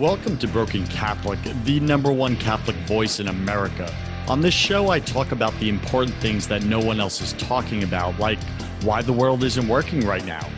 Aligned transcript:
Welcome 0.00 0.38
to 0.38 0.48
Broken 0.48 0.86
Catholic, 0.86 1.38
the 1.64 1.78
number 1.78 2.10
one 2.10 2.34
Catholic 2.36 2.74
voice 2.86 3.20
in 3.20 3.28
America. 3.28 3.94
On 4.28 4.40
this 4.40 4.54
show, 4.54 4.88
I 4.88 4.98
talk 4.98 5.30
about 5.30 5.52
the 5.60 5.68
important 5.68 6.16
things 6.22 6.48
that 6.48 6.64
no 6.64 6.80
one 6.80 7.00
else 7.00 7.20
is 7.20 7.34
talking 7.34 7.82
about, 7.82 8.18
like 8.18 8.38
why 8.80 9.02
the 9.02 9.12
world 9.12 9.44
isn't 9.44 9.68
working 9.68 10.06
right 10.06 10.24
now. 10.24 10.48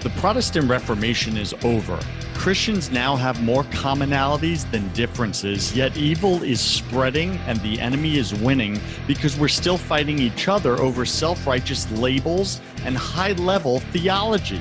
The 0.00 0.10
Protestant 0.20 0.68
Reformation 0.68 1.38
is 1.38 1.54
over. 1.64 1.98
Christians 2.34 2.90
now 2.90 3.16
have 3.16 3.42
more 3.42 3.64
commonalities 3.64 4.70
than 4.70 4.92
differences, 4.92 5.74
yet 5.74 5.96
evil 5.96 6.42
is 6.42 6.60
spreading 6.60 7.38
and 7.46 7.58
the 7.62 7.80
enemy 7.80 8.18
is 8.18 8.34
winning 8.34 8.78
because 9.06 9.34
we're 9.38 9.48
still 9.48 9.78
fighting 9.78 10.18
each 10.18 10.46
other 10.46 10.78
over 10.78 11.06
self 11.06 11.46
righteous 11.46 11.90
labels 11.92 12.60
and 12.84 12.98
high 12.98 13.32
level 13.32 13.80
theology. 13.80 14.60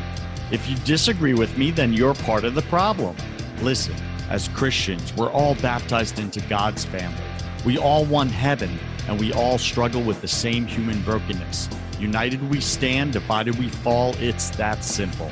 If 0.49 0.69
you 0.69 0.77
disagree 0.85 1.33
with 1.33 1.57
me, 1.57 1.71
then 1.71 1.91
you're 1.91 2.15
part 2.15 2.45
of 2.45 2.55
the 2.55 2.61
problem. 2.63 3.17
Listen. 3.61 3.97
As 4.29 4.47
Christians, 4.49 5.11
we're 5.15 5.31
all 5.31 5.55
baptized 5.55 6.19
into 6.19 6.39
God's 6.41 6.85
family. 6.85 7.23
We 7.65 7.79
all 7.79 8.05
want 8.05 8.29
heaven, 8.29 8.77
and 9.07 9.19
we 9.19 9.33
all 9.33 9.57
struggle 9.57 10.03
with 10.03 10.21
the 10.21 10.27
same 10.27 10.67
human 10.67 11.01
brokenness. 11.01 11.67
United 11.99 12.47
we 12.47 12.61
stand, 12.61 13.13
divided 13.13 13.57
we 13.57 13.69
fall. 13.69 14.15
It's 14.19 14.51
that 14.51 14.83
simple. 14.83 15.31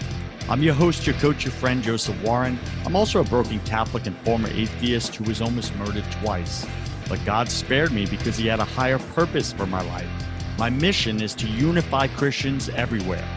I'm 0.49 0.63
your 0.63 0.73
host, 0.73 1.05
your 1.05 1.15
coach, 1.17 1.45
your 1.45 1.51
friend, 1.51 1.83
Joseph 1.83 2.19
Warren. 2.23 2.57
I'm 2.87 2.95
also 2.95 3.21
a 3.21 3.23
broken 3.23 3.59
Catholic 3.65 4.07
and 4.07 4.17
former 4.19 4.49
atheist 4.49 5.13
who 5.13 5.25
was 5.25 5.41
almost 5.41 5.75
murdered 5.75 6.05
twice. 6.23 6.65
But 7.07 7.23
God 7.23 7.49
spared 7.49 7.91
me 7.91 8.07
because 8.07 8.35
He 8.35 8.47
had 8.47 8.59
a 8.59 8.65
higher 8.65 8.97
purpose 8.97 9.53
for 9.53 9.67
my 9.67 9.83
life. 9.83 10.09
My 10.57 10.71
mission 10.71 11.21
is 11.21 11.35
to 11.35 11.47
unify 11.47 12.07
Christians 12.07 12.69
everywhere. 12.69 13.27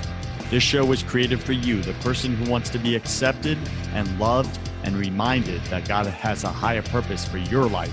This 0.49 0.63
show 0.63 0.87
was 0.87 1.03
created 1.03 1.39
for 1.39 1.53
you, 1.53 1.83
the 1.83 1.93
person 1.95 2.35
who 2.35 2.51
wants 2.51 2.71
to 2.71 2.79
be 2.79 2.97
accepted 2.97 3.59
and 3.93 4.19
loved 4.19 4.59
and 4.85 4.97
reminded 4.97 5.63
that 5.65 5.87
God 5.87 6.07
has 6.07 6.45
a 6.45 6.49
higher 6.49 6.83
purpose 6.83 7.25
for 7.25 7.39
your 7.39 7.69
life. 7.69 7.93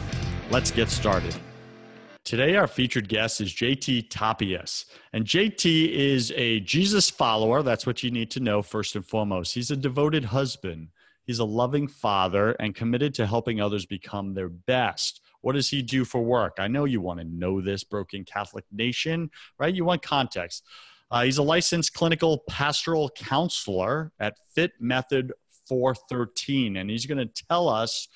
Let's 0.50 0.71
get 0.71 0.90
started. 0.90 1.35
Today, 2.27 2.57
our 2.57 2.68
featured 2.68 3.07
guest 3.07 3.40
is 3.40 3.54
JT 3.54 4.10
Tapias. 4.10 4.84
And 5.13 5.24
JT 5.24 5.94
is 5.94 6.34
a 6.35 6.60
Jesus 6.60 7.10
follower. 7.10 7.63
That's 7.63 7.85
what 7.85 8.04
you 8.04 8.12
need 8.12 8.29
to 8.32 8.41
know 8.41 8.62
first 8.62 8.98
and 8.98 9.05
foremost. 9.05 9.54
He's 9.54 9.71
a 9.71 9.77
devoted 9.77 10.26
husband, 10.26 10.90
he's 11.24 11.40
a 11.40 11.46
loving 11.46 11.88
father, 11.88 12.52
and 12.60 12.76
committed 12.76 13.13
to 13.13 13.27
helping 13.27 13.62
others 13.62 13.85
become 13.85 14.34
their 14.34 14.49
best. 14.49 15.22
What 15.40 15.54
does 15.54 15.70
he 15.70 15.82
do 15.82 16.04
for 16.04 16.22
work? 16.22 16.57
I 16.60 16.68
know 16.68 16.84
you 16.84 16.99
want 16.99 17.22
to 17.22 17.26
know 17.26 17.62
this, 17.62 17.85
Broken 17.85 18.26
Catholic 18.26 18.66
Nation, 18.74 19.29
right? 19.57 19.74
You 19.74 19.85
want 19.85 20.01
context. 20.01 20.66
Uh, 21.10 21.24
he's 21.24 21.38
a 21.38 21.44
licensed 21.44 21.94
clinical 21.94 22.44
pastoral 22.49 23.10
counselor 23.16 24.12
at 24.20 24.35
Fit 24.54 24.74
Method 24.82 25.32
413. 25.68 26.77
And 26.77 26.90
he's 26.90 27.05
going 27.05 27.18
to 27.18 27.43
tell 27.49 27.70
us 27.70 28.07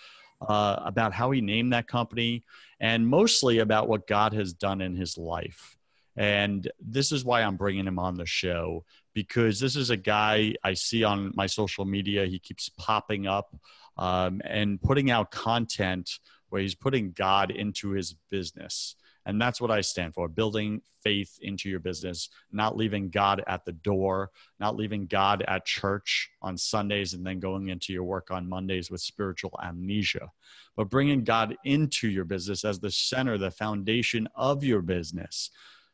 uh, 0.47 0.77
about 0.83 1.13
how 1.13 1.31
he 1.31 1.41
named 1.41 1.73
that 1.73 1.87
company 1.87 2.43
and 2.79 3.07
mostly 3.07 3.59
about 3.59 3.87
what 3.87 4.07
God 4.07 4.33
has 4.33 4.53
done 4.53 4.81
in 4.81 4.95
his 4.95 5.17
life. 5.17 5.77
And 6.17 6.69
this 6.79 7.11
is 7.11 7.23
why 7.23 7.41
I'm 7.41 7.57
bringing 7.57 7.87
him 7.87 7.99
on 7.99 8.15
the 8.15 8.25
show 8.25 8.83
because 9.13 9.59
this 9.59 9.75
is 9.75 9.89
a 9.89 9.97
guy 9.97 10.55
I 10.63 10.73
see 10.73 11.03
on 11.03 11.31
my 11.35 11.45
social 11.45 11.85
media. 11.85 12.25
He 12.25 12.39
keeps 12.39 12.69
popping 12.69 13.27
up 13.27 13.55
um, 13.97 14.41
and 14.43 14.81
putting 14.81 15.11
out 15.11 15.31
content 15.31 16.19
where 16.49 16.61
he's 16.61 16.75
putting 16.75 17.11
God 17.11 17.51
into 17.51 17.91
his 17.91 18.13
business. 18.29 18.95
And 19.25 19.39
that's 19.39 19.61
what 19.61 19.71
I 19.71 19.81
stand 19.81 20.13
for 20.13 20.27
building 20.27 20.81
faith 21.03 21.37
into 21.41 21.69
your 21.69 21.79
business, 21.79 22.29
not 22.51 22.77
leaving 22.77 23.09
God 23.09 23.43
at 23.47 23.65
the 23.65 23.71
door, 23.71 24.31
not 24.59 24.75
leaving 24.75 25.05
God 25.05 25.43
at 25.47 25.65
church 25.65 26.29
on 26.41 26.57
Sundays 26.57 27.13
and 27.13 27.25
then 27.25 27.39
going 27.39 27.69
into 27.69 27.93
your 27.93 28.03
work 28.03 28.31
on 28.31 28.49
Mondays 28.49 28.89
with 28.89 29.01
spiritual 29.01 29.57
amnesia, 29.63 30.31
but 30.75 30.89
bringing 30.89 31.23
God 31.23 31.55
into 31.63 32.07
your 32.09 32.25
business 32.25 32.65
as 32.65 32.79
the 32.79 32.91
center, 32.91 33.37
the 33.37 33.51
foundation 33.51 34.27
of 34.35 34.63
your 34.63 34.81
business. 34.81 35.51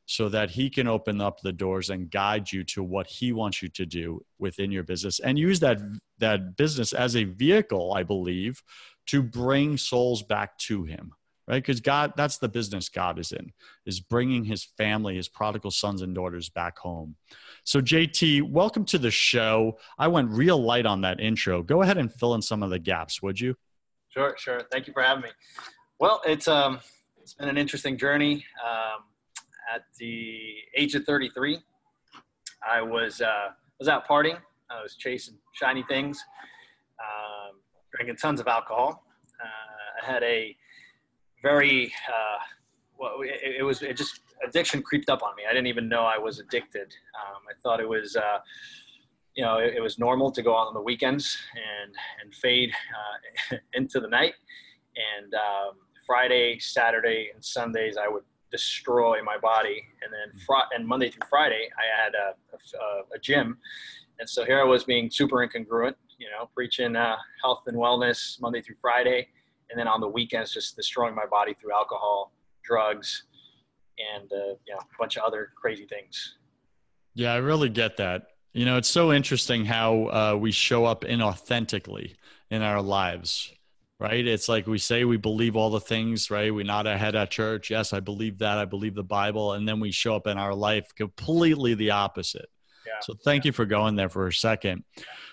So 0.10 0.30
that 0.30 0.52
he 0.52 0.70
can 0.70 0.88
open 0.88 1.20
up 1.20 1.42
the 1.42 1.52
doors 1.52 1.90
and 1.90 2.10
guide 2.10 2.50
you 2.50 2.64
to 2.64 2.82
what 2.82 3.08
he 3.08 3.34
wants 3.34 3.62
you 3.62 3.68
to 3.68 3.86
do 3.86 4.24
within 4.40 4.72
your 4.72 4.84
business 4.84 5.20
and 5.20 5.38
use 5.38 5.60
that, 5.60 5.80
that 6.20 6.56
business 6.56 6.94
as 6.94 7.18
a 7.18 7.26
vehicle, 7.26 7.94
I 7.94 8.04
believe, 8.04 8.64
to 9.08 9.22
bring 9.22 9.76
souls 9.76 10.24
back 10.24 10.58
to 10.60 10.86
him 10.86 11.12
right? 11.48 11.62
Because 11.62 11.80
god 11.80 12.14
that's 12.16 12.38
the 12.38 12.50
business 12.50 12.90
god 12.90 13.20
is 13.20 13.32
in 13.32 13.52
is 13.86 14.00
bringing 14.00 14.44
his 14.44 14.64
family 14.64 15.16
his 15.16 15.28
prodigal 15.28 15.72
sons 15.72 16.02
and 16.02 16.14
daughters 16.14 16.50
back 16.50 16.78
home. 16.78 17.16
So 17.64 17.82
jt 17.82 18.42
welcome 18.44 18.86
to 18.86 18.98
the 18.98 19.12
show. 19.12 19.78
I 19.98 20.08
went 20.08 20.30
real 20.30 20.62
light 20.62 20.86
on 20.86 21.02
that 21.02 21.20
intro. 21.20 21.64
Go 21.64 21.82
ahead 21.82 21.98
and 21.98 22.14
fill 22.14 22.34
in 22.36 22.42
some 22.42 22.64
of 22.64 22.70
the 22.70 22.80
gaps 22.80 23.22
would 23.22 23.40
you? 23.40 23.56
Sure 24.10 24.36
sure. 24.38 24.62
Thank 24.72 24.88
you 24.88 24.94
for 24.94 25.04
having 25.04 25.24
me. 25.24 25.30
Well 26.00 26.22
it's 26.26 26.48
um 26.48 26.80
it's 27.22 27.34
been 27.34 27.50
an 27.50 27.58
interesting 27.58 27.98
journey. 27.98 28.46
Um, 28.66 29.04
at 29.74 29.84
the 30.00 30.40
age 30.78 30.96
of 30.96 31.04
33 31.04 31.60
i 32.66 32.82
was 32.82 33.20
uh 33.20 33.50
was 33.80 33.90
out 33.90 34.08
partying. 34.08 34.38
I 34.70 34.82
was 34.82 34.96
chasing 34.96 35.36
shiny 35.54 35.84
things 35.84 36.24
um, 37.00 37.60
drinking 37.94 38.18
tons 38.18 38.40
of 38.40 38.48
alcohol. 38.48 39.04
Uh, 39.40 40.02
i 40.02 40.12
had 40.12 40.24
a 40.24 40.56
very 41.42 41.94
uh, 42.08 42.40
well, 42.98 43.22
it, 43.22 43.58
it, 43.60 43.64
was 43.64 43.82
it 43.82 43.96
just 43.96 44.22
addiction 44.48 44.82
creeped 44.82 45.10
up 45.10 45.24
on 45.24 45.36
me. 45.36 45.44
I 45.50 45.54
didn't 45.54 45.68
even 45.68 45.88
know 45.88 46.02
I 46.02 46.18
was 46.18 46.40
addicted. 46.40 46.94
Um, 47.16 47.42
I 47.50 47.54
thought 47.62 47.80
it 47.80 47.88
was. 47.88 48.16
Uh, 48.16 48.40
you 49.36 49.44
know, 49.44 49.60
it, 49.60 49.76
it, 49.76 49.82
was 49.82 50.00
normal 50.00 50.32
to 50.32 50.42
go 50.42 50.58
out 50.58 50.66
on 50.66 50.74
the 50.74 50.82
weekends 50.82 51.38
and 51.54 51.94
and 52.24 52.34
fade 52.34 52.72
uh, 53.52 53.58
into 53.74 54.00
the 54.00 54.08
night. 54.08 54.34
And 55.22 55.32
um, 55.36 55.76
Friday, 56.08 56.58
Saturday, 56.58 57.30
and 57.32 57.46
Sundays, 57.46 57.98
I 57.98 58.08
would 58.08 58.24
destroy 58.52 59.22
my 59.24 59.38
body. 59.38 59.84
And 60.02 60.12
then 60.12 60.42
fr- 60.44 60.74
and 60.76 60.88
Monday 60.88 61.12
through 61.12 61.28
Friday, 61.30 61.70
I 61.78 62.04
had 62.04 62.14
a, 62.16 62.34
a, 62.56 63.16
a, 63.16 63.20
gym, 63.20 63.60
and 64.20 64.28
so 64.28 64.44
here 64.44 64.60
I 64.60 64.64
was 64.64 64.84
being 64.84 65.12
super 65.12 65.48
incongruent. 65.48 65.94
You 66.18 66.28
know, 66.32 66.50
preaching 66.56 66.96
uh, 66.96 67.18
health 67.44 67.64
and 67.68 67.78
wellness 67.78 68.42
Monday 68.42 68.62
through 68.62 68.78
Friday, 68.82 69.28
and 69.70 69.80
then 69.80 69.88
on 69.88 70.00
the 70.00 70.08
weekends 70.08 70.54
just 70.54 70.76
destroying 70.76 71.16
my 71.16 71.26
body 71.26 71.54
through 71.60 71.74
alcohol 71.74 72.32
drugs 72.64 73.24
and 74.16 74.32
uh, 74.32 74.56
you 74.66 74.74
know, 74.74 74.80
a 74.80 74.98
bunch 75.00 75.18
of 75.18 75.24
other 75.24 75.52
crazy 75.56 75.86
things. 75.86 76.36
Yeah 77.14 77.34
i 77.34 77.38
really 77.38 77.70
get 77.70 77.98
that. 77.98 78.28
You 78.54 78.66
know 78.66 78.78
it's 78.78 78.90
so 78.90 79.14
interesting 79.14 79.66
how 79.66 80.06
uh, 80.08 80.38
we 80.40 80.52
show 80.52 80.86
up 80.86 81.04
inauthentically 81.04 82.16
in 82.50 82.62
our 82.62 82.82
lives 82.82 83.54
right? 84.00 84.28
It's 84.28 84.48
like 84.48 84.68
we 84.68 84.78
say 84.78 85.06
we 85.06 85.18
believe 85.18 85.56
all 85.56 85.72
the 85.72 85.80
things 85.80 86.30
right? 86.30 86.54
We 86.54 86.64
nod 86.64 86.86
our 86.88 86.98
head 86.98 87.16
at 87.16 87.32
church. 87.32 87.70
Yes 87.70 87.94
i 87.94 88.00
believe 88.00 88.40
that. 88.40 88.58
I 88.58 88.66
believe 88.66 88.96
the 88.96 89.04
bible. 89.04 89.54
And 89.54 89.68
then 89.68 89.80
we 89.80 89.92
show 89.92 90.16
up 90.16 90.28
in 90.28 90.38
our 90.38 90.54
life 90.54 90.94
completely 90.96 91.74
the 91.74 91.92
opposite. 91.92 92.50
So 93.02 93.14
thank 93.24 93.46
you 93.46 93.52
for 93.52 93.66
going 93.66 93.96
there 93.96 94.10
for 94.10 94.28
a 94.28 94.34
second 94.34 94.84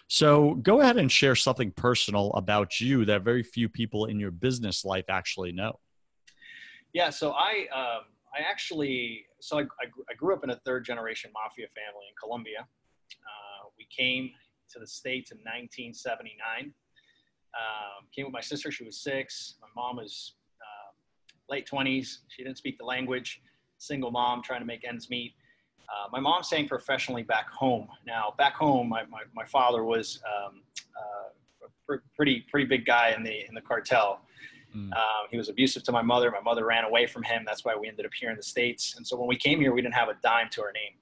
so 0.08 0.54
go 0.56 0.80
ahead 0.80 0.96
and 0.96 1.10
share 1.10 1.34
something 1.34 1.70
personal 1.72 2.30
about 2.32 2.80
you 2.80 3.04
that 3.06 3.22
very 3.22 3.42
few 3.42 3.68
people 3.68 4.06
in 4.06 4.20
your 4.20 4.30
business 4.30 4.84
life 4.84 5.06
actually 5.08 5.52
know. 5.52 5.78
Yeah, 6.92 7.10
so 7.10 7.32
I 7.32 7.66
um, 7.74 8.04
I 8.34 8.48
actually 8.48 9.26
so 9.40 9.58
I, 9.58 9.62
I, 9.62 10.14
grew 10.16 10.34
up 10.34 10.44
in 10.44 10.50
a 10.50 10.56
third 10.64 10.84
generation 10.84 11.30
mafia 11.34 11.66
family 11.68 12.06
in 12.08 12.14
Colombia. 12.20 12.60
Uh, 12.60 13.68
we 13.76 13.86
came 13.96 14.30
to 14.70 14.78
the 14.78 14.86
states 14.86 15.32
in 15.32 15.38
1979. 15.38 16.72
Um, 17.54 18.06
came 18.14 18.26
with 18.26 18.32
my 18.32 18.40
sister; 18.40 18.70
she 18.70 18.84
was 18.84 19.02
six. 19.02 19.56
My 19.60 19.68
mom 19.74 19.96
was 19.96 20.34
uh, 20.60 20.92
late 21.48 21.68
20s. 21.68 22.18
She 22.28 22.44
didn't 22.44 22.58
speak 22.58 22.78
the 22.78 22.84
language. 22.84 23.42
Single 23.78 24.10
mom 24.10 24.42
trying 24.42 24.60
to 24.60 24.66
make 24.66 24.84
ends 24.86 25.10
meet. 25.10 25.34
Uh, 25.88 26.08
my 26.12 26.20
mom 26.20 26.42
sang 26.42 26.66
professionally 26.66 27.22
back 27.22 27.48
home. 27.50 27.88
Now, 28.06 28.34
back 28.36 28.54
home, 28.54 28.88
my, 28.88 29.04
my, 29.06 29.22
my 29.34 29.44
father 29.44 29.84
was 29.84 30.20
um, 30.26 30.62
uh, 30.96 31.66
a 31.66 31.68
pr- 31.86 32.02
pretty 32.16 32.44
pretty 32.50 32.66
big 32.66 32.84
guy 32.84 33.14
in 33.16 33.22
the 33.22 33.46
in 33.46 33.54
the 33.54 33.60
cartel. 33.60 34.20
Mm. 34.74 34.92
Um, 34.92 35.26
he 35.30 35.36
was 35.36 35.48
abusive 35.48 35.84
to 35.84 35.92
my 35.92 36.02
mother. 36.02 36.30
My 36.30 36.40
mother 36.40 36.66
ran 36.66 36.84
away 36.84 37.06
from 37.06 37.22
him. 37.22 37.44
That's 37.46 37.64
why 37.64 37.76
we 37.76 37.86
ended 37.86 38.06
up 38.06 38.12
here 38.18 38.30
in 38.30 38.36
the 38.36 38.42
states. 38.42 38.94
And 38.96 39.06
so 39.06 39.16
when 39.16 39.28
we 39.28 39.36
came 39.36 39.60
here, 39.60 39.72
we 39.72 39.80
didn't 39.80 39.94
have 39.94 40.08
a 40.08 40.16
dime 40.22 40.48
to 40.50 40.62
our 40.62 40.72
name. 40.72 40.94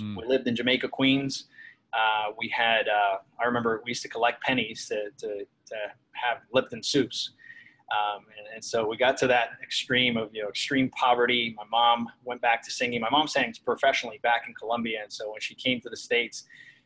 Mm. 0.00 0.20
We 0.20 0.26
lived 0.26 0.46
in 0.46 0.56
Jamaica, 0.56 0.88
Queens. 0.88 1.44
Uh, 1.92 2.32
we 2.38 2.48
had 2.48 2.88
uh, 2.88 3.18
I 3.40 3.44
remember 3.44 3.82
we 3.84 3.90
used 3.90 4.02
to 4.02 4.08
collect 4.08 4.42
pennies 4.42 4.86
to 4.88 5.10
to, 5.18 5.44
to 5.66 5.76
have 6.12 6.38
Lipton 6.52 6.82
soups. 6.82 7.32
Um, 7.92 8.24
and, 8.38 8.46
and, 8.54 8.64
so 8.64 8.88
we 8.88 8.96
got 8.96 9.18
to 9.18 9.26
that 9.26 9.50
extreme 9.62 10.16
of 10.16 10.30
you 10.32 10.42
know 10.42 10.48
extreme 10.48 10.88
poverty. 10.90 11.54
My 11.58 11.64
mom 11.70 12.08
went 12.24 12.40
back 12.40 12.62
to 12.64 12.70
singing. 12.70 13.02
My 13.02 13.10
mom 13.10 13.28
sang 13.28 13.52
professionally 13.66 14.18
back 14.22 14.44
in 14.48 14.54
Colombia, 14.54 15.00
and 15.02 15.12
so 15.12 15.30
when 15.30 15.40
she 15.40 15.54
came 15.54 15.78
to 15.82 15.90
the 15.90 15.96
states, 15.96 16.44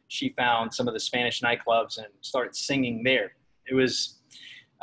she 0.08 0.30
found 0.30 0.74
some 0.74 0.88
of 0.88 0.94
the 0.94 1.00
Spanish 1.00 1.42
nightclubs 1.42 1.98
and 1.98 2.08
started 2.22 2.56
singing 2.56 3.04
there. 3.04 3.32
It 3.68 3.74
was, 3.74 4.18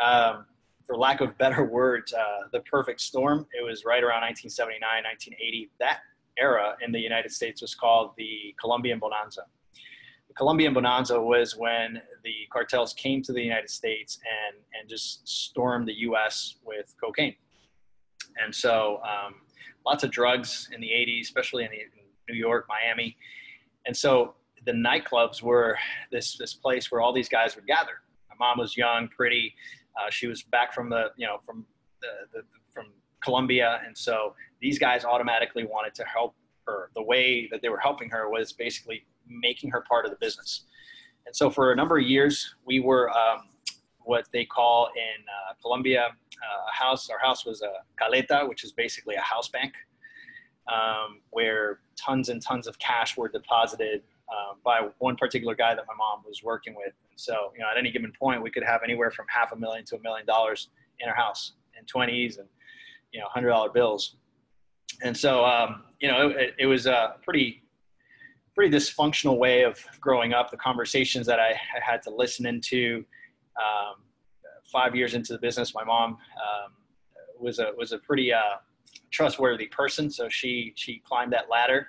um, 0.02 0.46
for 0.88 0.98
lack 0.98 1.20
of 1.20 1.38
better 1.38 1.64
words, 1.80 2.14
uh, 2.14 2.48
the 2.54 2.62
perfect 2.62 3.02
storm. 3.02 3.46
It 3.58 3.64
was 3.64 3.84
right 3.84 4.04
around 4.04 4.22
1979, 4.22 4.80
1980. 4.81 5.72
That 5.80 6.00
era 6.38 6.76
in 6.81 6.92
the 6.92 7.00
United 7.00 7.31
States 7.31 7.62
was 7.62 7.76
called 7.76 8.12
the 8.18 8.56
Colombian 8.60 9.00
Bonanza. 9.00 9.44
Colombian 10.35 10.74
Bonanza 10.74 11.21
was 11.21 11.56
when 11.56 12.01
the 12.24 12.33
cartels 12.51 12.94
came 12.94 13.21
to 13.24 13.33
the 13.33 13.41
United 13.41 13.69
States 13.69 14.19
and, 14.47 14.57
and 14.80 14.89
just 14.89 15.27
stormed 15.27 15.88
the 15.88 15.94
U.S. 16.00 16.56
with 16.65 16.95
cocaine. 17.01 17.35
And 18.44 18.53
so 18.53 19.00
um, 19.03 19.35
lots 19.85 20.03
of 20.03 20.12
drugs 20.12 20.69
in 20.74 20.81
the 20.81 20.88
80s, 20.88 21.21
especially 21.21 21.65
in, 21.65 21.71
the, 21.71 21.77
in 21.77 21.89
New 22.30 22.35
York, 22.35 22.65
Miami. 22.68 23.15
And 23.85 23.95
so 23.95 24.35
the 24.65 24.71
nightclubs 24.71 25.41
were 25.41 25.77
this, 26.12 26.38
this 26.38 26.53
place 26.53 26.91
where 26.91 27.01
all 27.01 27.13
these 27.13 27.30
guys 27.30 27.56
would 27.56 27.68
gather. 27.68 28.01
My 28.30 28.47
mom 28.47 28.59
was 28.59 28.75
young, 28.75 29.09
pretty. 29.09 29.53
Uh, 30.00 30.09
she 30.09 30.27
was 30.27 30.41
back 30.44 30.74
from 30.74 30.89
the, 30.89 31.12
you 31.18 31.27
know, 31.27 31.38
from 31.45 31.65
the, 32.01 32.07
the, 32.33 32.44
from 32.74 32.88
Colombia. 33.24 33.81
And 33.85 33.95
so 33.95 34.35
these 34.62 34.80
guys 34.80 35.06
automatically 35.06 35.65
wanted 35.65 35.94
to 35.95 36.03
help 36.06 36.35
her. 36.68 36.89
The 36.95 37.04
way 37.04 37.48
that 37.51 37.62
they 37.62 37.69
were 37.69 37.80
helping 37.80 38.10
her 38.10 38.30
was 38.30 38.54
basically 38.54 39.06
making 39.27 39.71
her 39.71 39.81
part 39.81 40.06
of 40.06 40.12
the 40.12 40.18
business. 40.18 40.65
And 41.25 41.36
so 41.36 41.50
for 41.50 41.71
a 41.71 41.75
number 41.75 41.98
of 41.98 42.06
years, 42.06 42.56
we 42.65 42.80
were 42.80 43.10
um, 43.12 43.50
what 44.01 44.27
they 44.33 44.45
call 44.45 44.89
in 44.95 45.24
uh, 45.24 45.54
Colombia 45.62 46.07
uh, 46.07 46.69
a 46.71 46.75
house. 46.75 47.10
Our 47.10 47.19
house 47.19 47.45
was 47.45 47.62
a 47.62 47.71
caleta, 48.01 48.48
which 48.48 48.63
is 48.63 48.71
basically 48.71 49.15
a 49.15 49.21
house 49.21 49.48
bank, 49.48 49.74
um, 50.71 51.21
where 51.30 51.80
tons 51.95 52.30
and 52.30 52.42
tons 52.42 52.68
of 52.68 52.77
cash 52.80 53.16
were 53.16 53.30
deposited 53.30 54.04
uh, 54.30 54.56
by 54.63 54.88
one 55.00 55.16
particular 55.16 55.56
guy 55.56 55.75
that 55.75 55.86
my 55.88 55.94
mom 55.98 56.24
was 56.25 56.44
working 56.44 56.75
with. 56.75 56.94
And 57.09 57.19
so, 57.19 57.51
you 57.54 57.62
know, 57.62 57.68
at 57.71 57.77
any 57.77 57.92
given 57.92 58.12
point, 58.18 58.42
we 58.42 58.50
could 58.50 58.63
have 58.63 58.81
anywhere 58.83 59.12
from 59.12 59.25
half 59.30 59.51
a 59.51 59.56
million 59.56 59.86
to 59.86 59.98
a 59.98 60.01
million 60.01 60.25
dollars 60.25 60.69
in 61.00 61.09
our 61.09 61.16
house 61.16 61.54
in 61.77 61.86
20s 61.86 62.39
and, 62.39 62.48
you 63.12 63.19
know, 63.19 63.27
$100 63.36 63.74
bills. 63.74 64.16
And 65.04 65.16
so, 65.16 65.45
um, 65.45 65.83
you 66.04 66.12
know, 66.12 66.28
it, 66.28 66.54
it, 66.60 66.66
was 66.66 66.86
a 66.86 67.16
pretty, 67.24 67.64
pretty 68.54 68.76
dysfunctional 68.76 69.38
way 69.38 69.64
of 69.64 69.80
growing 70.02 70.34
up. 70.34 70.52
The 70.52 70.58
conversations 70.58 71.26
that 71.28 71.40
I, 71.40 71.58
had 71.82 72.02
to 72.02 72.10
listen 72.10 72.46
into, 72.46 73.06
um, 73.56 74.04
five 74.70 74.96
years 74.96 75.14
into 75.14 75.32
the 75.32 75.40
business, 75.40 75.74
my 75.74 75.86
mom 75.86 76.12
um, 76.12 76.74
was 77.40 77.60
a 77.60 77.72
was 77.78 77.94
a 77.94 78.00
pretty 78.00 78.34
uh, 78.34 78.58
trustworthy 79.12 79.68
person, 79.68 80.10
so 80.10 80.28
she 80.28 80.74
she 80.76 81.02
climbed 81.08 81.32
that 81.32 81.50
ladder, 81.50 81.88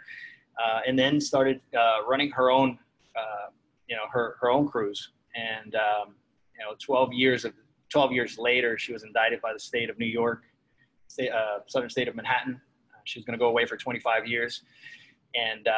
uh, 0.64 0.80
and 0.86 0.96
then 0.96 1.20
started 1.20 1.60
uh, 1.76 2.06
running 2.08 2.30
her 2.30 2.52
own 2.52 2.78
uh, 3.16 3.50
you 3.88 3.96
know 3.96 4.02
her 4.12 4.36
her 4.40 4.48
own 4.50 4.68
crews. 4.68 5.10
And 5.34 5.74
um, 5.74 6.14
you 6.56 6.64
know, 6.64 6.76
12 6.78 7.12
years 7.12 7.44
of 7.44 7.52
12 7.88 8.12
years 8.12 8.38
later, 8.38 8.78
she 8.78 8.92
was 8.92 9.02
indicted 9.02 9.40
by 9.40 9.52
the 9.52 9.58
state 9.58 9.90
of 9.90 9.98
New 9.98 10.06
York, 10.06 10.42
state, 11.08 11.30
uh, 11.30 11.58
southern 11.66 11.90
state 11.90 12.06
of 12.06 12.14
Manhattan. 12.14 12.60
Uh, 13.04 13.06
she 13.06 13.18
was 13.18 13.24
going 13.24 13.38
to 13.38 13.42
go 13.42 13.48
away 13.48 13.66
for 13.66 13.76
25 13.76 14.26
years, 14.26 14.62
and 15.34 15.68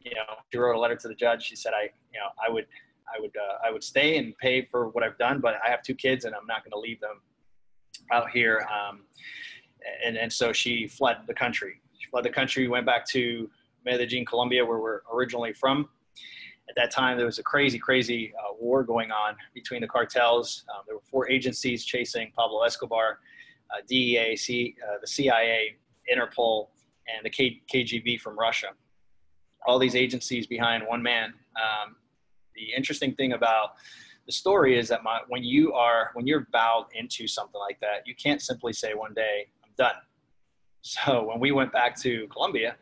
you 0.00 0.10
know, 0.16 0.34
she 0.50 0.58
wrote 0.58 0.74
a 0.74 0.78
letter 0.78 0.96
to 0.96 1.08
the 1.08 1.14
judge. 1.14 1.44
She 1.44 1.54
said, 1.54 1.72
"I, 1.74 1.82
you 2.12 2.18
know, 2.18 2.30
I 2.44 2.50
would 2.50 2.66
I 3.14 3.20
would 3.20 3.36
uh, 3.36 3.66
I 3.66 3.70
would 3.70 3.82
stay 3.82 4.16
and 4.16 4.36
pay 4.38 4.64
for 4.64 4.88
what 4.88 5.04
I've 5.04 5.18
done, 5.18 5.40
but 5.40 5.54
I 5.64 5.70
have 5.70 5.82
two 5.82 5.94
kids 5.94 6.24
and 6.24 6.34
I'm 6.34 6.46
not 6.46 6.64
going 6.64 6.72
to 6.72 6.78
leave 6.78 7.00
them 7.00 7.20
out 8.10 8.30
here. 8.30 8.66
Um, 8.72 9.02
and 10.04 10.16
and 10.16 10.32
so 10.32 10.52
she 10.52 10.86
fled 10.86 11.18
the 11.26 11.34
country. 11.34 11.80
She 11.98 12.08
fled 12.08 12.24
the 12.24 12.30
country, 12.30 12.68
went 12.68 12.86
back 12.86 13.06
to 13.08 13.50
Medellin, 13.84 14.24
Colombia, 14.24 14.64
where 14.64 14.78
we're 14.78 15.00
originally 15.12 15.52
from. 15.52 15.88
At 16.68 16.76
that 16.76 16.90
time, 16.90 17.16
there 17.16 17.26
was 17.26 17.38
a 17.38 17.42
crazy, 17.42 17.78
crazy 17.78 18.32
uh, 18.38 18.54
war 18.58 18.84
going 18.84 19.10
on 19.10 19.34
between 19.52 19.80
the 19.80 19.88
cartels. 19.88 20.64
Um, 20.72 20.84
there 20.86 20.94
were 20.94 21.02
four 21.10 21.28
agencies 21.28 21.84
chasing 21.84 22.32
Pablo 22.36 22.62
Escobar: 22.62 23.18
uh, 23.70 23.82
DEA, 23.88 24.36
C, 24.36 24.76
uh, 24.82 24.98
the 25.00 25.06
CIA, 25.06 25.76
Interpol, 26.12 26.68
and 27.08 27.24
the 27.24 27.30
K- 27.30 27.62
KGB 27.72 28.20
from 28.20 28.38
Russia. 28.38 28.68
All 29.66 29.78
these 29.78 29.94
agencies 29.94 30.46
behind 30.46 30.84
one 30.86 31.02
man. 31.02 31.34
Um, 31.56 31.96
the 32.54 32.72
interesting 32.76 33.14
thing 33.14 33.32
about 33.32 33.70
the 34.26 34.32
story 34.32 34.78
is 34.78 34.88
that 34.88 35.02
my, 35.02 35.20
when 35.28 35.42
you 35.42 35.72
are 35.72 36.10
when 36.14 36.26
you're 36.26 36.46
vowed 36.52 36.86
into 36.94 37.26
something 37.26 37.60
like 37.60 37.80
that, 37.80 38.06
you 38.06 38.14
can't 38.14 38.40
simply 38.40 38.72
say 38.72 38.94
one 38.94 39.14
day 39.14 39.48
I'm 39.64 39.70
done. 39.76 39.94
So 40.84 41.22
when 41.22 41.38
we 41.38 41.52
went 41.52 41.72
back 41.72 41.96
to 42.00 42.26
Colombia, 42.26 42.74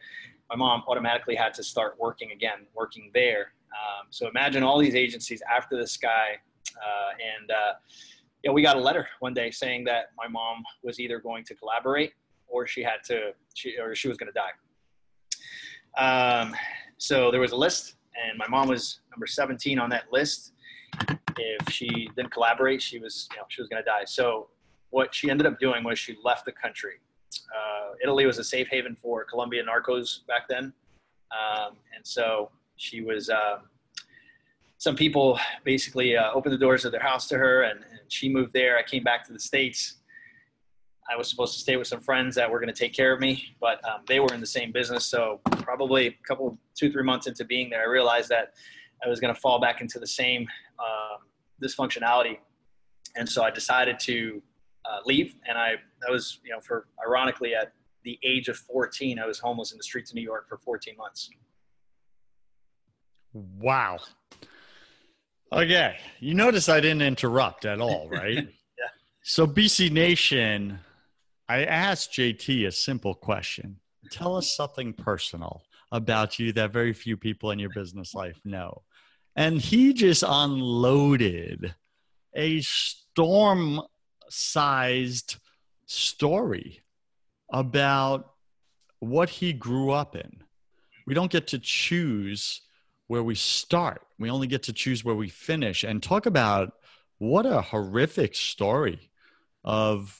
my 0.48 0.56
mom 0.56 0.82
automatically 0.88 1.34
had 1.34 1.52
to 1.52 1.62
start 1.62 1.96
working 1.98 2.30
again, 2.30 2.66
working 2.74 3.10
there. 3.12 3.52
Um, 3.72 4.06
so 4.08 4.26
imagine 4.26 4.62
all 4.62 4.78
these 4.78 4.94
agencies 4.94 5.42
after 5.42 5.76
this 5.76 5.98
guy, 5.98 6.38
uh, 6.76 7.10
and 7.38 7.50
uh, 7.50 7.72
know, 8.46 8.52
we 8.52 8.62
got 8.62 8.76
a 8.76 8.80
letter 8.80 9.06
one 9.20 9.34
day 9.34 9.50
saying 9.50 9.84
that 9.84 10.10
my 10.16 10.28
mom 10.28 10.62
was 10.82 10.98
either 10.98 11.18
going 11.18 11.44
to 11.44 11.54
collaborate 11.54 12.12
or 12.50 12.66
she 12.66 12.82
had 12.82 13.02
to, 13.06 13.32
she, 13.54 13.76
or 13.78 13.94
she 13.94 14.08
was 14.08 14.16
going 14.16 14.30
to 14.32 14.38
die. 14.38 14.52
Um, 15.96 16.54
so 16.98 17.30
there 17.30 17.40
was 17.40 17.52
a 17.52 17.56
list 17.56 17.96
and 18.28 18.38
my 18.38 18.46
mom 18.48 18.68
was 18.68 19.00
number 19.10 19.26
17 19.26 19.78
on 19.78 19.90
that 19.90 20.04
list. 20.12 20.52
If 21.36 21.72
she 21.72 22.10
didn't 22.16 22.30
collaborate, 22.30 22.82
she 22.82 22.98
was 22.98 23.28
you 23.32 23.38
know 23.38 23.44
she 23.48 23.62
was 23.62 23.68
going 23.68 23.82
to 23.82 23.86
die. 23.86 24.04
So 24.04 24.48
what 24.90 25.14
she 25.14 25.30
ended 25.30 25.46
up 25.46 25.58
doing 25.58 25.84
was 25.84 25.98
she 25.98 26.16
left 26.22 26.44
the 26.44 26.52
country. 26.52 26.94
Uh, 27.34 27.92
Italy 28.02 28.26
was 28.26 28.38
a 28.38 28.44
safe 28.44 28.68
haven 28.68 28.96
for 29.00 29.24
Colombian 29.24 29.66
narcos 29.66 30.26
back 30.26 30.48
then, 30.48 30.72
um, 31.30 31.76
and 31.94 32.04
so 32.04 32.50
she 32.76 33.00
was. 33.00 33.30
Um, 33.30 33.68
some 34.78 34.96
people 34.96 35.38
basically 35.62 36.16
uh, 36.16 36.32
opened 36.32 36.54
the 36.54 36.58
doors 36.58 36.86
of 36.86 36.92
their 36.92 37.02
house 37.02 37.28
to 37.28 37.36
her, 37.36 37.62
and, 37.64 37.80
and 37.80 38.00
she 38.08 38.30
moved 38.30 38.54
there. 38.54 38.78
I 38.78 38.82
came 38.82 39.02
back 39.02 39.26
to 39.26 39.32
the 39.32 39.38
states 39.38 39.96
I 41.08 41.16
was 41.16 41.28
supposed 41.28 41.54
to 41.54 41.60
stay 41.60 41.76
with 41.76 41.86
some 41.86 42.00
friends 42.00 42.34
that 42.36 42.50
were 42.50 42.60
going 42.60 42.72
to 42.72 42.78
take 42.78 42.92
care 42.92 43.12
of 43.12 43.20
me, 43.20 43.54
but 43.60 43.84
um, 43.84 44.02
they 44.06 44.20
were 44.20 44.32
in 44.32 44.40
the 44.40 44.46
same 44.46 44.72
business. 44.72 45.06
So 45.06 45.40
probably 45.62 46.06
a 46.06 46.16
couple, 46.26 46.58
two, 46.76 46.90
three 46.90 47.02
months 47.02 47.26
into 47.26 47.44
being 47.44 47.70
there, 47.70 47.82
I 47.82 47.86
realized 47.86 48.28
that 48.28 48.54
I 49.04 49.08
was 49.08 49.18
going 49.18 49.34
to 49.34 49.40
fall 49.40 49.60
back 49.60 49.80
into 49.80 49.98
the 49.98 50.06
same 50.06 50.46
um, 50.78 51.18
dysfunctionality, 51.62 52.38
and 53.16 53.28
so 53.28 53.42
I 53.42 53.50
decided 53.50 53.98
to 54.00 54.42
uh, 54.84 54.98
leave. 55.04 55.34
And 55.48 55.58
I, 55.58 55.72
that 56.02 56.10
was, 56.10 56.40
you 56.44 56.52
know, 56.52 56.60
for 56.60 56.86
ironically 57.06 57.54
at 57.54 57.72
the 58.04 58.18
age 58.24 58.48
of 58.48 58.56
14, 58.56 59.18
I 59.18 59.26
was 59.26 59.38
homeless 59.38 59.72
in 59.72 59.78
the 59.78 59.84
streets 59.84 60.10
of 60.10 60.16
New 60.16 60.22
York 60.22 60.48
for 60.48 60.58
14 60.58 60.96
months. 60.96 61.30
Wow. 63.32 63.98
Okay, 65.52 65.96
you 66.20 66.34
notice 66.34 66.68
I 66.68 66.80
didn't 66.80 67.02
interrupt 67.02 67.64
at 67.64 67.80
all, 67.80 68.08
right? 68.08 68.34
yeah. 68.36 68.86
So 69.22 69.46
BC 69.46 69.90
Nation 69.90 70.78
I 71.50 71.64
asked 71.64 72.12
JT 72.12 72.68
a 72.68 72.70
simple 72.70 73.12
question. 73.12 73.80
Tell 74.08 74.36
us 74.36 74.54
something 74.54 74.92
personal 74.92 75.64
about 75.90 76.38
you 76.38 76.52
that 76.52 76.72
very 76.72 76.92
few 76.92 77.16
people 77.16 77.50
in 77.50 77.58
your 77.58 77.70
business 77.70 78.14
life 78.14 78.40
know. 78.44 78.82
And 79.34 79.60
he 79.60 79.92
just 79.92 80.22
unloaded 80.24 81.74
a 82.34 82.60
storm 82.60 83.80
sized 84.28 85.38
story 85.86 86.84
about 87.52 88.30
what 89.00 89.28
he 89.28 89.52
grew 89.52 89.90
up 89.90 90.14
in. 90.14 90.44
We 91.04 91.14
don't 91.14 91.32
get 91.32 91.48
to 91.48 91.58
choose 91.58 92.60
where 93.08 93.24
we 93.24 93.34
start, 93.34 94.02
we 94.20 94.30
only 94.30 94.46
get 94.46 94.62
to 94.64 94.72
choose 94.72 95.04
where 95.04 95.16
we 95.16 95.28
finish. 95.28 95.82
And 95.82 96.00
talk 96.00 96.26
about 96.26 96.74
what 97.18 97.44
a 97.44 97.60
horrific 97.60 98.36
story 98.36 99.10
of 99.64 100.19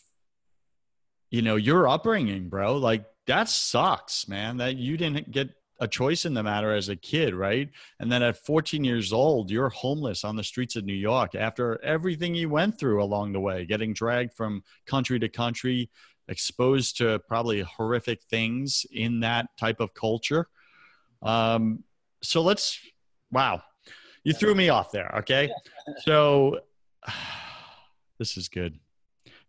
you 1.31 1.43
know, 1.43 1.57
your 1.57 1.89
upbringing, 1.89 2.49
bro. 2.49 2.77
Like 2.77 3.05
that 3.27 3.49
sucks, 3.49 4.29
man. 4.29 4.59
That 4.59 4.77
you 4.77 4.97
didn't 4.97 5.31
get 5.31 5.51
a 5.79 5.89
choice 5.89 6.27
in 6.27 6.35
the 6.35 6.43
matter 6.43 6.75
as 6.75 6.91
a 6.91 6.97
kid, 6.97 7.35
right? 7.35 7.71
And 7.99 8.13
then 8.13 8.23
at 8.23 8.45
14 8.45 8.85
years 8.85 9.13
old, 9.13 9.51
you're 9.51 9.71
homeless 9.71 10.25
on 10.25 10.37
the 10.37 10.45
streets 10.45 10.77
of 10.77 10.85
New 10.85 10.93
York 10.93 11.35
after 11.35 11.83
everything 11.83 12.35
you 12.35 12.51
went 12.51 12.79
through 12.79 13.03
along 13.03 13.33
the 13.33 13.41
way, 13.41 13.65
getting 13.65 13.95
dragged 13.95 14.35
from 14.35 14.63
country 14.87 15.19
to 15.21 15.29
country, 15.29 15.89
exposed 16.29 16.99
to 16.99 17.19
probably 17.21 17.63
horrific 17.63 18.23
things 18.25 18.85
in 18.93 19.21
that 19.21 19.47
type 19.59 19.81
of 19.81 19.95
culture. 19.95 20.49
Um, 21.23 21.85
so 22.23 22.43
let's, 22.43 22.79
wow, 23.33 23.63
you 24.23 24.35
threw 24.35 24.55
me 24.55 24.69
off 24.69 24.93
there. 24.93 25.17
Okay. 25.19 25.51
So 26.05 26.61
this 28.19 28.37
is 28.37 28.49
good 28.49 28.79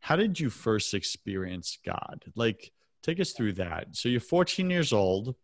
how 0.01 0.15
did 0.15 0.39
you 0.39 0.49
first 0.49 0.93
experience 0.93 1.77
God? 1.85 2.25
Like, 2.35 2.71
take 3.01 3.19
us 3.19 3.31
through 3.31 3.53
that. 3.53 3.95
So 3.95 4.09
you're 4.09 4.19
14 4.19 4.69
years 4.69 4.91
old. 4.91 5.35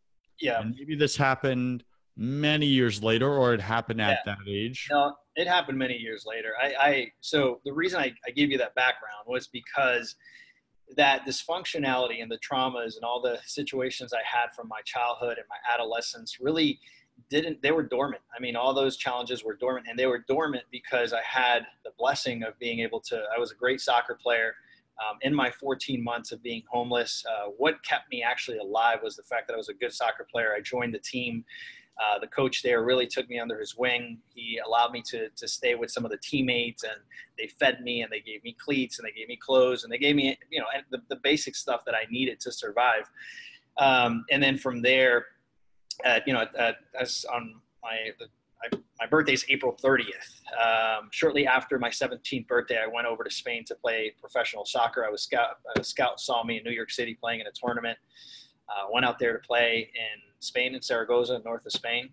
Yeah. 0.42 0.60
And 0.60 0.76
maybe 0.78 0.96
this 0.96 1.16
happened 1.16 1.84
many 2.16 2.66
years 2.66 3.02
later, 3.02 3.32
or 3.32 3.54
it 3.54 3.62
happened 3.62 4.02
at 4.02 4.20
yeah. 4.26 4.34
that 4.34 4.52
age. 4.52 4.88
No, 4.92 5.14
it 5.36 5.48
happened 5.48 5.78
many 5.78 5.96
years 5.96 6.26
later. 6.28 6.54
I, 6.62 6.74
I 6.80 7.12
so 7.22 7.62
the 7.66 7.74
reason 7.74 8.00
I, 8.00 8.14
I 8.28 8.32
gave 8.32 8.52
you 8.52 8.58
that 8.58 8.74
background 8.76 9.26
was 9.28 9.48
because 9.48 10.16
that 10.96 11.26
dysfunctionality 11.26 12.22
and 12.22 12.32
the 12.32 12.40
traumas 12.40 12.96
and 12.96 13.04
all 13.04 13.22
the 13.22 13.40
situations 13.46 14.14
I 14.14 14.22
had 14.26 14.48
from 14.56 14.68
my 14.68 14.80
childhood 14.86 15.38
and 15.38 15.46
my 15.50 15.58
adolescence 15.72 16.38
really 16.40 16.80
didn't 17.30 17.62
they 17.62 17.72
were 17.72 17.84
dormant 17.84 18.22
i 18.36 18.40
mean 18.40 18.56
all 18.56 18.74
those 18.74 18.98
challenges 18.98 19.44
were 19.44 19.56
dormant 19.56 19.86
and 19.90 19.98
they 19.98 20.06
were 20.06 20.24
dormant 20.28 20.64
because 20.72 21.14
i 21.14 21.22
had 21.22 21.66
the 21.84 21.92
blessing 21.98 22.44
of 22.44 22.58
being 22.60 22.80
able 22.80 23.00
to 23.00 23.24
i 23.36 23.40
was 23.40 23.52
a 23.52 23.56
great 23.56 23.82
soccer 23.82 24.18
player 24.22 24.56
um, 25.00 25.18
in 25.22 25.34
my 25.34 25.52
14 25.52 26.04
months 26.04 26.32
of 26.32 26.42
being 26.42 26.64
homeless 26.72 27.24
uh, 27.30 27.50
what 27.58 27.84
kept 27.84 28.10
me 28.12 28.24
actually 28.24 28.58
alive 28.58 29.00
was 29.04 29.16
the 29.16 29.24
fact 29.24 29.48
that 29.48 29.54
i 29.54 29.58
was 29.58 29.70
a 29.70 29.74
good 29.74 29.94
soccer 29.94 30.28
player 30.32 30.54
i 30.56 30.62
joined 30.62 30.94
the 30.94 31.00
team 31.00 31.44
Uh, 32.00 32.20
the 32.20 32.28
coach 32.28 32.62
there 32.62 32.84
really 32.84 33.08
took 33.08 33.28
me 33.28 33.40
under 33.40 33.60
his 33.60 33.76
wing. 33.76 34.20
He 34.36 34.60
allowed 34.64 34.92
me 34.92 35.02
to, 35.08 35.30
to 35.30 35.48
stay 35.48 35.74
with 35.74 35.90
some 35.90 36.06
of 36.06 36.12
the 36.12 36.18
teammates, 36.18 36.84
and 36.84 36.94
they 37.40 37.48
fed 37.48 37.82
me, 37.82 38.04
and 38.04 38.12
they 38.12 38.20
gave 38.20 38.44
me 38.44 38.56
cleats, 38.66 39.00
and 39.00 39.08
they 39.08 39.12
gave 39.12 39.28
me 39.28 39.36
clothes, 39.36 39.84
and 39.84 39.92
they 39.92 39.98
gave 39.98 40.16
me, 40.16 40.38
you 40.52 40.60
know, 40.60 40.68
the, 40.92 41.02
the 41.10 41.20
basic 41.24 41.56
stuff 41.56 41.82
that 41.86 41.96
I 41.96 42.06
needed 42.12 42.40
to 42.42 42.52
survive. 42.52 43.10
Um, 43.78 44.26
and 44.30 44.42
then 44.44 44.58
from 44.58 44.84
there, 44.84 45.26
at, 46.04 46.28
you 46.28 46.34
know, 46.34 46.46
at, 46.58 46.78
as 47.00 47.26
on 47.32 47.56
my 47.82 48.12
the, 48.20 48.28
I, 48.64 48.78
my 49.00 49.36
April 49.50 49.78
30th. 49.82 50.42
Um, 50.60 51.10
shortly 51.12 51.46
after 51.46 51.78
my 51.78 51.90
17th 51.90 52.48
birthday, 52.48 52.80
I 52.84 52.88
went 52.88 53.08
over 53.08 53.24
to 53.24 53.30
Spain 53.30 53.64
to 53.66 53.76
play 53.76 54.14
professional 54.20 54.66
soccer. 54.66 55.06
I 55.06 55.10
was 55.10 55.24
scout. 55.24 55.60
A 55.76 55.84
scout 55.84 56.20
saw 56.20 56.44
me 56.44 56.58
in 56.58 56.64
New 56.64 56.72
York 56.72 56.90
City 56.92 57.14
playing 57.14 57.42
in 57.42 57.48
a 57.48 57.52
tournament. 57.52 57.98
Uh, 58.70 58.88
went 58.92 59.06
out 59.06 59.20
there 59.20 59.34
to 59.34 59.40
play 59.40 59.90
in 59.94 60.22
Spain 60.40 60.76
in 60.76 60.82
Zaragoza, 60.82 61.42
north 61.46 61.66
of 61.66 61.72
Spain, 61.72 62.10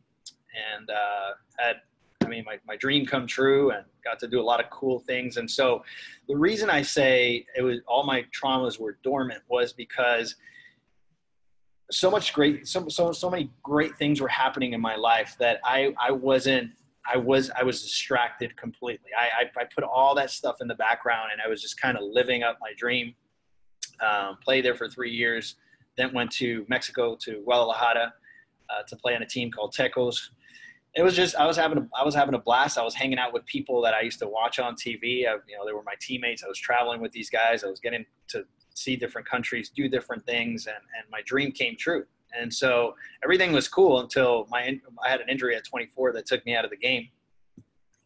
and 0.76 0.90
uh, 0.90 1.34
had 1.58 1.76
I 2.24 2.28
mean 2.28 2.44
my, 2.46 2.58
my 2.66 2.76
dream 2.76 3.06
come 3.06 3.26
true 3.26 3.70
and 3.72 3.84
got 4.04 4.18
to 4.20 4.28
do 4.28 4.40
a 4.40 4.42
lot 4.42 4.62
of 4.62 4.70
cool 4.70 5.00
things. 5.00 5.36
And 5.36 5.50
so 5.50 5.84
the 6.28 6.36
reason 6.36 6.70
I 6.70 6.82
say 6.82 7.46
it 7.56 7.62
was 7.62 7.80
all 7.86 8.04
my 8.04 8.24
traumas 8.32 8.78
were 8.78 8.98
dormant 9.02 9.42
was 9.48 9.72
because 9.72 10.36
so 11.90 12.10
much 12.10 12.32
great 12.32 12.66
so, 12.66 12.88
so 12.88 13.12
so 13.12 13.30
many 13.30 13.50
great 13.62 13.94
things 13.96 14.20
were 14.20 14.28
happening 14.28 14.72
in 14.72 14.80
my 14.80 14.96
life 14.96 15.36
that 15.38 15.60
I 15.64 15.94
I 16.00 16.12
wasn't 16.12 16.70
I 17.06 17.16
was 17.16 17.50
I 17.50 17.62
was 17.62 17.82
distracted 17.82 18.56
completely. 18.56 19.10
I, 19.18 19.44
I, 19.44 19.62
I 19.62 19.64
put 19.64 19.84
all 19.84 20.14
that 20.14 20.30
stuff 20.30 20.56
in 20.60 20.68
the 20.68 20.74
background 20.74 21.30
and 21.32 21.40
I 21.44 21.48
was 21.48 21.60
just 21.60 21.80
kind 21.80 21.96
of 21.96 22.04
living 22.04 22.42
up 22.42 22.58
my 22.60 22.72
dream. 22.76 23.14
Um, 24.00 24.38
played 24.42 24.64
there 24.64 24.74
for 24.74 24.88
three 24.88 25.10
years, 25.10 25.56
then 25.96 26.12
went 26.12 26.30
to 26.32 26.64
Mexico 26.68 27.16
to 27.20 27.42
Guadalajara 27.44 28.12
uh, 28.70 28.82
to 28.88 28.96
play 28.96 29.14
on 29.14 29.22
a 29.22 29.26
team 29.26 29.50
called 29.52 29.74
Tecos. 29.74 30.30
It 30.96 31.02
was 31.02 31.14
just 31.14 31.36
I 31.36 31.46
was 31.46 31.56
having 31.56 31.78
a, 31.78 31.88
I 31.96 32.04
was 32.04 32.14
having 32.14 32.34
a 32.34 32.38
blast. 32.38 32.78
I 32.78 32.82
was 32.82 32.94
hanging 32.94 33.18
out 33.18 33.32
with 33.32 33.44
people 33.46 33.82
that 33.82 33.94
I 33.94 34.00
used 34.00 34.18
to 34.20 34.28
watch 34.28 34.58
on 34.58 34.74
TV. 34.74 35.26
I, 35.28 35.34
you 35.46 35.56
know, 35.58 35.66
they 35.66 35.72
were 35.72 35.82
my 35.84 35.94
teammates. 36.00 36.42
I 36.42 36.48
was 36.48 36.58
traveling 36.58 37.00
with 37.00 37.12
these 37.12 37.28
guys. 37.28 37.64
I 37.64 37.68
was 37.68 37.80
getting 37.80 38.06
to 38.28 38.44
see 38.74 38.96
different 38.96 39.28
countries, 39.28 39.70
do 39.70 39.88
different 39.88 40.24
things, 40.26 40.66
and, 40.66 40.76
and 40.76 41.10
my 41.10 41.22
dream 41.24 41.52
came 41.52 41.76
true. 41.76 42.04
And 42.38 42.52
so 42.52 42.94
everything 43.22 43.52
was 43.52 43.68
cool 43.68 44.00
until 44.00 44.46
my 44.50 44.78
I 45.04 45.08
had 45.08 45.20
an 45.20 45.28
injury 45.28 45.56
at 45.56 45.64
24 45.64 46.12
that 46.12 46.26
took 46.26 46.44
me 46.44 46.54
out 46.56 46.64
of 46.64 46.70
the 46.70 46.76
game. 46.76 47.08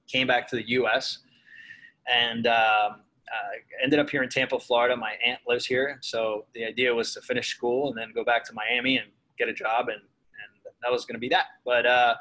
Came 0.07 0.27
back 0.27 0.49
to 0.49 0.57
the 0.57 0.69
U.S. 0.71 1.19
and 2.07 2.47
um, 2.47 2.53
uh, 2.53 3.83
ended 3.83 3.99
up 3.99 4.09
here 4.11 4.23
in 4.23 4.29
Tampa, 4.29 4.59
Florida. 4.59 4.97
My 4.97 5.15
aunt 5.25 5.41
lives 5.47 5.67
here, 5.67 5.99
so 6.03 6.45
the 6.55 6.65
idea 6.65 6.95
was 6.95 7.13
to 7.15 7.21
finish 7.21 7.49
school 7.49 7.89
and 7.89 7.99
then 7.99 8.13
go 8.15 8.25
back 8.25 8.45
to 8.45 8.53
Miami 8.53 8.99
and 8.99 9.09
get 9.39 9.49
a 9.49 9.55
job, 9.55 9.89
and 9.89 10.01
and 10.01 10.75
that 10.83 10.91
was 10.91 11.05
going 11.05 11.15
to 11.15 11.21
be 11.21 11.29
that. 11.31 11.47
But 11.65 11.87
uh, 11.87 12.15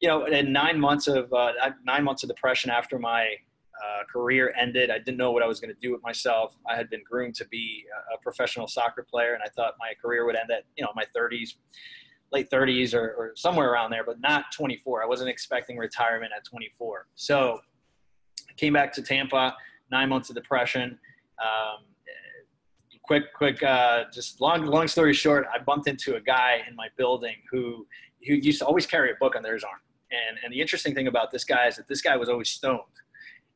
you 0.00 0.08
know, 0.08 0.24
in 0.26 0.52
nine 0.52 0.78
months 0.78 1.06
of 1.06 1.32
uh, 1.32 1.52
nine 1.84 2.04
months 2.04 2.22
of 2.22 2.28
depression 2.28 2.70
after 2.70 2.98
my 2.98 3.34
uh, 3.82 4.04
career 4.10 4.52
ended. 4.58 4.90
I 4.90 4.98
didn't 4.98 5.16
know 5.16 5.30
what 5.30 5.42
I 5.42 5.46
was 5.46 5.60
going 5.60 5.72
to 5.72 5.80
do 5.80 5.92
with 5.92 6.02
myself. 6.02 6.56
I 6.68 6.76
had 6.76 6.90
been 6.90 7.02
groomed 7.08 7.34
to 7.36 7.46
be 7.48 7.84
a, 8.14 8.18
professional 8.18 8.66
soccer 8.66 9.06
player, 9.08 9.34
and 9.34 9.42
I 9.42 9.48
thought 9.48 9.74
my 9.78 9.92
career 10.00 10.26
would 10.26 10.36
end 10.36 10.50
at 10.50 10.64
you 10.76 10.84
know 10.84 10.90
my 10.94 11.04
30s, 11.16 11.54
late 12.32 12.50
30s, 12.50 12.94
or, 12.94 13.14
or 13.14 13.32
somewhere 13.36 13.70
around 13.70 13.90
there, 13.90 14.04
but 14.04 14.20
not 14.20 14.46
24. 14.54 15.02
I 15.02 15.06
wasn't 15.06 15.30
expecting 15.30 15.78
retirement 15.78 16.32
at 16.36 16.44
24. 16.44 17.06
So 17.14 17.60
I 18.48 18.52
came 18.54 18.72
back 18.72 18.92
to 18.94 19.02
Tampa. 19.02 19.56
Nine 19.90 20.10
months 20.10 20.28
of 20.28 20.34
depression. 20.34 20.98
Um, 21.40 21.84
quick, 23.02 23.32
quick, 23.32 23.62
uh, 23.62 24.04
just 24.12 24.38
long, 24.42 24.66
long 24.66 24.86
story 24.86 25.14
short, 25.14 25.46
I 25.52 25.58
bumped 25.58 25.88
into 25.88 26.16
a 26.16 26.20
guy 26.20 26.60
in 26.68 26.76
my 26.76 26.88
building 26.98 27.36
who 27.50 27.86
who 28.26 28.34
used 28.34 28.58
to 28.58 28.66
always 28.66 28.84
carry 28.84 29.10
a 29.12 29.14
book 29.14 29.36
under 29.36 29.54
his 29.54 29.64
arm. 29.64 29.78
And, 30.10 30.38
and 30.42 30.52
the 30.52 30.60
interesting 30.60 30.94
thing 30.94 31.06
about 31.06 31.30
this 31.30 31.44
guy 31.44 31.68
is 31.68 31.76
that 31.76 31.86
this 31.86 32.02
guy 32.02 32.16
was 32.16 32.28
always 32.28 32.48
stoned 32.48 32.82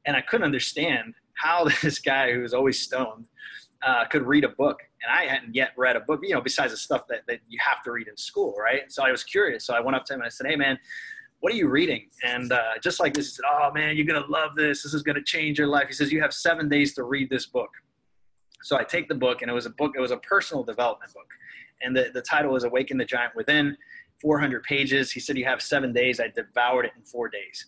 and 0.07 0.17
I 0.17 0.21
couldn't 0.21 0.45
understand 0.45 1.15
how 1.35 1.69
this 1.83 1.99
guy 1.99 2.33
who 2.33 2.41
was 2.41 2.55
always 2.55 2.81
stoned 2.81 3.29
uh, 3.83 4.05
could 4.07 4.23
read 4.23 4.45
a 4.45 4.49
book. 4.49 4.81
And 5.03 5.11
I 5.11 5.25
hadn't 5.33 5.55
yet 5.55 5.73
read 5.77 5.97
a 5.97 6.01
book, 6.01 6.21
you 6.23 6.35
know, 6.35 6.41
besides 6.41 6.73
the 6.73 6.77
stuff 6.77 7.07
that, 7.09 7.23
that 7.27 7.41
you 7.49 7.59
have 7.61 7.83
to 7.83 7.91
read 7.91 8.07
in 8.07 8.17
school, 8.17 8.55
right? 8.59 8.91
So 8.93 9.05
I 9.05 9.11
was 9.11 9.25
curious. 9.25 9.65
So 9.65 9.75
I 9.75 9.81
went 9.81 9.97
up 9.97 10.05
to 10.07 10.15
him 10.15 10.21
and 10.21 10.27
I 10.27 10.31
said, 10.31 10.47
Hey, 10.47 10.57
man, 10.57 10.79
what 11.41 11.53
are 11.53 11.57
you 11.57 11.69
reading? 11.69 12.09
And 12.25 12.53
uh, 12.53 12.79
just 12.81 13.01
like 13.01 13.15
this, 13.15 13.27
he 13.27 13.33
said, 13.33 13.45
Oh, 13.51 13.73
man, 13.73 13.97
you're 13.97 14.07
to 14.23 14.29
love 14.29 14.55
this. 14.57 14.85
This 14.85 14.95
is 14.95 15.03
to 15.17 15.23
change 15.25 15.59
your 15.59 15.67
life. 15.67 15.89
He 15.89 15.95
says, 15.95 16.13
You 16.13 16.23
have 16.23 16.33
seven 16.33 16.69
days 16.69 16.95
to 16.95 17.03
read 17.03 17.29
this 17.29 17.47
book. 17.47 17.71
So 18.63 18.79
I 18.79 18.85
take 18.85 19.09
the 19.09 19.17
book, 19.17 19.43
and 19.43 19.51
it 19.51 19.55
was 19.55 19.67
a 19.67 19.71
book, 19.71 19.95
it 19.97 20.01
was 20.01 20.13
a 20.13 20.19
personal 20.19 20.63
development 20.63 21.13
book. 21.13 21.27
And 21.85 21.97
the, 21.97 22.13
the 22.15 22.23
title 22.23 22.53
was 22.53 22.63
Awaken 22.63 22.97
the 22.97 23.05
Giant 23.05 23.35
Within, 23.35 23.77
400 24.21 24.63
pages. 24.63 25.11
He 25.11 25.19
said, 25.19 25.37
You 25.37 25.45
have 25.47 25.61
seven 25.61 25.93
days. 25.93 26.21
I 26.21 26.29
devoured 26.29 26.85
it 26.85 26.93
in 26.97 27.03
four 27.03 27.29
days 27.29 27.67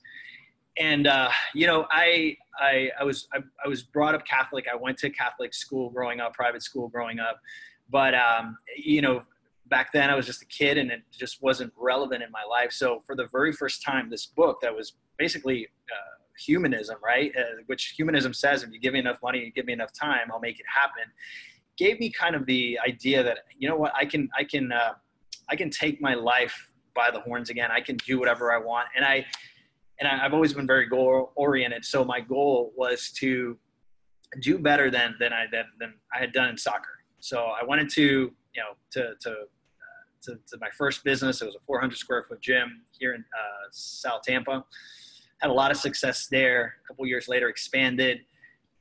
and 0.79 1.07
uh, 1.07 1.31
you 1.55 1.67
know, 1.67 1.87
I, 1.91 2.37
I, 2.59 2.91
I 3.01 3.05
was, 3.05 3.29
I, 3.33 3.39
I, 3.65 3.69
was 3.69 3.83
brought 3.83 4.15
up 4.15 4.27
Catholic. 4.27 4.67
I 4.73 4.77
went 4.77 4.99
to 4.99 5.11
Catholic 5.11 5.55
school 5.55 5.91
growing 5.91 6.21
up, 6.21 6.35
private 6.35 6.63
school 6.63 6.89
growing 6.89 7.21
up, 7.21 7.41
but 7.91 8.15
um, 8.15 8.57
you 8.77 9.03
know, 9.03 9.23
back 9.67 9.93
then 9.93 10.11
I 10.11 10.15
was 10.15 10.27
just 10.27 10.43
a 10.43 10.47
kid, 10.47 10.79
and 10.79 10.91
it 10.91 11.03
just 11.13 11.43
wasn't 11.43 11.73
relevant 11.77 12.23
in 12.23 12.31
my 12.31 12.45
life. 12.49 12.73
So 12.73 13.01
for 13.07 13.15
the 13.15 13.27
very 13.33 13.53
first 13.53 13.83
time, 13.83 14.11
this 14.11 14.27
book 14.27 14.61
that 14.63 14.75
was 14.75 14.95
basically 15.17 15.69
uh, 15.91 16.15
humanism, 16.39 16.97
right? 17.03 17.33
Uh, 17.37 17.63
which 17.67 17.95
humanism 17.97 18.35
says, 18.35 18.63
if 18.63 18.71
you 18.71 18.81
give 18.81 18.93
me 18.93 18.99
enough 18.99 19.19
money, 19.23 19.41
you 19.41 19.53
give 19.53 19.67
me 19.67 19.73
enough 19.73 19.93
time, 19.93 20.31
I'll 20.33 20.41
make 20.41 20.59
it 20.59 20.67
happen. 20.73 21.05
Gave 21.77 21.99
me 22.01 22.11
kind 22.11 22.35
of 22.35 22.47
the 22.47 22.79
idea 22.87 23.23
that 23.23 23.39
you 23.59 23.69
know 23.69 23.77
what, 23.77 23.93
I 23.95 24.05
can, 24.05 24.29
I 24.37 24.45
can, 24.45 24.73
uh, 24.73 24.95
I 25.49 25.57
can 25.57 25.71
take 25.71 26.01
my 26.01 26.15
life 26.15 26.71
by 26.95 27.11
the 27.11 27.21
horns 27.21 27.51
again. 27.51 27.71
I 27.71 27.81
can 27.81 27.97
do 27.97 28.19
whatever 28.19 28.53
I 28.53 28.59
want, 28.59 28.89
and 28.97 29.05
I 29.05 29.27
and 30.01 30.09
I, 30.09 30.19
have 30.19 30.35
always 30.35 30.53
been 30.53 30.67
very 30.67 30.87
goal 30.87 31.33
oriented. 31.37 31.85
So 31.85 32.05
my 32.05 32.21
goal 32.21 32.73
was 32.77 33.11
to 33.17 33.59
do 34.41 34.59
better 34.59 34.91
than 34.91 35.15
than 35.21 35.33
I 35.33 35.47
than, 35.51 35.65
than 35.79 35.95
I 36.15 36.19
had 36.19 36.33
done 36.33 36.49
in 36.49 36.59
soccer. 36.59 36.99
So 37.21 37.39
I 37.61 37.65
wanted 37.65 37.89
to 37.91 38.03
you 38.03 38.63
know 38.63 38.77
to 38.93 39.15
to, 39.21 39.31
uh, 39.31 40.05
to, 40.23 40.35
to 40.35 40.59
my 40.61 40.71
first 40.77 41.05
business. 41.05 41.43
It 41.43 41.47
was 41.47 41.55
a 41.55 41.65
400 41.67 41.97
square 41.97 42.25
foot 42.25 42.41
gym 42.41 42.83
here 42.99 43.15
in 43.15 43.21
uh, 43.21 43.69
South 43.71 44.23
Tampa. 44.23 44.65
Had 45.41 45.51
a 45.51 45.55
lot 45.55 45.71
of 45.71 45.77
success 45.77 46.27
there. 46.27 46.75
A 46.85 46.89
couple 46.89 47.07
years 47.07 47.29
later, 47.29 47.49
expanded. 47.49 48.21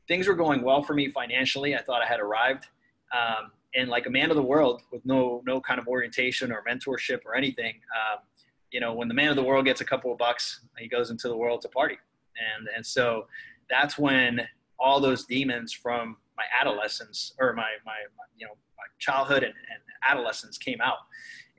Things 0.08 0.28
were 0.28 0.36
going 0.36 0.64
well 0.64 0.84
for 0.84 0.94
me 0.94 1.10
financially. 1.10 1.76
I 1.76 1.82
thought 1.82 2.02
I 2.02 2.08
had 2.08 2.20
arrived. 2.20 2.66
Um, 3.14 3.52
and 3.76 3.90
like 3.90 4.06
a 4.06 4.10
man 4.10 4.30
of 4.30 4.36
the 4.36 4.44
world 4.44 4.82
with 4.92 5.06
no 5.06 5.42
no 5.46 5.60
kind 5.62 5.80
of 5.80 5.88
orientation 5.88 6.52
or 6.52 6.64
mentorship 6.68 7.20
or 7.26 7.36
anything, 7.36 7.76
um, 7.96 8.20
you 8.74 8.80
know, 8.80 8.92
when 8.92 9.08
the 9.08 9.14
man 9.14 9.30
of 9.30 9.36
the 9.36 9.44
world 9.44 9.66
gets 9.66 9.80
a 9.80 9.86
couple 9.86 10.12
of 10.12 10.18
bucks, 10.18 10.62
he 10.78 10.88
goes 10.88 11.12
into 11.12 11.30
the 11.30 11.38
world 11.38 11.62
to 11.62 11.70
party. 11.70 11.98
And, 12.58 12.68
and 12.76 12.86
so 12.86 13.28
that's 13.70 13.98
when 13.98 14.42
all 14.80 15.00
those 15.00 15.26
demons 15.26 15.72
from 15.72 16.18
my 16.36 16.44
adolescence 16.60 17.34
or 17.40 17.54
my, 17.54 17.70
my, 17.86 17.92
my 18.18 18.24
you 18.36 18.48
know, 18.48 18.54
my 18.76 18.84
childhood 18.98 19.44
and, 19.44 19.54
and 19.54 19.80
adolescence 20.10 20.58
came 20.58 20.82
out. 20.82 20.98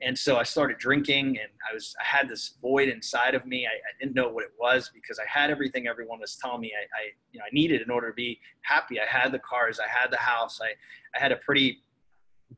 And 0.01 0.17
so 0.17 0.35
I 0.35 0.43
started 0.43 0.77
drinking 0.77 1.27
and 1.27 1.49
I 1.71 1.73
was, 1.73 1.95
I 2.01 2.03
had 2.03 2.27
this 2.27 2.55
void 2.61 2.89
inside 2.89 3.33
of 3.33 3.45
me. 3.45 3.65
I, 3.65 3.69
I 3.69 3.91
didn't 3.97 4.13
know 4.13 4.27
what 4.27 4.43
it 4.43 4.51
was 4.59 4.91
because 4.93 5.17
I 5.17 5.23
had 5.25 5.49
everything 5.49 5.87
everyone 5.87 6.19
was 6.19 6.35
telling 6.35 6.59
me 6.59 6.73
I, 6.77 6.83
I, 6.83 7.03
you 7.31 7.39
know, 7.39 7.45
I 7.45 7.53
needed 7.53 7.81
in 7.81 7.89
order 7.89 8.09
to 8.09 8.13
be 8.13 8.41
happy. 8.61 8.99
I 8.99 9.05
had 9.05 9.31
the 9.31 9.39
cars, 9.39 9.79
I 9.79 9.87
had 9.87 10.11
the 10.11 10.17
house, 10.17 10.59
I, 10.61 10.71
I 11.17 11.21
had 11.21 11.31
a 11.31 11.37
pretty 11.37 11.81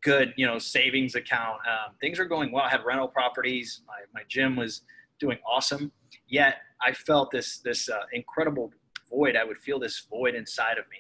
good, 0.02 0.34
you 0.38 0.46
know, 0.46 0.58
savings 0.58 1.16
account. 1.16 1.60
Um, 1.68 1.96
things 2.00 2.20
were 2.20 2.26
going 2.26 2.52
well. 2.52 2.64
I 2.64 2.70
had 2.70 2.86
rental 2.86 3.08
properties. 3.08 3.82
My, 3.88 4.00
my 4.14 4.22
gym 4.28 4.56
was 4.56 4.82
doing 5.20 5.38
awesome. 5.50 5.92
Yet 6.28 6.56
I 6.82 6.92
felt 6.92 7.32
this 7.32 7.60
this 7.60 7.90
uh, 7.90 8.02
incredible 8.14 8.72
void. 9.10 9.36
I 9.36 9.44
would 9.44 9.58
feel 9.58 9.80
this 9.80 10.06
void 10.10 10.36
inside 10.36 10.78
of 10.78 10.86
me. 10.90 10.98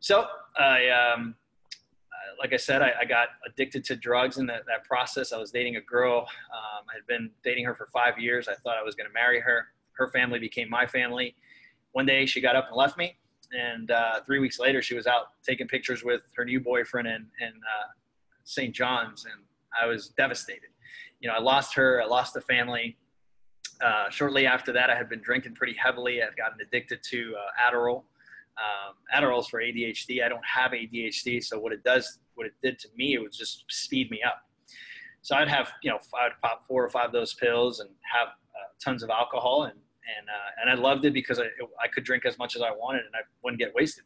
So 0.00 0.26
I, 0.58 0.88
um, 0.88 1.34
uh, 2.12 2.36
like 2.38 2.52
I 2.52 2.56
said, 2.56 2.82
I, 2.82 2.92
I, 3.00 3.04
got 3.04 3.28
addicted 3.46 3.84
to 3.84 3.96
drugs 3.96 4.38
in 4.38 4.46
that, 4.46 4.62
that 4.66 4.84
process. 4.84 5.32
I 5.32 5.38
was 5.38 5.50
dating 5.50 5.76
a 5.76 5.80
girl. 5.80 6.20
Um, 6.20 6.84
I 6.90 6.94
had 6.94 7.06
been 7.06 7.30
dating 7.42 7.64
her 7.64 7.74
for 7.74 7.86
five 7.86 8.18
years. 8.18 8.46
I 8.46 8.54
thought 8.54 8.76
I 8.76 8.82
was 8.82 8.94
going 8.94 9.08
to 9.08 9.14
marry 9.14 9.40
her. 9.40 9.68
Her 9.92 10.08
family 10.08 10.38
became 10.38 10.68
my 10.68 10.86
family. 10.86 11.34
One 11.92 12.06
day 12.06 12.26
she 12.26 12.40
got 12.40 12.54
up 12.54 12.66
and 12.68 12.76
left 12.76 12.98
me. 12.98 13.16
And 13.52 13.90
uh, 13.90 14.20
three 14.26 14.40
weeks 14.40 14.58
later, 14.58 14.82
she 14.82 14.94
was 14.94 15.06
out 15.06 15.28
taking 15.42 15.68
pictures 15.68 16.02
with 16.04 16.22
her 16.36 16.44
new 16.44 16.60
boyfriend 16.60 17.06
and, 17.08 17.26
and 17.40 17.54
uh, 17.54 17.88
St. 18.44 18.74
John's, 18.74 19.24
and 19.24 19.42
I 19.80 19.86
was 19.86 20.08
devastated. 20.16 20.70
You 21.20 21.28
know, 21.28 21.34
I 21.34 21.40
lost 21.40 21.74
her, 21.74 22.02
I 22.02 22.06
lost 22.06 22.34
the 22.34 22.40
family. 22.40 22.96
Uh, 23.84 24.08
shortly 24.10 24.46
after 24.46 24.72
that, 24.72 24.90
I 24.90 24.94
had 24.94 25.08
been 25.08 25.20
drinking 25.20 25.54
pretty 25.54 25.74
heavily. 25.74 26.22
I'd 26.22 26.36
gotten 26.36 26.58
addicted 26.60 27.02
to 27.10 27.34
uh, 27.36 27.70
Adderall. 27.70 28.04
Um, 28.56 28.94
Adderall's 29.14 29.48
for 29.48 29.60
ADHD. 29.60 30.24
I 30.24 30.28
don't 30.28 30.44
have 30.44 30.72
ADHD, 30.72 31.42
so 31.42 31.58
what 31.58 31.72
it 31.72 31.82
does, 31.82 32.20
what 32.34 32.46
it 32.46 32.52
did 32.62 32.78
to 32.80 32.88
me, 32.96 33.14
it 33.14 33.18
would 33.18 33.32
just 33.32 33.64
speed 33.68 34.10
me 34.10 34.20
up. 34.24 34.42
So 35.22 35.34
I'd 35.34 35.48
have, 35.48 35.72
you 35.82 35.90
know, 35.90 35.98
I'd 36.20 36.32
pop 36.42 36.66
four 36.68 36.84
or 36.84 36.90
five 36.90 37.06
of 37.06 37.12
those 37.12 37.34
pills 37.34 37.80
and 37.80 37.90
have 38.12 38.28
uh, 38.28 38.68
tons 38.82 39.02
of 39.02 39.10
alcohol, 39.10 39.64
and 39.64 39.72
and 39.72 40.28
uh, 40.28 40.60
and 40.60 40.70
I 40.70 40.74
loved 40.74 41.04
it 41.06 41.14
because 41.14 41.40
I 41.40 41.44
I 41.82 41.88
could 41.88 42.04
drink 42.04 42.26
as 42.26 42.38
much 42.38 42.56
as 42.56 42.62
I 42.62 42.70
wanted 42.70 43.06
and 43.06 43.14
I 43.14 43.20
wouldn't 43.42 43.58
get 43.58 43.74
wasted. 43.74 44.04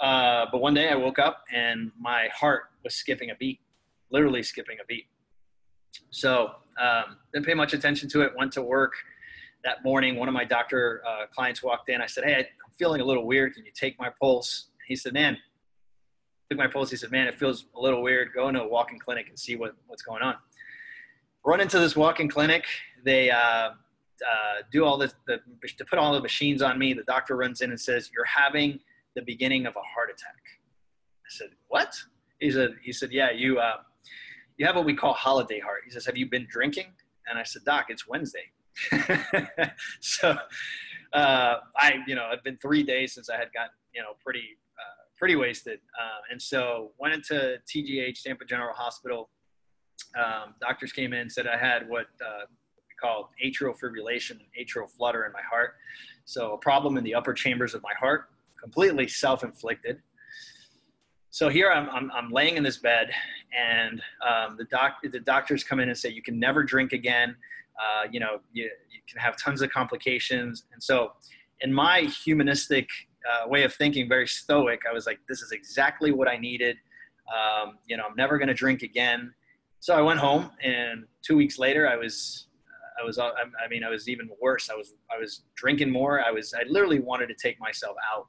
Uh, 0.00 0.46
but 0.50 0.60
one 0.60 0.74
day 0.74 0.90
I 0.90 0.94
woke 0.94 1.18
up 1.18 1.44
and 1.52 1.90
my 1.98 2.28
heart 2.34 2.67
was 2.84 2.94
skipping 2.94 3.30
a 3.30 3.34
beat, 3.34 3.60
literally 4.10 4.42
skipping 4.42 4.78
a 4.82 4.86
beat. 4.86 5.06
So 6.10 6.50
um, 6.80 7.16
didn't 7.32 7.46
pay 7.46 7.54
much 7.54 7.72
attention 7.72 8.08
to 8.10 8.22
it. 8.22 8.32
Went 8.36 8.52
to 8.52 8.62
work 8.62 8.92
that 9.64 9.82
morning. 9.84 10.16
One 10.16 10.28
of 10.28 10.34
my 10.34 10.44
doctor 10.44 11.02
uh, 11.06 11.26
clients 11.26 11.62
walked 11.62 11.88
in. 11.88 12.00
I 12.00 12.06
said, 12.06 12.24
"Hey, 12.24 12.36
I'm 12.36 12.72
feeling 12.78 13.00
a 13.00 13.04
little 13.04 13.26
weird. 13.26 13.54
Can 13.54 13.64
you 13.64 13.72
take 13.74 13.98
my 13.98 14.10
pulse?" 14.20 14.68
He 14.86 14.96
said, 14.96 15.12
"Man." 15.12 15.36
Took 16.50 16.58
my 16.58 16.66
pulse. 16.66 16.90
He 16.90 16.96
said, 16.96 17.10
"Man, 17.10 17.26
it 17.26 17.34
feels 17.34 17.66
a 17.76 17.80
little 17.80 18.02
weird. 18.02 18.28
Go 18.34 18.48
into 18.48 18.62
a 18.62 18.68
walk-in 18.68 18.98
clinic 18.98 19.28
and 19.28 19.38
see 19.38 19.56
what, 19.56 19.74
what's 19.86 20.02
going 20.02 20.22
on." 20.22 20.36
Run 21.44 21.60
into 21.60 21.78
this 21.78 21.94
walk-in 21.94 22.28
clinic. 22.28 22.64
They 23.04 23.30
uh, 23.30 23.38
uh, 23.38 23.72
do 24.72 24.84
all 24.84 24.96
this 24.96 25.14
the, 25.26 25.40
to 25.76 25.84
put 25.84 25.98
all 25.98 26.14
the 26.14 26.20
machines 26.20 26.62
on 26.62 26.78
me. 26.78 26.94
The 26.94 27.02
doctor 27.02 27.36
runs 27.36 27.60
in 27.60 27.70
and 27.70 27.80
says, 27.80 28.10
"You're 28.14 28.24
having 28.24 28.80
the 29.14 29.22
beginning 29.22 29.66
of 29.66 29.76
a 29.76 29.82
heart 29.94 30.10
attack." 30.10 30.40
I 31.26 31.28
said, 31.28 31.48
"What?" 31.68 31.94
He 32.40 32.50
said, 32.50 32.76
"He 32.82 32.92
said, 32.92 33.10
yeah, 33.12 33.30
you 33.30 33.58
uh, 33.58 33.78
you 34.56 34.66
have 34.66 34.76
what 34.76 34.84
we 34.84 34.94
call 34.94 35.12
holiday 35.12 35.60
heart." 35.60 35.82
He 35.84 35.90
says, 35.90 36.06
"Have 36.06 36.16
you 36.16 36.28
been 36.28 36.46
drinking?" 36.48 36.92
And 37.28 37.38
I 37.38 37.42
said, 37.42 37.64
"Doc, 37.64 37.86
it's 37.88 38.06
Wednesday." 38.06 38.52
so 40.00 40.36
uh, 41.12 41.56
I, 41.76 41.94
you 42.06 42.14
know, 42.14 42.28
it's 42.32 42.42
been 42.42 42.58
three 42.58 42.82
days 42.82 43.14
since 43.14 43.28
I 43.28 43.36
had 43.36 43.52
gotten, 43.52 43.72
you 43.94 44.02
know, 44.02 44.10
pretty 44.24 44.58
uh, 44.78 45.02
pretty 45.16 45.36
wasted, 45.36 45.80
uh, 46.00 46.20
and 46.30 46.40
so 46.40 46.92
went 46.98 47.14
into 47.14 47.58
TGH, 47.66 48.22
Tampa 48.22 48.44
General 48.44 48.74
Hospital. 48.74 49.30
Um, 50.16 50.54
doctors 50.60 50.92
came 50.92 51.12
in, 51.12 51.28
said 51.28 51.46
I 51.46 51.58
had 51.58 51.88
what 51.88 52.06
uh, 52.24 52.46
we 52.48 52.94
call 53.00 53.30
atrial 53.44 53.74
fibrillation, 53.78 54.38
atrial 54.58 54.88
flutter 54.90 55.26
in 55.26 55.32
my 55.32 55.42
heart. 55.42 55.74
So 56.24 56.54
a 56.54 56.58
problem 56.58 56.96
in 56.96 57.04
the 57.04 57.14
upper 57.14 57.34
chambers 57.34 57.74
of 57.74 57.82
my 57.82 57.94
heart, 57.98 58.30
completely 58.62 59.08
self-inflicted 59.08 60.00
so 61.30 61.48
here 61.48 61.70
I'm, 61.70 61.88
I'm, 61.90 62.10
I'm, 62.12 62.30
laying 62.30 62.56
in 62.56 62.62
this 62.62 62.78
bed 62.78 63.10
and 63.56 64.00
um, 64.26 64.56
the, 64.56 64.64
doc, 64.64 64.94
the 65.02 65.20
doctors 65.20 65.62
come 65.62 65.80
in 65.80 65.88
and 65.88 65.96
say 65.96 66.08
you 66.08 66.22
can 66.22 66.38
never 66.38 66.62
drink 66.62 66.92
again 66.92 67.36
uh, 67.78 68.08
you 68.10 68.20
know 68.20 68.40
you, 68.52 68.64
you, 68.64 69.00
can 69.08 69.20
have 69.20 69.36
tons 69.36 69.62
of 69.62 69.70
complications 69.70 70.64
and 70.72 70.82
so 70.82 71.12
in 71.60 71.72
my 71.72 72.00
humanistic 72.02 72.88
uh, 73.28 73.48
way 73.48 73.62
of 73.64 73.72
thinking 73.74 74.08
very 74.08 74.26
stoic 74.26 74.82
i 74.88 74.92
was 74.92 75.06
like 75.06 75.18
this 75.28 75.40
is 75.40 75.52
exactly 75.52 76.12
what 76.12 76.28
i 76.28 76.36
needed 76.36 76.76
um, 77.34 77.78
you 77.86 77.96
know 77.96 78.04
i'm 78.08 78.16
never 78.16 78.38
going 78.38 78.48
to 78.48 78.54
drink 78.54 78.82
again 78.82 79.32
so 79.80 79.94
i 79.94 80.00
went 80.00 80.18
home 80.18 80.50
and 80.62 81.04
two 81.22 81.36
weeks 81.36 81.58
later 81.58 81.88
i 81.88 81.96
was 81.96 82.48
I 83.00 83.04
was, 83.04 83.18
I 83.18 83.30
mean, 83.70 83.84
I 83.84 83.90
was 83.90 84.08
even 84.08 84.28
worse. 84.40 84.70
I 84.70 84.74
was, 84.74 84.94
I 85.08 85.18
was 85.20 85.42
drinking 85.54 85.90
more. 85.90 86.20
I 86.20 86.30
was, 86.32 86.52
I 86.52 86.64
literally 86.68 86.98
wanted 86.98 87.28
to 87.28 87.34
take 87.34 87.60
myself 87.60 87.96
out. 88.12 88.26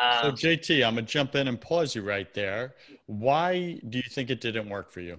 Um, 0.00 0.36
so 0.36 0.48
JT, 0.48 0.84
I'm 0.84 0.94
gonna 0.94 1.02
jump 1.06 1.34
in 1.34 1.48
and 1.48 1.60
pause 1.60 1.94
you 1.94 2.02
right 2.02 2.32
there. 2.34 2.74
Why 3.06 3.80
do 3.88 3.98
you 3.98 4.10
think 4.10 4.30
it 4.30 4.40
didn't 4.40 4.68
work 4.68 4.90
for 4.90 5.00
you? 5.00 5.18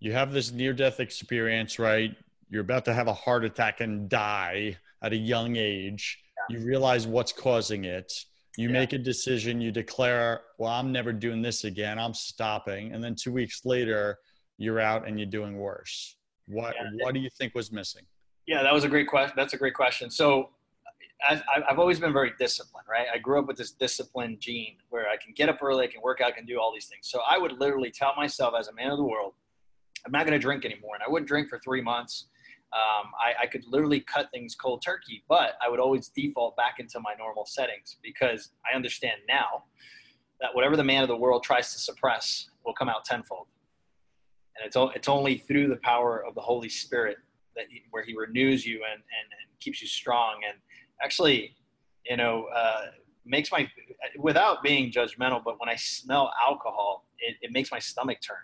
You 0.00 0.12
have 0.12 0.32
this 0.32 0.52
near-death 0.52 1.00
experience, 1.00 1.78
right? 1.78 2.14
You're 2.50 2.60
about 2.60 2.84
to 2.84 2.94
have 2.94 3.08
a 3.08 3.14
heart 3.14 3.44
attack 3.44 3.80
and 3.80 4.08
die 4.08 4.76
at 5.02 5.12
a 5.12 5.16
young 5.16 5.56
age. 5.56 6.22
Yeah. 6.50 6.58
You 6.58 6.66
realize 6.66 7.06
what's 7.06 7.32
causing 7.32 7.84
it. 7.84 8.12
You 8.56 8.68
yeah. 8.68 8.74
make 8.74 8.92
a 8.92 8.98
decision. 8.98 9.60
You 9.60 9.72
declare, 9.72 10.42
"Well, 10.58 10.70
I'm 10.70 10.92
never 10.92 11.12
doing 11.12 11.42
this 11.42 11.64
again. 11.64 11.98
I'm 11.98 12.14
stopping." 12.14 12.92
And 12.92 13.02
then 13.02 13.14
two 13.14 13.32
weeks 13.32 13.64
later, 13.64 14.18
you're 14.58 14.80
out 14.80 15.06
and 15.06 15.18
you're 15.18 15.28
doing 15.28 15.56
worse. 15.56 16.16
What 16.46 16.74
yeah. 16.74 17.04
What 17.04 17.14
do 17.14 17.20
you 17.20 17.30
think 17.30 17.54
was 17.54 17.72
missing? 17.72 18.04
Yeah, 18.46 18.62
that 18.62 18.72
was 18.72 18.84
a 18.84 18.88
great 18.88 19.08
question. 19.08 19.34
That's 19.36 19.54
a 19.54 19.56
great 19.56 19.74
question. 19.74 20.10
So 20.10 20.50
I've 21.28 21.78
always 21.78 21.98
been 21.98 22.12
very 22.12 22.32
disciplined, 22.38 22.86
right? 22.88 23.06
I 23.12 23.18
grew 23.18 23.38
up 23.38 23.46
with 23.46 23.56
this 23.56 23.70
discipline 23.70 24.36
gene 24.38 24.76
where 24.90 25.08
I 25.08 25.16
can 25.16 25.32
get 25.34 25.48
up 25.48 25.58
early, 25.62 25.84
I 25.84 25.86
can 25.88 26.02
work 26.02 26.20
out, 26.20 26.28
I 26.28 26.32
can 26.32 26.44
do 26.44 26.60
all 26.60 26.72
these 26.72 26.86
things. 26.86 27.08
So 27.08 27.20
I 27.28 27.38
would 27.38 27.52
literally 27.52 27.90
tell 27.90 28.14
myself 28.16 28.54
as 28.58 28.68
a 28.68 28.74
man 28.74 28.90
of 28.90 28.98
the 28.98 29.04
world, 29.04 29.32
I'm 30.04 30.12
not 30.12 30.26
going 30.26 30.38
to 30.38 30.42
drink 30.42 30.64
anymore. 30.64 30.94
And 30.94 31.02
I 31.02 31.10
wouldn't 31.10 31.26
drink 31.26 31.48
for 31.48 31.58
three 31.58 31.80
months. 31.80 32.26
Um, 32.72 33.12
I, 33.20 33.44
I, 33.44 33.46
could 33.46 33.64
literally 33.66 34.00
cut 34.00 34.28
things 34.32 34.56
cold 34.56 34.82
turkey, 34.84 35.22
but 35.28 35.52
I 35.64 35.68
would 35.70 35.78
always 35.78 36.08
default 36.08 36.56
back 36.56 36.74
into 36.78 36.98
my 37.00 37.14
normal 37.16 37.46
settings 37.46 37.96
because 38.02 38.50
I 38.70 38.74
understand 38.74 39.20
now 39.28 39.64
that 40.40 40.50
whatever 40.52 40.76
the 40.76 40.84
man 40.84 41.02
of 41.02 41.08
the 41.08 41.16
world 41.16 41.44
tries 41.44 41.72
to 41.72 41.78
suppress 41.78 42.50
will 42.64 42.74
come 42.74 42.88
out 42.88 43.04
tenfold. 43.04 43.46
And 44.56 44.66
it's, 44.66 44.76
it's 44.96 45.08
only 45.08 45.38
through 45.38 45.68
the 45.68 45.76
power 45.76 46.24
of 46.26 46.34
the 46.34 46.40
Holy 46.40 46.68
Spirit 46.68 47.18
that 47.54 47.66
he, 47.70 47.82
where 47.92 48.04
he 48.04 48.14
renews 48.16 48.66
you 48.66 48.82
and, 48.90 49.00
and, 49.00 49.02
and 49.02 49.60
keeps 49.60 49.80
you 49.80 49.88
strong 49.88 50.40
and 50.46 50.58
actually, 51.02 51.54
you 52.04 52.16
know, 52.16 52.46
uh, 52.54 52.86
makes 53.24 53.50
my 53.50 53.68
without 54.18 54.62
being 54.62 54.90
judgmental, 54.90 55.42
but 55.44 55.58
when 55.60 55.68
I 55.68 55.76
smell 55.76 56.32
alcohol, 56.46 57.06
it, 57.18 57.36
it 57.42 57.52
makes 57.52 57.70
my 57.70 57.78
stomach 57.78 58.18
turn. 58.20 58.36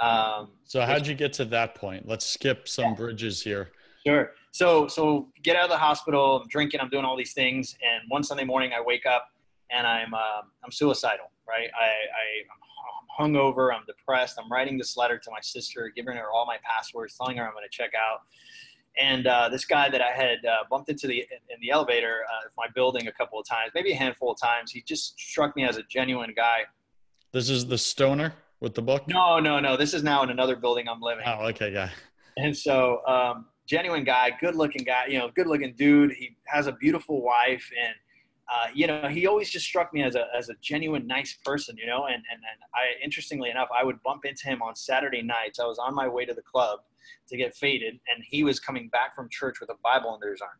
Um, 0.00 0.50
so 0.64 0.80
how'd 0.82 1.06
you 1.06 1.14
get 1.14 1.32
to 1.34 1.44
that 1.46 1.74
point? 1.74 2.08
Let's 2.08 2.26
skip 2.26 2.68
some 2.68 2.86
yeah. 2.86 2.94
bridges 2.94 3.42
here. 3.42 3.70
Sure. 4.06 4.32
So 4.50 4.86
so 4.88 5.28
get 5.42 5.56
out 5.56 5.64
of 5.64 5.70
the 5.70 5.78
hospital. 5.78 6.40
I'm 6.42 6.48
drinking. 6.48 6.80
I'm 6.80 6.90
doing 6.90 7.04
all 7.04 7.16
these 7.16 7.32
things, 7.32 7.76
and 7.82 8.02
one 8.08 8.22
Sunday 8.22 8.44
morning 8.44 8.72
I 8.72 8.80
wake 8.80 9.06
up 9.06 9.28
and 9.70 9.86
I'm 9.86 10.14
uh, 10.14 10.42
I'm 10.64 10.70
suicidal. 10.70 11.30
Right. 11.46 11.68
I, 11.78 11.84
I 11.84 12.24
I'm 13.18 13.32
hungover. 13.32 13.74
I'm 13.74 13.84
depressed. 13.86 14.38
I'm 14.42 14.50
writing 14.50 14.78
this 14.78 14.96
letter 14.96 15.18
to 15.18 15.30
my 15.30 15.40
sister, 15.40 15.92
giving 15.94 16.16
her 16.16 16.30
all 16.30 16.46
my 16.46 16.56
passwords, 16.64 17.16
telling 17.16 17.36
her 17.36 17.46
I'm 17.46 17.52
going 17.52 17.64
to 17.64 17.76
check 17.76 17.92
out. 17.94 18.20
And 19.00 19.26
uh, 19.26 19.48
this 19.48 19.64
guy 19.64 19.88
that 19.88 20.00
I 20.00 20.10
had 20.10 20.44
uh, 20.44 20.64
bumped 20.70 20.88
into 20.88 21.06
the 21.08 21.18
in 21.18 21.60
the 21.60 21.70
elevator 21.70 22.22
uh, 22.30 22.46
of 22.46 22.52
my 22.56 22.66
building 22.74 23.08
a 23.08 23.12
couple 23.12 23.40
of 23.40 23.46
times, 23.46 23.72
maybe 23.74 23.92
a 23.92 23.96
handful 23.96 24.30
of 24.30 24.38
times, 24.40 24.70
he 24.70 24.82
just 24.82 25.18
struck 25.18 25.56
me 25.56 25.64
as 25.64 25.76
a 25.76 25.82
genuine 25.82 26.32
guy. 26.36 26.60
This 27.32 27.50
is 27.50 27.66
the 27.66 27.78
stoner 27.78 28.34
with 28.60 28.74
the 28.74 28.82
book. 28.82 29.08
No, 29.08 29.40
no, 29.40 29.58
no. 29.58 29.76
This 29.76 29.94
is 29.94 30.04
now 30.04 30.22
in 30.22 30.30
another 30.30 30.54
building 30.54 30.88
I'm 30.88 31.00
living. 31.00 31.24
Oh, 31.26 31.46
okay, 31.48 31.72
yeah. 31.72 31.90
And 32.36 32.56
so, 32.56 33.04
um, 33.06 33.46
genuine 33.66 34.04
guy, 34.04 34.30
good 34.40 34.54
looking 34.54 34.84
guy, 34.84 35.06
you 35.08 35.18
know, 35.18 35.30
good 35.34 35.48
looking 35.48 35.74
dude. 35.76 36.12
He 36.12 36.36
has 36.46 36.68
a 36.68 36.72
beautiful 36.72 37.20
wife, 37.20 37.68
and 37.84 37.94
uh, 38.52 38.68
you 38.74 38.86
know, 38.86 39.08
he 39.08 39.26
always 39.26 39.50
just 39.50 39.66
struck 39.66 39.92
me 39.92 40.02
as 40.04 40.14
a 40.14 40.26
as 40.36 40.50
a 40.50 40.54
genuine, 40.60 41.06
nice 41.08 41.36
person, 41.44 41.76
you 41.76 41.86
know. 41.86 42.06
And 42.06 42.14
and 42.14 42.24
and 42.30 42.60
I, 42.74 43.02
interestingly 43.02 43.50
enough, 43.50 43.68
I 43.76 43.82
would 43.82 44.00
bump 44.04 44.24
into 44.24 44.46
him 44.46 44.62
on 44.62 44.76
Saturday 44.76 45.22
nights. 45.22 45.58
I 45.58 45.64
was 45.64 45.78
on 45.80 45.96
my 45.96 46.06
way 46.06 46.24
to 46.24 46.34
the 46.34 46.42
club 46.42 46.80
to 47.28 47.36
get 47.36 47.54
faded, 47.54 47.94
and 48.14 48.24
he 48.26 48.44
was 48.44 48.60
coming 48.60 48.88
back 48.88 49.14
from 49.14 49.28
church 49.30 49.60
with 49.60 49.70
a 49.70 49.76
Bible 49.82 50.12
under 50.12 50.30
his 50.30 50.40
arm. 50.40 50.58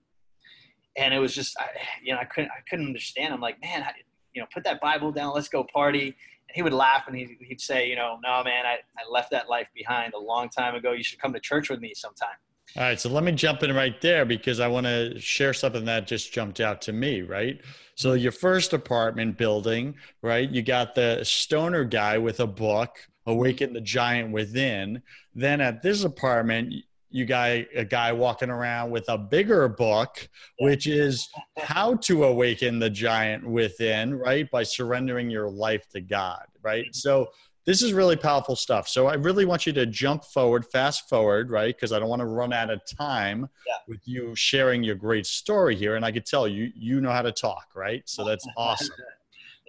And 0.96 1.12
it 1.12 1.18
was 1.18 1.34
just, 1.34 1.58
I, 1.58 1.66
you 2.02 2.12
know, 2.12 2.20
I 2.20 2.24
couldn't, 2.24 2.50
I 2.50 2.60
couldn't 2.68 2.86
understand. 2.86 3.34
I'm 3.34 3.40
like, 3.40 3.60
man, 3.60 3.82
I, 3.82 3.92
you 4.32 4.40
know, 4.40 4.46
put 4.52 4.64
that 4.64 4.80
Bible 4.80 5.12
down, 5.12 5.34
let's 5.34 5.48
go 5.48 5.66
party. 5.72 6.06
And 6.06 6.54
he 6.54 6.62
would 6.62 6.72
laugh 6.72 7.08
and 7.08 7.16
he'd, 7.16 7.36
he'd 7.40 7.60
say, 7.60 7.88
you 7.88 7.96
know, 7.96 8.18
no, 8.22 8.42
man, 8.44 8.66
I, 8.66 8.74
I 8.74 9.10
left 9.10 9.30
that 9.30 9.48
life 9.48 9.68
behind 9.74 10.14
a 10.14 10.18
long 10.18 10.48
time 10.48 10.74
ago. 10.74 10.92
You 10.92 11.02
should 11.02 11.18
come 11.18 11.32
to 11.32 11.40
church 11.40 11.70
with 11.70 11.80
me 11.80 11.92
sometime. 11.94 12.36
All 12.76 12.82
right, 12.82 12.98
so 12.98 13.08
let 13.08 13.22
me 13.22 13.32
jump 13.32 13.62
in 13.62 13.74
right 13.74 14.00
there 14.00 14.24
because 14.24 14.58
I 14.58 14.66
want 14.66 14.86
to 14.86 15.18
share 15.20 15.52
something 15.52 15.84
that 15.84 16.06
just 16.06 16.32
jumped 16.32 16.60
out 16.60 16.80
to 16.82 16.92
me, 16.92 17.22
right? 17.22 17.60
So 17.94 18.14
your 18.14 18.32
first 18.32 18.72
apartment 18.72 19.38
building, 19.38 19.94
right? 20.22 20.50
You 20.50 20.62
got 20.62 20.94
the 20.94 21.20
stoner 21.22 21.84
guy 21.84 22.18
with 22.18 22.40
a 22.40 22.46
book, 22.46 22.96
awaken 23.26 23.72
the 23.72 23.80
giant 23.80 24.32
within. 24.32 25.02
Then 25.34 25.60
at 25.60 25.82
this 25.82 26.04
apartment, 26.04 26.74
you 27.10 27.24
got 27.26 27.50
a 27.74 27.84
guy 27.84 28.12
walking 28.12 28.50
around 28.50 28.90
with 28.90 29.04
a 29.08 29.16
bigger 29.16 29.68
book, 29.68 30.28
which 30.58 30.88
is 30.88 31.28
how 31.58 31.94
to 31.94 32.24
awaken 32.24 32.80
the 32.80 32.90
giant 32.90 33.46
within, 33.46 34.12
right? 34.14 34.50
By 34.50 34.64
surrendering 34.64 35.30
your 35.30 35.48
life 35.48 35.88
to 35.90 36.00
God, 36.00 36.44
right? 36.62 36.92
So 36.92 37.28
this 37.66 37.82
is 37.82 37.92
really 37.92 38.16
powerful 38.16 38.56
stuff. 38.56 38.88
So 38.88 39.06
I 39.06 39.14
really 39.14 39.44
want 39.44 39.64
you 39.64 39.72
to 39.74 39.86
jump 39.86 40.24
forward, 40.24 40.66
fast 40.66 41.08
forward, 41.08 41.50
right? 41.50 41.74
Because 41.74 41.92
I 41.92 41.98
don't 41.98 42.08
want 42.08 42.20
to 42.20 42.26
run 42.26 42.52
out 42.52 42.68
of 42.68 42.80
time 42.84 43.48
yeah. 43.66 43.74
with 43.88 44.00
you 44.04 44.34
sharing 44.34 44.82
your 44.82 44.96
great 44.96 45.24
story 45.24 45.76
here. 45.76 45.96
And 45.96 46.04
I 46.04 46.12
could 46.12 46.26
tell 46.26 46.46
you, 46.46 46.70
you 46.74 47.00
know 47.00 47.10
how 47.10 47.22
to 47.22 47.32
talk, 47.32 47.68
right? 47.74 48.02
So 48.06 48.24
that's 48.24 48.46
awesome. 48.56 48.96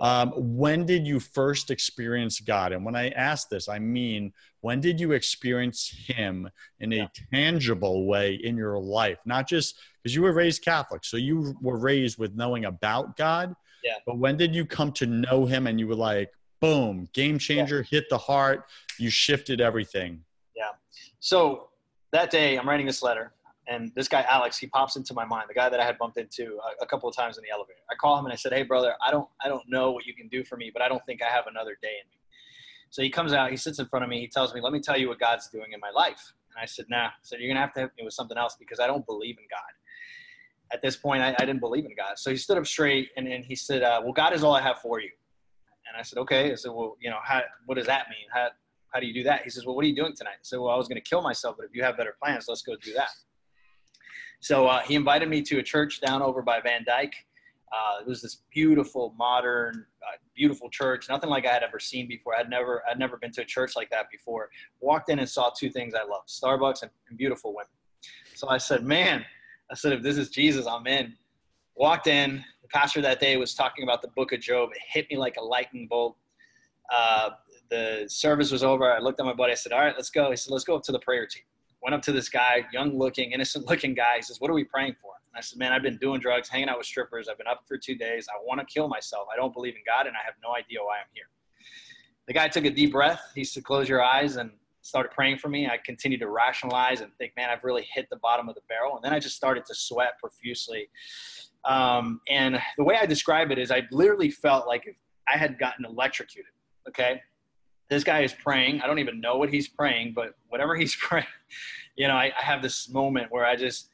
Um, 0.01 0.33
when 0.35 0.85
did 0.85 1.07
you 1.07 1.19
first 1.19 1.71
experience 1.71 2.39
God? 2.39 2.73
And 2.73 2.83
when 2.83 2.95
I 2.95 3.09
ask 3.09 3.49
this, 3.49 3.69
I 3.69 3.79
mean, 3.79 4.33
when 4.61 4.81
did 4.81 4.99
you 4.99 5.13
experience 5.13 5.89
Him 5.89 6.49
in 6.79 6.91
a 6.93 6.95
yeah. 6.95 7.07
tangible 7.33 8.05
way 8.05 8.35
in 8.35 8.57
your 8.57 8.77
life? 8.77 9.19
Not 9.25 9.47
just 9.47 9.77
because 10.01 10.13
you 10.13 10.21
were 10.21 10.33
raised 10.33 10.63
Catholic, 10.63 11.05
so 11.05 11.17
you 11.17 11.55
were 11.61 11.77
raised 11.77 12.17
with 12.17 12.35
knowing 12.35 12.65
about 12.65 13.15
God. 13.15 13.55
Yeah. 13.83 13.95
But 14.05 14.17
when 14.17 14.35
did 14.35 14.53
you 14.53 14.65
come 14.65 14.91
to 14.93 15.05
know 15.05 15.45
Him 15.45 15.67
and 15.67 15.79
you 15.79 15.87
were 15.87 15.95
like, 15.95 16.31
boom, 16.59 17.07
game 17.13 17.37
changer, 17.37 17.77
yeah. 17.77 17.99
hit 17.99 18.09
the 18.09 18.17
heart, 18.17 18.65
you 18.99 19.09
shifted 19.09 19.61
everything? 19.61 20.23
Yeah. 20.55 20.71
So 21.19 21.69
that 22.11 22.31
day, 22.31 22.57
I'm 22.57 22.67
writing 22.67 22.85
this 22.85 23.01
letter 23.01 23.31
and 23.67 23.91
this 23.95 24.07
guy 24.07 24.25
Alex, 24.29 24.57
he 24.57 24.67
pops 24.67 24.95
into 24.95 25.13
my 25.13 25.25
mind. 25.25 25.45
The 25.49 25.53
guy 25.53 25.69
that 25.69 25.79
I 25.79 25.85
had 25.85 25.97
bumped 25.97 26.17
into 26.17 26.57
a, 26.57 26.83
a, 26.83 26.87
couple 26.87 27.09
of 27.09 27.15
times 27.15 27.37
in 27.37 27.43
the 27.43 27.51
elevator. 27.51 27.79
I 27.89 27.95
call 27.95 28.17
him 28.17 28.25
and 28.25 28.33
I 28.33 28.35
said, 28.35 28.53
"Hey, 28.53 28.63
brother, 28.63 28.95
I 29.05 29.11
don't, 29.11 29.27
I 29.43 29.47
don't 29.47 29.67
know 29.67 29.91
what 29.91 30.05
you 30.05 30.13
can 30.13 30.27
do 30.27 30.43
for 30.43 30.57
me, 30.57 30.69
but 30.71 30.81
I 30.81 30.87
don't 30.87 31.03
think 31.05 31.21
I 31.21 31.29
have 31.29 31.47
another 31.47 31.77
day 31.81 31.95
in 32.03 32.09
me." 32.09 32.17
So 32.91 33.01
he 33.01 33.09
comes 33.09 33.33
out, 33.33 33.51
he 33.51 33.57
sits 33.57 33.79
in 33.79 33.87
front 33.87 34.03
of 34.03 34.09
me, 34.09 34.19
he 34.19 34.27
tells 34.27 34.53
me, 34.53 34.61
"Let 34.61 34.73
me 34.73 34.79
tell 34.79 34.97
you 34.97 35.09
what 35.09 35.19
God's 35.19 35.49
doing 35.49 35.73
in 35.73 35.79
my 35.79 35.89
life." 35.89 36.33
And 36.55 36.61
I 36.61 36.65
said, 36.65 36.85
"Nah." 36.89 37.07
I 37.07 37.11
said, 37.23 37.39
"You're 37.39 37.49
gonna 37.49 37.61
have 37.61 37.73
to 37.73 37.81
help 37.81 37.91
me 37.97 38.03
with 38.03 38.13
something 38.13 38.37
else 38.37 38.55
because 38.59 38.79
I 38.79 38.87
don't 38.87 39.05
believe 39.05 39.37
in 39.37 39.45
God." 39.49 39.71
At 40.71 40.81
this 40.81 40.95
point, 40.95 41.21
I, 41.21 41.29
I 41.39 41.45
didn't 41.45 41.59
believe 41.59 41.85
in 41.85 41.95
God. 41.95 42.17
So 42.17 42.31
he 42.31 42.37
stood 42.37 42.57
up 42.57 42.65
straight 42.65 43.09
and, 43.17 43.27
and 43.27 43.43
he 43.45 43.55
said, 43.55 43.83
uh, 43.83 44.01
"Well, 44.03 44.13
God 44.13 44.33
is 44.33 44.43
all 44.43 44.53
I 44.53 44.61
have 44.61 44.79
for 44.79 44.99
you." 44.99 45.11
And 45.87 45.97
I 45.97 46.01
said, 46.03 46.19
"Okay." 46.19 46.51
I 46.51 46.55
said, 46.55 46.71
"Well, 46.71 46.97
you 46.99 47.09
know, 47.09 47.19
how, 47.23 47.41
what 47.65 47.75
does 47.75 47.87
that 47.87 48.07
mean? 48.09 48.27
How, 48.31 48.49
how 48.95 49.01
do 49.01 49.07
you 49.07 49.13
do 49.13 49.23
that? 49.23 49.43
He 49.43 49.49
says, 49.49 49.65
well, 49.65 49.75
what 49.75 49.83
are 49.83 49.89
you 49.89 49.95
doing 49.95 50.15
tonight? 50.15 50.35
I 50.39 50.43
said, 50.43 50.57
well, 50.57 50.69
I 50.69 50.77
was 50.77 50.87
to 50.87 51.01
kill 51.01 51.21
myself, 51.21 51.57
but 51.57 51.65
if 51.65 51.75
you 51.75 51.83
have 51.83 51.97
better 51.97 52.15
plans, 52.17 52.45
let's 52.47 52.61
go 52.61 52.77
do 52.77 52.93
that. 52.93 53.09
So 54.45 54.67
uh, 54.67 54.81
he 54.81 54.93
invited 54.93 55.27
me 55.27 55.41
to 55.41 55.57
a 55.57 55.63
church 55.63 56.01
down 56.01 56.21
over 56.21 56.43
by 56.43 56.61
Van 56.61 56.83
Dyke. 56.85 57.15
Uh, 57.73 58.01
it 58.01 58.07
was 58.07 58.21
this 58.21 58.43
beautiful, 58.53 59.15
modern, 59.17 59.87
uh, 60.03 60.17
beautiful 60.35 60.69
church. 60.69 61.09
Nothing 61.09 61.31
like 61.31 61.47
I 61.47 61.51
had 61.51 61.63
ever 61.63 61.79
seen 61.79 62.07
before. 62.07 62.35
I'd 62.35 62.47
never, 62.47 62.83
I'd 62.87 62.99
never 62.99 63.17
been 63.17 63.31
to 63.31 63.41
a 63.41 63.45
church 63.45 63.75
like 63.75 63.89
that 63.89 64.05
before. 64.11 64.51
Walked 64.81 65.09
in 65.09 65.17
and 65.17 65.27
saw 65.27 65.49
two 65.49 65.71
things 65.71 65.95
I 65.95 66.03
love: 66.03 66.27
Starbucks 66.27 66.83
and, 66.83 66.91
and 67.09 67.17
beautiful 67.17 67.55
women. 67.55 67.71
So 68.35 68.47
I 68.47 68.59
said, 68.59 68.83
"Man," 68.83 69.25
I 69.71 69.73
said, 69.73 69.93
"if 69.93 70.03
this 70.03 70.15
is 70.15 70.29
Jesus, 70.29 70.67
I'm 70.67 70.85
in." 70.85 71.15
Walked 71.73 72.05
in. 72.05 72.45
The 72.61 72.67
pastor 72.67 73.01
that 73.01 73.19
day 73.19 73.37
was 73.37 73.55
talking 73.55 73.83
about 73.83 74.03
the 74.03 74.09
Book 74.09 74.31
of 74.31 74.41
Job. 74.41 74.69
It 74.73 74.81
hit 74.87 75.09
me 75.09 75.17
like 75.17 75.37
a 75.37 75.43
lightning 75.43 75.87
bolt. 75.87 76.17
Uh, 76.93 77.31
the 77.71 78.05
service 78.07 78.51
was 78.51 78.63
over. 78.63 78.93
I 78.93 78.99
looked 78.99 79.19
at 79.19 79.25
my 79.25 79.33
buddy. 79.33 79.53
I 79.53 79.55
said, 79.55 79.71
"All 79.71 79.79
right, 79.81 79.95
let's 79.95 80.11
go." 80.11 80.29
He 80.29 80.37
said, 80.37 80.51
"Let's 80.51 80.65
go 80.65 80.75
up 80.75 80.83
to 80.83 80.91
the 80.91 80.99
prayer 80.99 81.25
team." 81.25 81.45
Went 81.85 81.93
up 81.93 82.01
to 82.01 82.11
this 82.11 82.29
guy, 82.29 82.65
young 82.73 82.97
looking, 82.97 83.31
innocent 83.31 83.65
looking 83.69 83.93
guy. 83.93 84.15
He 84.15 84.23
says, 84.23 84.41
What 84.41 84.49
are 84.49 84.55
we 84.55 84.63
praying 84.63 84.95
for? 84.99 85.11
And 85.31 85.37
I 85.37 85.41
said, 85.41 85.59
Man, 85.59 85.71
I've 85.71 85.83
been 85.83 85.97
doing 85.97 86.19
drugs, 86.19 86.49
hanging 86.49 86.67
out 86.67 86.79
with 86.79 86.87
strippers. 86.87 87.27
I've 87.29 87.37
been 87.37 87.45
up 87.45 87.61
for 87.67 87.77
two 87.77 87.95
days. 87.95 88.27
I 88.27 88.43
want 88.43 88.59
to 88.59 88.65
kill 88.65 88.87
myself. 88.87 89.27
I 89.31 89.35
don't 89.35 89.53
believe 89.53 89.75
in 89.75 89.81
God, 89.85 90.07
and 90.07 90.15
I 90.15 90.25
have 90.25 90.33
no 90.43 90.55
idea 90.55 90.79
why 90.81 90.97
I'm 90.97 91.09
here. 91.13 91.25
The 92.27 92.33
guy 92.33 92.47
took 92.47 92.65
a 92.65 92.71
deep 92.71 92.91
breath. 92.91 93.21
He 93.35 93.43
said, 93.43 93.63
Close 93.63 93.87
your 93.87 94.03
eyes 94.03 94.37
and 94.37 94.49
started 94.81 95.11
praying 95.11 95.37
for 95.37 95.47
me. 95.47 95.67
I 95.67 95.77
continued 95.85 96.21
to 96.21 96.27
rationalize 96.27 97.01
and 97.01 97.11
think, 97.19 97.33
Man, 97.37 97.51
I've 97.51 97.63
really 97.63 97.87
hit 97.93 98.07
the 98.09 98.17
bottom 98.17 98.49
of 98.49 98.55
the 98.55 98.61
barrel. 98.67 98.95
And 98.95 99.05
then 99.05 99.13
I 99.13 99.19
just 99.19 99.35
started 99.35 99.63
to 99.67 99.75
sweat 99.75 100.17
profusely. 100.19 100.89
Um, 101.65 102.19
and 102.27 102.59
the 102.77 102.83
way 102.83 102.97
I 102.99 103.05
describe 103.05 103.51
it 103.51 103.59
is, 103.59 103.69
I 103.69 103.83
literally 103.91 104.31
felt 104.31 104.65
like 104.65 104.83
I 105.31 105.37
had 105.37 105.59
gotten 105.59 105.85
electrocuted. 105.85 106.51
Okay 106.87 107.21
this 107.89 108.03
guy 108.03 108.21
is 108.21 108.33
praying. 108.33 108.81
I 108.81 108.87
don't 108.87 108.99
even 108.99 109.21
know 109.21 109.37
what 109.37 109.49
he's 109.49 109.67
praying, 109.67 110.13
but 110.15 110.35
whatever 110.49 110.75
he's 110.75 110.95
praying, 110.99 111.25
you 111.95 112.07
know, 112.07 112.15
I, 112.15 112.31
I 112.37 112.43
have 112.43 112.61
this 112.61 112.89
moment 112.89 113.31
where 113.31 113.45
I 113.45 113.55
just, 113.55 113.89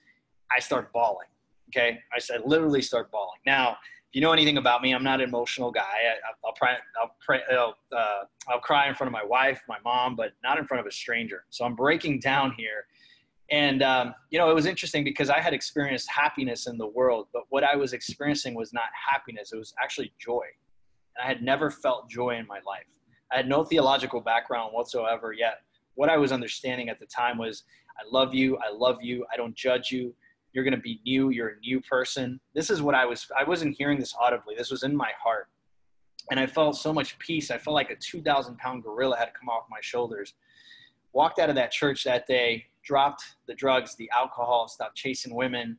I 0.56 0.60
start 0.60 0.92
bawling. 0.94 1.28
Okay. 1.70 2.00
I 2.14 2.20
said, 2.20 2.42
literally 2.46 2.82
start 2.82 3.12
bawling. 3.12 3.40
Now, 3.46 3.78
if 4.12 4.16
you 4.16 4.22
know 4.22 4.34
anything 4.34 4.58
about 4.58 4.82
me, 4.82 4.94
I'm 4.94 5.04
not 5.04 5.22
an 5.22 5.30
emotional 5.30 5.72
guy. 5.72 5.82
I, 5.82 6.16
will 6.44 6.54
pray, 6.58 6.74
I'll 7.02 7.16
pray, 7.26 7.40
I'll, 7.50 7.76
uh, 7.96 8.24
I'll 8.50 8.60
cry 8.60 8.90
in 8.90 8.96
front 8.96 9.08
of 9.08 9.14
my 9.14 9.24
wife, 9.24 9.62
my 9.70 9.78
mom, 9.86 10.18
but 10.18 10.34
not 10.44 10.58
in 10.58 10.66
front 10.66 10.82
of 10.82 10.88
a 10.88 10.92
stranger. 10.92 11.46
So 11.50 11.64
I'm 11.64 11.76
breaking 11.76 12.20
down 12.20 12.54
here. 12.58 12.88
And, 13.52 13.82
um, 13.82 14.14
you 14.30 14.38
know, 14.38 14.50
it 14.50 14.54
was 14.54 14.66
interesting 14.66 15.06
because 15.06 15.30
I 15.30 15.40
had 15.40 15.54
experienced 15.54 16.10
happiness 16.10 16.68
in 16.68 16.78
the 16.78 16.88
world, 16.88 17.28
but 17.32 17.44
what 17.50 17.64
I 17.64 17.76
was 17.76 17.94
experiencing 17.94 18.54
was 18.54 18.74
not 18.74 18.86
happiness. 19.10 19.52
It 19.54 19.58
was 19.58 19.74
actually 19.82 20.14
joy. 20.20 20.44
And 21.16 21.26
I 21.26 21.28
had 21.28 21.42
never 21.42 21.70
felt 21.70 22.10
joy 22.10 22.36
in 22.36 22.48
my 22.48 22.60
life. 22.66 22.86
I 23.32 23.38
had 23.38 23.48
no 23.48 23.64
theological 23.64 24.22
background 24.22 24.74
whatsoever 24.74 25.34
yet. 25.34 25.62
What 25.96 26.10
I 26.10 26.18
was 26.18 26.32
understanding 26.32 26.90
at 26.90 27.00
the 27.00 27.06
time 27.06 27.38
was 27.38 27.64
I 28.00 28.04
love 28.10 28.34
you, 28.34 28.58
I 28.58 28.72
love 28.72 29.02
you, 29.02 29.26
I 29.32 29.38
don't 29.38 29.56
judge 29.56 29.92
you. 29.92 30.14
You're 30.54 30.64
going 30.64 30.76
to 30.76 30.82
be 30.82 31.00
new, 31.06 31.30
you're 31.30 31.50
a 31.50 31.60
new 31.60 31.80
person. 31.82 32.40
This 32.54 32.70
is 32.70 32.82
what 32.82 32.96
I 32.96 33.06
was 33.06 33.28
I 33.38 33.44
wasn't 33.44 33.76
hearing 33.78 34.00
this 34.00 34.14
audibly. 34.20 34.56
This 34.58 34.72
was 34.72 34.84
in 34.84 34.96
my 34.96 35.12
heart. 35.22 35.48
And 36.30 36.40
I 36.40 36.46
felt 36.46 36.76
so 36.78 36.94
much 36.94 37.18
peace. 37.20 37.52
I 37.52 37.58
felt 37.58 37.74
like 37.74 37.90
a 37.90 37.96
2,000 37.96 38.58
pound 38.58 38.84
gorilla 38.84 39.18
had 39.18 39.32
come 39.34 39.50
off 39.50 39.64
my 39.70 39.80
shoulders. 39.82 40.34
Walked 41.14 41.40
out 41.40 41.50
of 41.50 41.56
that 41.56 41.72
church 41.72 42.04
that 42.04 42.28
day, 42.28 42.66
dropped 42.84 43.24
the 43.48 43.56
drugs, 43.56 43.96
the 43.96 44.10
alcohol, 44.16 44.68
stopped 44.68 44.96
chasing 44.96 45.36
women, 45.36 45.78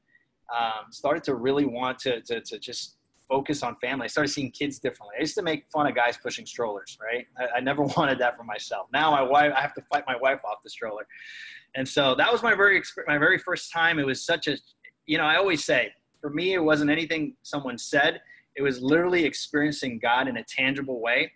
um, 0.54 0.90
started 0.90 1.22
to 1.24 1.34
really 1.34 1.64
want 1.64 1.98
to, 2.00 2.20
to, 2.22 2.40
to 2.40 2.58
just 2.58 2.96
focus 3.32 3.62
on 3.62 3.74
family. 3.76 4.04
I 4.04 4.08
started 4.08 4.28
seeing 4.28 4.50
kids 4.50 4.78
differently. 4.78 5.14
I 5.16 5.22
used 5.22 5.34
to 5.36 5.42
make 5.42 5.64
fun 5.72 5.86
of 5.86 5.94
guys 5.94 6.18
pushing 6.18 6.44
strollers, 6.44 6.98
right? 7.00 7.26
I, 7.38 7.56
I, 7.56 7.60
never 7.60 7.82
wanted 7.96 8.18
that 8.18 8.36
for 8.36 8.44
myself. 8.44 8.88
Now 8.92 9.10
my 9.10 9.22
wife, 9.22 9.52
I 9.56 9.62
have 9.62 9.72
to 9.74 9.82
fight 9.90 10.04
my 10.06 10.16
wife 10.20 10.40
off 10.44 10.58
the 10.62 10.68
stroller, 10.68 11.06
and 11.74 11.88
so 11.88 12.14
that 12.16 12.30
was 12.30 12.42
my 12.42 12.54
very 12.54 12.82
my 13.06 13.16
very 13.16 13.38
first 13.38 13.72
time. 13.72 13.98
It 13.98 14.04
was 14.04 14.22
such 14.22 14.48
a, 14.48 14.58
you 15.06 15.16
know, 15.16 15.24
I 15.24 15.36
always 15.36 15.64
say 15.64 15.92
for 16.20 16.28
me 16.28 16.52
it 16.52 16.62
wasn't 16.62 16.90
anything 16.90 17.34
someone 17.42 17.78
said. 17.78 18.20
It 18.54 18.60
was 18.60 18.82
literally 18.82 19.24
experiencing 19.24 19.98
God 19.98 20.28
in 20.28 20.36
a 20.36 20.44
tangible 20.44 21.00
way, 21.00 21.32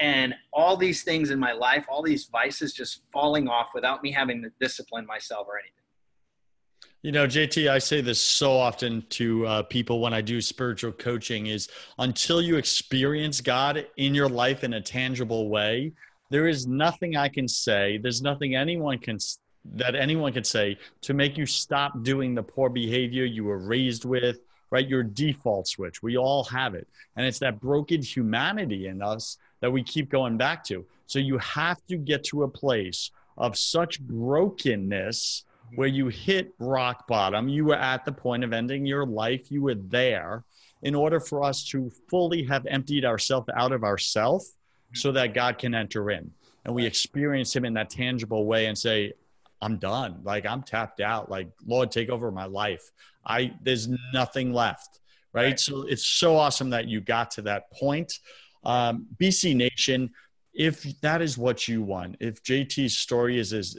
and 0.00 0.34
all 0.52 0.76
these 0.76 1.04
things 1.04 1.30
in 1.30 1.38
my 1.38 1.52
life, 1.52 1.86
all 1.88 2.02
these 2.02 2.24
vices 2.24 2.72
just 2.72 3.02
falling 3.12 3.46
off 3.46 3.68
without 3.72 4.02
me 4.02 4.10
having 4.10 4.42
to 4.42 4.50
discipline 4.60 5.06
myself 5.06 5.46
or 5.48 5.58
anything. 5.60 5.79
You 7.02 7.12
know, 7.12 7.26
JT, 7.26 7.70
I 7.70 7.78
say 7.78 8.02
this 8.02 8.20
so 8.20 8.52
often 8.52 9.02
to 9.08 9.46
uh, 9.46 9.62
people 9.62 10.00
when 10.00 10.12
I 10.12 10.20
do 10.20 10.42
spiritual 10.42 10.92
coaching 10.92 11.46
is 11.46 11.66
until 11.98 12.42
you 12.42 12.56
experience 12.56 13.40
God 13.40 13.86
in 13.96 14.14
your 14.14 14.28
life 14.28 14.64
in 14.64 14.74
a 14.74 14.82
tangible 14.82 15.48
way, 15.48 15.92
there 16.28 16.46
is 16.46 16.66
nothing 16.66 17.16
I 17.16 17.30
can 17.30 17.48
say. 17.48 17.96
There's 17.96 18.20
nothing 18.20 18.54
anyone 18.54 18.98
can 18.98 19.16
that 19.76 19.94
anyone 19.94 20.34
can 20.34 20.44
say 20.44 20.76
to 21.00 21.14
make 21.14 21.38
you 21.38 21.46
stop 21.46 22.02
doing 22.02 22.34
the 22.34 22.42
poor 22.42 22.68
behavior 22.68 23.24
you 23.24 23.44
were 23.44 23.58
raised 23.58 24.04
with, 24.04 24.38
right? 24.70 24.86
Your 24.86 25.02
default 25.02 25.68
switch. 25.68 26.02
We 26.02 26.18
all 26.18 26.44
have 26.44 26.74
it. 26.74 26.86
And 27.16 27.24
it's 27.26 27.38
that 27.38 27.60
broken 27.60 28.02
humanity 28.02 28.88
in 28.88 29.00
us 29.00 29.38
that 29.60 29.72
we 29.72 29.82
keep 29.82 30.10
going 30.10 30.36
back 30.36 30.64
to. 30.64 30.84
So 31.06 31.18
you 31.18 31.38
have 31.38 31.78
to 31.86 31.96
get 31.96 32.24
to 32.24 32.42
a 32.42 32.48
place 32.48 33.10
of 33.38 33.56
such 33.56 34.00
brokenness 34.00 35.44
where 35.74 35.88
you 35.88 36.08
hit 36.08 36.52
rock 36.58 37.06
bottom. 37.06 37.48
You 37.48 37.66
were 37.66 37.76
at 37.76 38.04
the 38.04 38.12
point 38.12 38.44
of 38.44 38.52
ending 38.52 38.86
your 38.86 39.06
life. 39.06 39.50
You 39.50 39.62
were 39.62 39.74
there 39.74 40.44
in 40.82 40.94
order 40.94 41.20
for 41.20 41.42
us 41.44 41.64
to 41.68 41.90
fully 42.08 42.44
have 42.44 42.66
emptied 42.66 43.04
ourselves 43.04 43.48
out 43.54 43.72
of 43.72 43.84
ourself 43.84 44.44
so 44.94 45.12
that 45.12 45.34
God 45.34 45.58
can 45.58 45.74
enter 45.74 46.10
in. 46.10 46.30
And 46.64 46.74
we 46.74 46.84
experience 46.84 47.54
him 47.54 47.64
in 47.64 47.74
that 47.74 47.90
tangible 47.90 48.44
way 48.44 48.66
and 48.66 48.76
say, 48.76 49.12
I'm 49.62 49.76
done. 49.76 50.20
Like 50.22 50.46
I'm 50.46 50.62
tapped 50.62 51.00
out. 51.00 51.30
Like, 51.30 51.48
Lord, 51.66 51.90
take 51.90 52.08
over 52.08 52.30
my 52.30 52.46
life. 52.46 52.90
I 53.24 53.52
there's 53.62 53.88
nothing 54.12 54.52
left. 54.52 55.00
Right. 55.32 55.44
right. 55.44 55.60
So 55.60 55.82
it's 55.82 56.04
so 56.04 56.36
awesome 56.36 56.70
that 56.70 56.88
you 56.88 57.00
got 57.00 57.30
to 57.32 57.42
that 57.42 57.70
point. 57.72 58.18
Um, 58.64 59.06
BC 59.18 59.54
Nation, 59.54 60.10
if 60.52 60.82
that 61.02 61.22
is 61.22 61.38
what 61.38 61.68
you 61.68 61.82
want, 61.82 62.16
if 62.20 62.42
JT's 62.42 62.98
story 62.98 63.38
is 63.38 63.52
as 63.52 63.78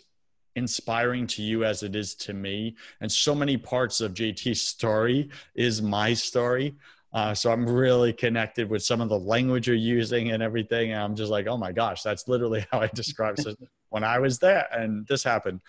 inspiring 0.56 1.28
to 1.28 1.42
you 1.42 1.64
as 1.64 1.84
it 1.84 1.96
is 1.96 2.16
to 2.16 2.34
me. 2.34 2.76
And 3.00 3.12
so 3.12 3.34
many 3.34 3.58
parts 3.58 4.02
of 4.02 4.14
JT's 4.14 4.62
story 4.62 5.30
is 5.56 5.82
my 5.82 6.14
story. 6.14 6.76
Uh, 7.14 7.34
so 7.34 7.52
I'm 7.52 7.68
really 7.68 8.14
connected 8.14 8.70
with 8.70 8.84
some 8.84 9.02
of 9.02 9.10
the 9.10 9.20
language 9.20 9.68
you're 9.68 9.76
using 9.76 10.32
and 10.32 10.42
everything. 10.42 10.92
And 10.92 11.02
I'm 11.02 11.16
just 11.16 11.32
like, 11.32 11.48
oh 11.48 11.58
my 11.58 11.72
gosh, 11.72 12.04
that's 12.04 12.28
literally 12.28 12.66
how 12.72 12.80
I 12.80 12.88
describe 12.88 13.40
it 13.40 13.58
when 13.90 14.04
I 14.04 14.20
was 14.20 14.40
there 14.40 14.68
and 14.72 15.06
this 15.08 15.24
happened. 15.24 15.62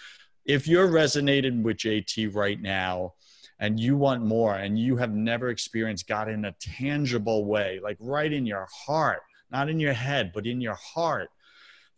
If 0.45 0.67
you're 0.67 0.89
resonating 0.89 1.63
with 1.63 1.79
JT 1.79 2.35
right 2.35 2.61
now 2.61 3.15
and 3.59 3.79
you 3.79 3.97
want 3.97 4.25
more 4.25 4.55
and 4.55 4.79
you 4.79 4.97
have 4.97 5.13
never 5.13 5.51
experienced 5.51 6.09
God 6.09 6.29
in 6.29 6.45
a 6.45 6.55
tangible 6.61 7.45
way, 7.45 7.81
like 7.83 7.97
right 8.01 8.33
in 8.33 8.47
your 8.47 8.67
heart, 8.87 9.23
not 9.51 9.69
in 9.69 9.79
your 9.79 9.93
head, 9.93 10.33
but 10.33 10.47
in 10.47 10.61
your 10.61 10.75
heart, 10.75 11.31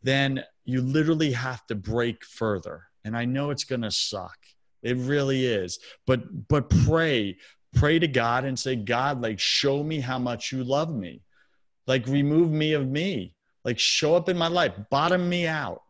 then 0.03 0.45
you 0.65 0.81
literally 0.81 1.33
have 1.33 1.67
to 1.67 1.75
break 1.75 2.25
further. 2.25 2.85
And 3.05 3.17
I 3.17 3.25
know 3.25 3.51
it's 3.51 3.65
going 3.65 3.83
to 3.83 3.91
suck. 3.91 4.39
It 4.83 4.97
really 4.97 5.47
is. 5.47 5.79
But 6.07 6.49
but 6.49 6.71
pray, 6.85 7.39
pray 7.75 7.99
to 7.99 8.09
God 8.09 8.45
and 8.45 8.59
say, 8.59 8.77
God, 8.77 9.21
like 9.21 9.39
show 9.39 9.83
me 9.83 10.01
how 10.01 10.19
much 10.19 10.53
you 10.53 10.65
love 10.65 10.95
me. 10.95 11.23
Like 11.87 12.07
remove 12.07 12.51
me 12.51 12.73
of 12.73 12.87
me. 12.87 13.35
Like 13.65 13.79
show 13.79 14.15
up 14.15 14.29
in 14.29 14.37
my 14.37 14.49
life, 14.49 14.73
bottom 14.91 15.29
me 15.29 15.47
out. 15.47 15.83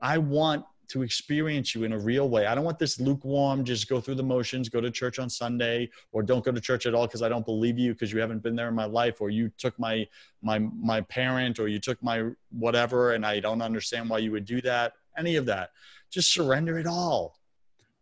I 0.00 0.18
want 0.18 0.64
to 0.92 1.02
experience 1.02 1.74
you 1.74 1.84
in 1.84 1.94
a 1.94 1.98
real 1.98 2.28
way. 2.28 2.44
I 2.44 2.54
don't 2.54 2.64
want 2.64 2.78
this 2.78 3.00
lukewarm, 3.00 3.64
just 3.64 3.88
go 3.88 3.98
through 3.98 4.16
the 4.16 4.22
motions, 4.22 4.68
go 4.68 4.78
to 4.78 4.90
church 4.90 5.18
on 5.18 5.30
Sunday, 5.30 5.88
or 6.12 6.22
don't 6.22 6.44
go 6.44 6.52
to 6.52 6.60
church 6.60 6.84
at 6.84 6.94
all 6.94 7.06
because 7.06 7.22
I 7.22 7.30
don't 7.30 7.46
believe 7.46 7.78
you 7.78 7.94
because 7.94 8.12
you 8.12 8.20
haven't 8.20 8.42
been 8.42 8.54
there 8.54 8.68
in 8.68 8.74
my 8.74 8.84
life, 8.84 9.22
or 9.22 9.30
you 9.30 9.50
took 9.56 9.78
my 9.78 10.06
my 10.42 10.58
my 10.58 11.00
parent, 11.00 11.58
or 11.58 11.66
you 11.66 11.78
took 11.78 12.02
my 12.02 12.28
whatever, 12.50 13.12
and 13.14 13.24
I 13.24 13.40
don't 13.40 13.62
understand 13.62 14.10
why 14.10 14.18
you 14.18 14.32
would 14.32 14.44
do 14.44 14.60
that. 14.62 14.92
Any 15.16 15.36
of 15.36 15.46
that. 15.46 15.70
Just 16.10 16.30
surrender 16.30 16.78
it 16.78 16.86
all. 16.86 17.38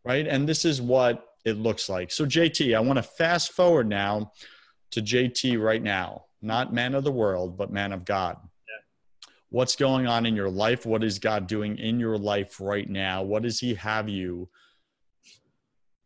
Right. 0.05 0.27
And 0.27 0.49
this 0.49 0.65
is 0.65 0.83
what 0.83 1.37
it 1.45 1.59
looks 1.59 1.89
like. 1.89 2.11
So 2.11 2.27
JT, 2.27 2.77
I 2.77 2.81
want 2.81 2.97
to 2.97 3.05
fast 3.05 3.53
forward 3.53 3.89
now 3.89 4.33
to 4.91 5.01
JT 5.01 5.63
right 5.63 5.83
now, 5.83 6.25
not 6.43 6.73
man 6.73 6.97
of 6.97 7.05
the 7.05 7.13
world, 7.13 7.57
but 7.57 7.71
man 7.71 7.93
of 7.93 8.05
God 8.05 8.37
what's 9.51 9.77
going 9.77 10.07
on 10.07 10.27
in 10.27 10.35
your 10.35 10.51
life? 10.51 10.87
What 10.87 11.05
is 11.05 11.19
god 11.19 11.47
doing 11.47 11.77
in 11.79 12.01
your 12.01 12.17
life 12.17 12.61
right 12.61 12.89
now? 12.89 13.23
What 13.23 13.43
does 13.43 13.61
he 13.61 13.75
have 13.75 14.09
you 14.09 14.49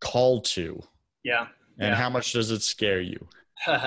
called 0.01 0.45
to? 0.47 0.83
Yeah 1.23 1.47
and 1.79 1.91
yeah. 1.91 1.95
how 1.95 2.09
much 2.09 2.33
does 2.33 2.51
it 2.51 2.63
scare 2.63 3.01
you? 3.01 3.29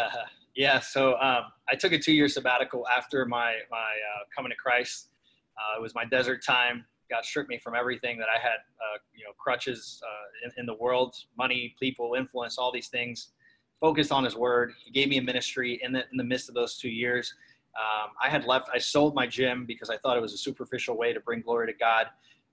Yeah 0.56 0.80
so 0.80 1.14
um, 1.20 1.44
i 1.70 1.76
took 1.76 1.92
a 1.92 2.00
two 2.00 2.14
year 2.14 2.28
sabbatical 2.28 2.88
after 2.88 3.28
my 3.28 3.58
my 3.70 3.78
uh, 3.78 4.24
coming 4.36 4.50
to 4.50 4.56
christ. 4.56 5.10
Uh, 5.56 5.78
it 5.78 5.82
was 5.84 5.94
my 5.94 6.04
desert 6.04 6.44
time. 6.44 6.84
God 7.12 7.24
stripped 7.24 7.48
me 7.48 7.60
from 7.60 7.76
everything 7.76 8.18
that 8.18 8.26
i 8.28 8.40
had 8.40 8.56
uh, 8.56 8.98
you 9.16 9.24
know 9.24 9.34
crutches 9.38 10.02
uh, 10.04 10.48
in, 10.48 10.62
in 10.62 10.66
the 10.66 10.74
world 10.74 11.16
money 11.38 11.76
people 11.80 12.16
influence 12.18 12.58
all 12.58 12.72
these 12.72 12.88
things. 12.88 13.34
Focused 13.80 14.12
on 14.12 14.24
his 14.24 14.36
word. 14.36 14.74
He 14.84 14.90
gave 14.90 15.10
me 15.10 15.20
a 15.20 15.22
ministry 15.22 15.80
in 15.84 15.92
the, 15.92 16.00
in 16.12 16.18
the 16.18 16.24
midst 16.24 16.50
of 16.50 16.56
those 16.56 16.80
two 16.80 16.90
years 16.90 17.36
Um, 17.78 18.12
I 18.24 18.30
had 18.30 18.46
left, 18.46 18.70
I 18.74 18.80
sold 18.80 19.14
my 19.14 19.28
gym 19.28 19.66
because 19.66 19.90
I 19.90 19.98
thought 19.98 20.18
it 20.18 20.22
was 20.22 20.34
a 20.34 20.38
superficial 20.38 20.98
way 20.98 21.14
to 21.14 21.20
bring 21.20 21.42
glory 21.42 21.68
to 21.72 21.78
God. 21.78 22.08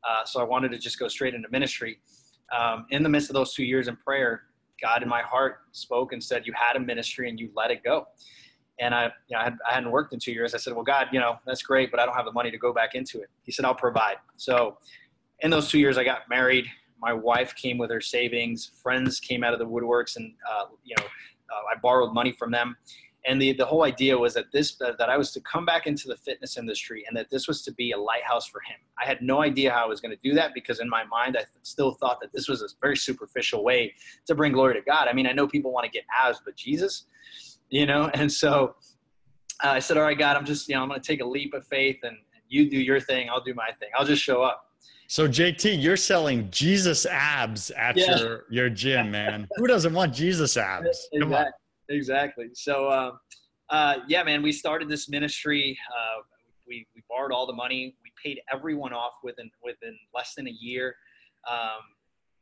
Uh, 0.07 0.25
so 0.25 0.41
I 0.41 0.45
wanted 0.45 0.71
to 0.73 0.79
just 0.79 0.99
go 0.99 1.09
straight 1.09 1.35
into 1.35 1.49
ministry. 1.51 1.99
Um, 2.55 2.87
in 2.91 3.03
the 3.03 3.09
midst 3.09 3.31
of 3.31 3.35
those 3.35 3.55
two 3.55 3.65
years 3.65 3.89
in 3.89 3.97
prayer, 3.97 4.43
God 4.83 5.03
in 5.03 5.09
my 5.09 5.23
heart 5.23 5.61
spoke 5.73 6.13
and 6.13 6.23
said, 6.23 6.47
You 6.47 6.53
had 6.55 6.77
a 6.77 6.81
ministry 6.81 7.31
and 7.31 7.41
you 7.41 7.51
let 7.57 7.71
it 7.71 7.83
go. 7.83 8.07
And 8.81 8.95
I, 8.95 9.05
you 9.29 9.37
know, 9.37 9.39
I, 9.39 9.45
had, 9.45 9.57
I 9.71 9.75
hadn't 9.75 9.91
worked 9.91 10.13
in 10.13 10.19
two 10.19 10.33
years. 10.33 10.55
I 10.55 10.59
said, 10.59 10.75
Well, 10.75 10.85
God, 10.85 11.09
you 11.11 11.21
know, 11.21 11.37
that's 11.47 11.63
great, 11.63 11.91
but 11.91 12.01
I 12.01 12.05
don't 12.05 12.15
have 12.15 12.27
the 12.27 12.33
money 12.33 12.51
to 12.51 12.59
go 12.59 12.75
back 12.75 12.95
into 12.95 13.21
it. 13.21 13.31
He 13.45 13.53
said, 13.53 13.65
I'll 13.65 13.75
provide. 13.75 14.17
So 14.37 14.77
in 15.41 15.51
those 15.51 15.69
two 15.69 15.79
years, 15.79 15.97
I 15.97 16.05
got 16.05 16.29
married. 16.29 16.67
My 17.01 17.13
wife 17.13 17.55
came 17.55 17.79
with 17.79 17.91
her 17.91 18.01
savings. 18.01 18.73
Friends 18.83 19.21
came 19.21 19.43
out 19.45 19.53
of 19.53 19.59
the 19.59 19.67
woodworks, 19.67 20.17
and 20.17 20.33
uh, 20.51 20.67
you 20.85 20.95
know, 20.99 21.05
uh, 21.05 21.77
I 21.77 21.79
borrowed 21.81 22.15
money 22.15 22.33
from 22.33 22.51
them. 22.51 22.77
And 23.27 23.41
the, 23.41 23.53
the 23.55 23.65
whole 23.65 23.85
idea 23.85 24.19
was 24.19 24.35
that 24.35 24.53
this 24.53 24.77
that, 24.77 24.99
that 24.99 25.09
I 25.09 25.17
was 25.17 25.33
to 25.33 25.41
come 25.41 25.65
back 25.65 25.87
into 25.87 26.09
the 26.09 26.17
fitness 26.17 26.59
industry, 26.59 27.05
and 27.09 27.17
that 27.17 27.31
this 27.31 27.49
was 27.49 27.63
to 27.63 27.73
be 27.73 27.93
a 27.93 27.99
lighthouse 27.99 28.47
for 28.47 28.61
him. 28.61 28.77
I 29.03 29.07
had 29.07 29.23
no 29.23 29.43
idea 29.43 29.73
how 29.73 29.85
I 29.85 29.87
was 29.87 30.01
going 30.01 30.11
to 30.11 30.29
do 30.29 30.35
that 30.35 30.53
because 30.55 30.81
in 30.81 30.89
my 30.89 31.05
mind, 31.05 31.37
I 31.37 31.41
th- 31.41 31.49
still 31.63 31.93
thought 31.93 32.21
that 32.21 32.33
this 32.33 32.49
was 32.49 32.61
a 32.63 32.67
very 32.83 32.97
superficial 32.97 33.65
way 33.65 33.95
to 34.27 34.35
bring 34.35 34.53
glory 34.53 34.75
to 34.75 34.83
God. 34.83 35.09
I 35.09 35.15
mean, 35.15 35.27
I 35.27 35.33
know 35.33 35.49
people 35.49 35.73
want 35.73 35.85
to 35.85 35.91
get 35.91 36.05
abs, 36.19 36.41
but 36.45 36.55
Jesus, 36.55 37.07
you 37.71 37.87
know. 37.87 38.11
And 38.13 38.31
so 38.31 38.75
uh, 39.65 39.69
I 39.69 39.79
said, 39.79 39.97
"All 39.97 40.03
right, 40.03 40.19
God, 40.19 40.37
I'm 40.37 40.45
just 40.45 40.69
you 40.69 40.75
know 40.75 40.83
I'm 40.83 40.89
going 40.89 41.01
to 41.01 41.07
take 41.07 41.23
a 41.23 41.27
leap 41.27 41.55
of 41.55 41.67
faith, 41.67 41.99
and, 42.03 42.17
and 42.17 42.43
you 42.49 42.69
do 42.69 42.79
your 42.79 43.01
thing, 43.01 43.31
I'll 43.31 43.43
do 43.43 43.55
my 43.55 43.71
thing. 43.81 43.89
I'll 43.97 44.07
just 44.07 44.23
show 44.23 44.43
up." 44.43 44.71
So 45.07 45.29
JT, 45.29 45.83
you're 45.83 45.97
selling 45.97 46.51
Jesus 46.51 47.07
abs 47.07 47.71
at 47.71 47.97
yeah. 47.97 48.19
your 48.19 48.45
your 48.51 48.71
gym, 48.71 49.11
man. 49.11 49.49
Who 49.57 49.67
doesn't 49.67 49.95
want 49.95 50.13
Jesus 50.13 50.57
abs? 50.57 51.09
Come 51.19 51.29
exactly. 51.29 51.47
on. 51.47 51.53
Exactly. 51.89 52.51
So, 52.55 52.89
uh, 52.89 53.13
uh, 53.71 53.97
yeah, 54.09 54.23
man, 54.23 54.43
we 54.43 54.53
started 54.53 54.89
this 54.89 55.09
ministry. 55.09 55.79
Uh, 55.91 56.23
we, 56.67 56.87
we 56.95 57.03
borrowed 57.09 57.33
all 57.33 57.47
the 57.47 57.53
money. 57.53 57.97
We 58.03 58.13
paid 58.23 58.41
everyone 58.53 58.93
off 58.93 59.15
within 59.23 59.51
within 59.63 59.99
less 60.15 60.35
than 60.35 60.47
a 60.49 60.51
year. 60.51 60.97
Um, 61.51 61.81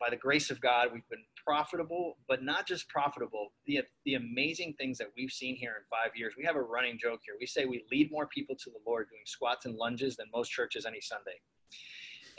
by 0.00 0.10
the 0.10 0.16
grace 0.16 0.50
of 0.50 0.60
God, 0.60 0.88
we've 0.92 1.08
been 1.10 1.24
profitable, 1.44 2.18
but 2.28 2.42
not 2.42 2.66
just 2.66 2.88
profitable. 2.88 3.52
The 3.66 3.80
the 4.04 4.14
amazing 4.14 4.74
things 4.78 4.98
that 4.98 5.08
we've 5.16 5.30
seen 5.30 5.56
here 5.56 5.74
in 5.78 5.84
five 5.90 6.16
years. 6.16 6.34
We 6.36 6.44
have 6.44 6.56
a 6.56 6.62
running 6.62 6.98
joke 6.98 7.20
here. 7.24 7.34
We 7.38 7.46
say 7.46 7.66
we 7.66 7.84
lead 7.90 8.10
more 8.10 8.26
people 8.26 8.56
to 8.56 8.70
the 8.70 8.78
Lord 8.86 9.08
doing 9.10 9.22
squats 9.26 9.66
and 9.66 9.76
lunges 9.76 10.16
than 10.16 10.26
most 10.32 10.50
churches 10.50 10.86
any 10.86 11.00
Sunday 11.00 11.40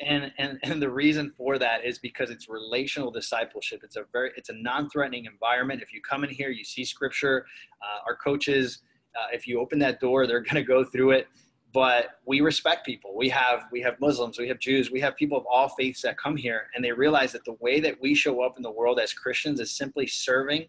and, 0.02 0.32
and 0.38 0.60
and 0.64 0.82
the 0.82 0.90
reason 0.90 1.32
for 1.38 1.58
that 1.58 1.86
is 1.86 2.00
because 2.00 2.30
it's 2.30 2.50
relational 2.50 3.12
discipleship. 3.12 3.82
It's 3.84 3.96
a 3.96 4.06
very 4.12 4.32
it's 4.36 4.50
a 4.50 4.54
non-threatening 4.54 5.26
environment. 5.26 5.82
If 5.82 5.94
you 5.94 6.02
come 6.02 6.24
in 6.24 6.30
here 6.30 6.50
you 6.50 6.64
see 6.64 6.86
scripture 6.86 7.46
uh, 7.82 8.08
our 8.08 8.16
coaches 8.16 8.80
uh, 9.16 9.28
if 9.32 9.48
you 9.48 9.60
open 9.60 9.80
that 9.80 10.00
door 10.00 10.26
they're 10.28 10.42
going 10.42 10.56
to 10.56 10.64
go 10.64 10.84
through 10.84 11.12
it. 11.12 11.28
But 11.74 12.20
we 12.28 12.42
respect 12.42 12.86
people. 12.86 13.16
We 13.16 13.30
have 13.30 13.66
we 13.72 13.82
have 13.82 14.00
muslims 14.00 14.38
we 14.38 14.48
have 14.48 14.60
jews 14.60 14.92
we 14.92 15.00
have 15.02 15.16
people 15.16 15.38
of 15.38 15.46
all 15.50 15.70
faiths 15.70 16.02
that 16.04 16.18
come 16.18 16.38
here 16.38 16.68
and 16.76 16.84
they 16.84 16.92
realize 16.92 17.32
that 17.32 17.46
the 17.46 17.58
way 17.60 17.80
that 17.80 18.00
we 18.02 18.14
show 18.14 18.42
up 18.42 18.58
in 18.58 18.64
the 18.64 18.72
world 18.72 19.00
as 19.00 19.14
christians 19.14 19.60
is 19.60 19.72
simply 19.72 20.06
serving 20.08 20.68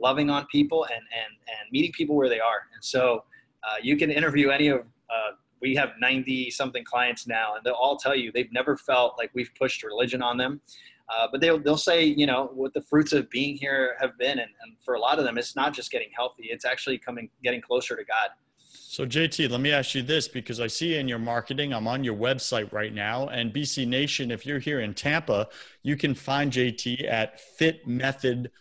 loving 0.00 0.30
on 0.30 0.46
people 0.46 0.84
and 0.84 0.92
and 0.94 1.32
and 1.48 1.70
meeting 1.72 1.92
people 1.92 2.16
where 2.16 2.28
they 2.28 2.40
are. 2.40 2.66
And 2.74 2.84
so 2.84 3.24
uh, 3.62 3.76
you 3.82 3.96
can 3.96 4.10
interview 4.10 4.50
any 4.50 4.68
of 4.68 4.80
uh, 4.80 5.32
we 5.60 5.74
have 5.74 5.90
90 6.00 6.50
something 6.50 6.84
clients 6.84 7.26
now 7.26 7.54
and 7.54 7.64
they'll 7.64 7.74
all 7.74 7.96
tell 7.96 8.14
you 8.14 8.32
they've 8.32 8.52
never 8.52 8.76
felt 8.76 9.18
like 9.18 9.30
we've 9.34 9.50
pushed 9.58 9.82
religion 9.82 10.22
on 10.22 10.36
them. 10.36 10.60
Uh, 11.08 11.26
but 11.30 11.40
they'll, 11.40 11.58
they'll 11.58 11.76
say 11.76 12.04
you 12.04 12.26
know 12.26 12.50
what 12.54 12.72
the 12.72 12.80
fruits 12.80 13.12
of 13.12 13.28
being 13.30 13.56
here 13.56 13.96
have 14.00 14.16
been 14.16 14.38
and, 14.38 14.50
and 14.62 14.76
for 14.84 14.94
a 14.94 15.00
lot 15.00 15.18
of 15.18 15.24
them 15.24 15.38
it's 15.38 15.56
not 15.56 15.72
just 15.74 15.90
getting 15.90 16.08
healthy 16.14 16.44
it's 16.50 16.64
actually 16.64 16.98
coming 16.98 17.28
getting 17.42 17.60
closer 17.60 17.96
to 17.96 18.04
god. 18.04 18.30
So 18.72 19.04
jt 19.04 19.50
let 19.50 19.60
me 19.60 19.72
ask 19.72 19.96
you 19.96 20.02
this 20.02 20.28
because 20.28 20.60
i 20.60 20.68
see 20.68 20.96
in 20.96 21.08
your 21.08 21.18
marketing 21.18 21.74
i'm 21.74 21.88
on 21.88 22.04
your 22.04 22.16
website 22.16 22.72
right 22.72 22.94
now 22.94 23.26
and 23.26 23.52
bc 23.52 23.86
nation 23.88 24.30
if 24.30 24.46
you're 24.46 24.60
here 24.60 24.80
in 24.80 24.94
tampa 24.94 25.48
you 25.82 25.96
can 25.96 26.14
find 26.14 26.52
jt 26.52 27.04
at 27.10 27.40
fit 27.40 27.86
method 27.88 28.52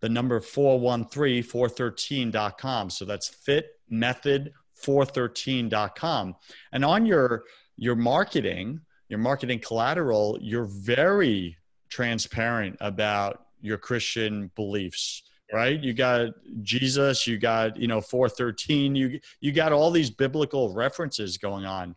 the 0.00 0.08
number 0.08 0.40
413 0.40 1.44
413.com 1.44 2.90
so 2.90 3.04
that's 3.04 3.28
fit 3.28 3.78
method 3.88 4.52
413.com. 4.84 6.36
And 6.72 6.84
on 6.84 7.06
your 7.06 7.44
your 7.76 7.96
marketing, 7.96 8.80
your 9.08 9.18
marketing 9.18 9.60
collateral, 9.60 10.38
you're 10.40 10.64
very 10.64 11.56
transparent 11.88 12.76
about 12.80 13.46
your 13.60 13.78
Christian 13.78 14.50
beliefs, 14.54 15.22
right? 15.52 15.80
You 15.80 15.94
got 15.94 16.30
Jesus, 16.62 17.26
you 17.26 17.38
got, 17.38 17.76
you 17.76 17.88
know, 17.88 18.00
413, 18.00 18.94
you 18.94 19.20
you 19.40 19.52
got 19.52 19.72
all 19.72 19.90
these 19.90 20.10
biblical 20.10 20.74
references 20.74 21.38
going 21.38 21.64
on. 21.64 21.96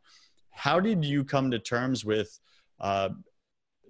How 0.52 0.80
did 0.80 1.04
you 1.06 1.24
come 1.24 1.52
to 1.52 1.60
terms 1.60 2.04
with 2.04 2.40
uh 2.80 3.10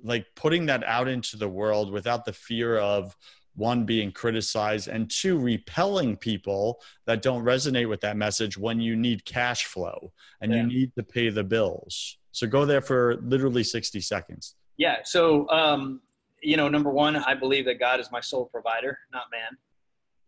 like 0.03 0.25
putting 0.35 0.67
that 0.67 0.83
out 0.83 1.07
into 1.07 1.37
the 1.37 1.49
world 1.49 1.91
without 1.91 2.23
the 2.23 2.33
fear 2.33 2.77
of 2.77 3.15
one 3.57 3.85
being 3.85 4.11
criticized 4.11 4.87
and 4.87 5.09
two 5.09 5.37
repelling 5.37 6.15
people 6.15 6.79
that 7.05 7.21
don't 7.21 7.43
resonate 7.43 7.89
with 7.89 8.01
that 8.01 8.15
message 8.15 8.57
when 8.57 8.79
you 8.79 8.95
need 8.95 9.25
cash 9.25 9.65
flow 9.65 10.13
and 10.41 10.51
yeah. 10.51 10.61
you 10.61 10.67
need 10.67 10.95
to 10.95 11.03
pay 11.03 11.29
the 11.29 11.43
bills. 11.43 12.17
So 12.31 12.47
go 12.47 12.65
there 12.65 12.81
for 12.81 13.17
literally 13.23 13.63
60 13.63 13.99
seconds. 13.99 14.55
Yeah 14.77 14.97
so 15.03 15.49
um, 15.49 16.01
you 16.41 16.57
know 16.57 16.67
number 16.67 16.89
one 16.89 17.15
i 17.15 17.33
believe 17.33 17.65
that 17.65 17.79
god 17.79 17.99
is 17.99 18.11
my 18.11 18.21
sole 18.21 18.45
provider 18.45 18.97
not 19.11 19.23
man. 19.31 19.57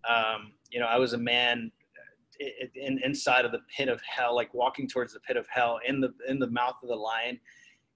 Um, 0.10 0.54
you 0.72 0.80
know 0.80 0.88
i 0.88 0.98
was 0.98 1.14
a 1.14 1.18
man 1.18 1.72
uh, 2.42 2.66
in, 2.76 3.00
inside 3.04 3.46
of 3.46 3.52
the 3.52 3.60
pit 3.76 3.90
of 3.90 4.02
hell 4.02 4.36
like 4.36 4.54
walking 4.54 4.88
towards 4.88 5.14
the 5.14 5.20
pit 5.20 5.38
of 5.38 5.48
hell 5.50 5.80
in 5.88 6.02
the 6.02 6.14
in 6.28 6.40
the 6.40 6.48
mouth 6.48 6.76
of 6.82 6.90
the 6.90 6.96
lion 6.96 7.40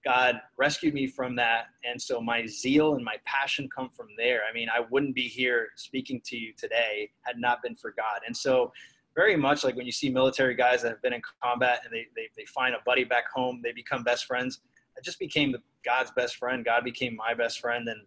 God 0.04 0.40
rescued 0.58 0.94
me 0.94 1.06
from 1.06 1.34
that. 1.36 1.66
And 1.84 2.00
so 2.00 2.20
my 2.20 2.46
zeal 2.46 2.94
and 2.94 3.04
my 3.04 3.16
passion 3.24 3.68
come 3.74 3.88
from 3.90 4.08
there. 4.18 4.42
I 4.48 4.52
mean, 4.52 4.68
I 4.68 4.80
wouldn't 4.90 5.14
be 5.14 5.28
here 5.28 5.68
speaking 5.76 6.20
to 6.26 6.36
you 6.36 6.52
today 6.56 7.10
had 7.22 7.38
not 7.38 7.62
been 7.62 7.74
for 7.74 7.92
God. 7.96 8.20
And 8.26 8.36
so, 8.36 8.72
very 9.16 9.36
much 9.36 9.62
like 9.62 9.76
when 9.76 9.86
you 9.86 9.92
see 9.92 10.10
military 10.10 10.56
guys 10.56 10.82
that 10.82 10.88
have 10.88 11.00
been 11.00 11.12
in 11.12 11.22
combat 11.40 11.82
and 11.84 11.92
they, 11.92 12.06
they, 12.16 12.28
they 12.36 12.44
find 12.46 12.74
a 12.74 12.78
buddy 12.84 13.04
back 13.04 13.30
home, 13.32 13.60
they 13.62 13.70
become 13.70 14.02
best 14.02 14.26
friends. 14.26 14.58
I 14.98 15.00
just 15.02 15.20
became 15.20 15.54
God's 15.84 16.10
best 16.10 16.36
friend. 16.36 16.64
God 16.64 16.82
became 16.82 17.14
my 17.14 17.32
best 17.32 17.60
friend. 17.60 17.88
And, 17.88 18.00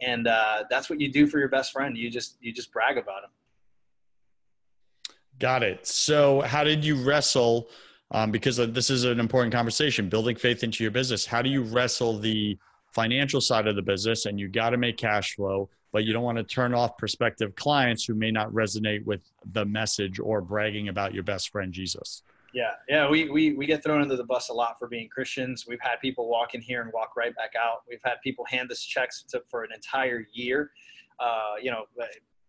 and 0.00 0.26
uh, 0.26 0.64
that's 0.70 0.88
what 0.88 0.98
you 0.98 1.12
do 1.12 1.26
for 1.26 1.38
your 1.38 1.50
best 1.50 1.72
friend. 1.72 1.94
You 1.94 2.10
just, 2.10 2.36
you 2.40 2.54
just 2.54 2.72
brag 2.72 2.96
about 2.96 3.24
him. 3.24 3.30
Got 5.38 5.62
it. 5.62 5.86
So, 5.86 6.40
how 6.40 6.64
did 6.64 6.82
you 6.82 7.04
wrestle 7.04 7.68
um, 8.10 8.30
because 8.30 8.56
this 8.56 8.90
is 8.90 9.04
an 9.04 9.20
important 9.20 9.52
conversation 9.52 10.08
building 10.08 10.36
faith 10.36 10.62
into 10.62 10.84
your 10.84 10.90
business. 10.90 11.26
How 11.26 11.42
do 11.42 11.50
you 11.50 11.62
wrestle 11.62 12.18
the 12.18 12.58
financial 12.92 13.40
side 13.40 13.66
of 13.66 13.76
the 13.76 13.82
business? 13.82 14.26
And 14.26 14.38
you 14.38 14.48
got 14.48 14.70
to 14.70 14.76
make 14.76 14.96
cash 14.96 15.34
flow 15.34 15.68
but 15.96 16.04
you 16.04 16.12
don't 16.12 16.24
want 16.24 16.36
to 16.36 16.44
turn 16.44 16.74
off 16.74 16.98
prospective 16.98 17.54
clients 17.54 18.04
who 18.04 18.14
may 18.14 18.30
not 18.30 18.52
resonate 18.52 19.02
with 19.06 19.22
the 19.52 19.64
message 19.64 20.20
or 20.20 20.42
bragging 20.42 20.88
about 20.88 21.14
your 21.14 21.22
best 21.22 21.48
friend 21.48 21.72
jesus. 21.72 22.22
Yeah 22.52 22.72
yeah 22.86 23.08
we, 23.08 23.30
we 23.30 23.54
we 23.54 23.64
get 23.64 23.82
thrown 23.82 24.02
under 24.02 24.14
the 24.14 24.24
bus 24.24 24.50
a 24.50 24.52
lot 24.52 24.78
for 24.78 24.88
being 24.88 25.08
christians. 25.08 25.64
We've 25.66 25.80
had 25.80 25.96
people 26.02 26.28
walk 26.28 26.54
in 26.54 26.60
here 26.60 26.82
and 26.82 26.92
walk 26.92 27.16
right 27.16 27.34
back 27.34 27.52
out. 27.58 27.84
We've 27.88 28.02
had 28.04 28.16
people 28.22 28.44
hand 28.44 28.70
us 28.70 28.82
checks 28.82 29.22
to, 29.30 29.42
for 29.50 29.64
an 29.64 29.70
entire 29.74 30.26
year. 30.34 30.72
Uh, 31.18 31.54
you 31.62 31.70
know 31.70 31.86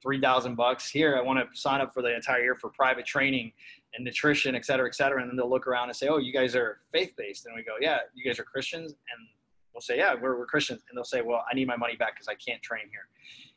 3000 0.03 0.55
bucks. 0.55 0.89
Here 0.89 1.15
i 1.17 1.21
want 1.21 1.39
to 1.39 1.57
sign 1.57 1.79
up 1.79 1.93
for 1.93 2.01
the 2.01 2.13
entire 2.13 2.43
year 2.43 2.55
for 2.55 2.69
private 2.69 3.05
training 3.05 3.53
and 3.95 4.05
nutrition, 4.05 4.55
et 4.55 4.65
cetera, 4.65 4.87
et 4.87 4.95
cetera. 4.95 5.21
And 5.21 5.29
then 5.29 5.37
they'll 5.37 5.49
look 5.49 5.67
around 5.67 5.89
and 5.89 5.95
say, 5.95 6.07
oh, 6.07 6.17
you 6.17 6.33
guys 6.33 6.55
are 6.55 6.79
faith 6.91 7.13
based. 7.17 7.45
And 7.45 7.55
we 7.55 7.63
go, 7.63 7.73
yeah, 7.79 7.99
you 8.13 8.23
guys 8.23 8.39
are 8.39 8.43
Christians. 8.43 8.91
And 8.91 9.27
we'll 9.73 9.81
say, 9.81 9.97
yeah, 9.97 10.13
we're, 10.19 10.37
we're 10.37 10.45
Christians. 10.45 10.81
And 10.89 10.97
they'll 10.97 11.03
say, 11.03 11.21
well, 11.21 11.43
I 11.49 11.55
need 11.55 11.67
my 11.67 11.77
money 11.77 11.95
back 11.95 12.15
because 12.15 12.27
I 12.27 12.35
can't 12.35 12.61
train 12.61 12.83
here. 12.91 13.07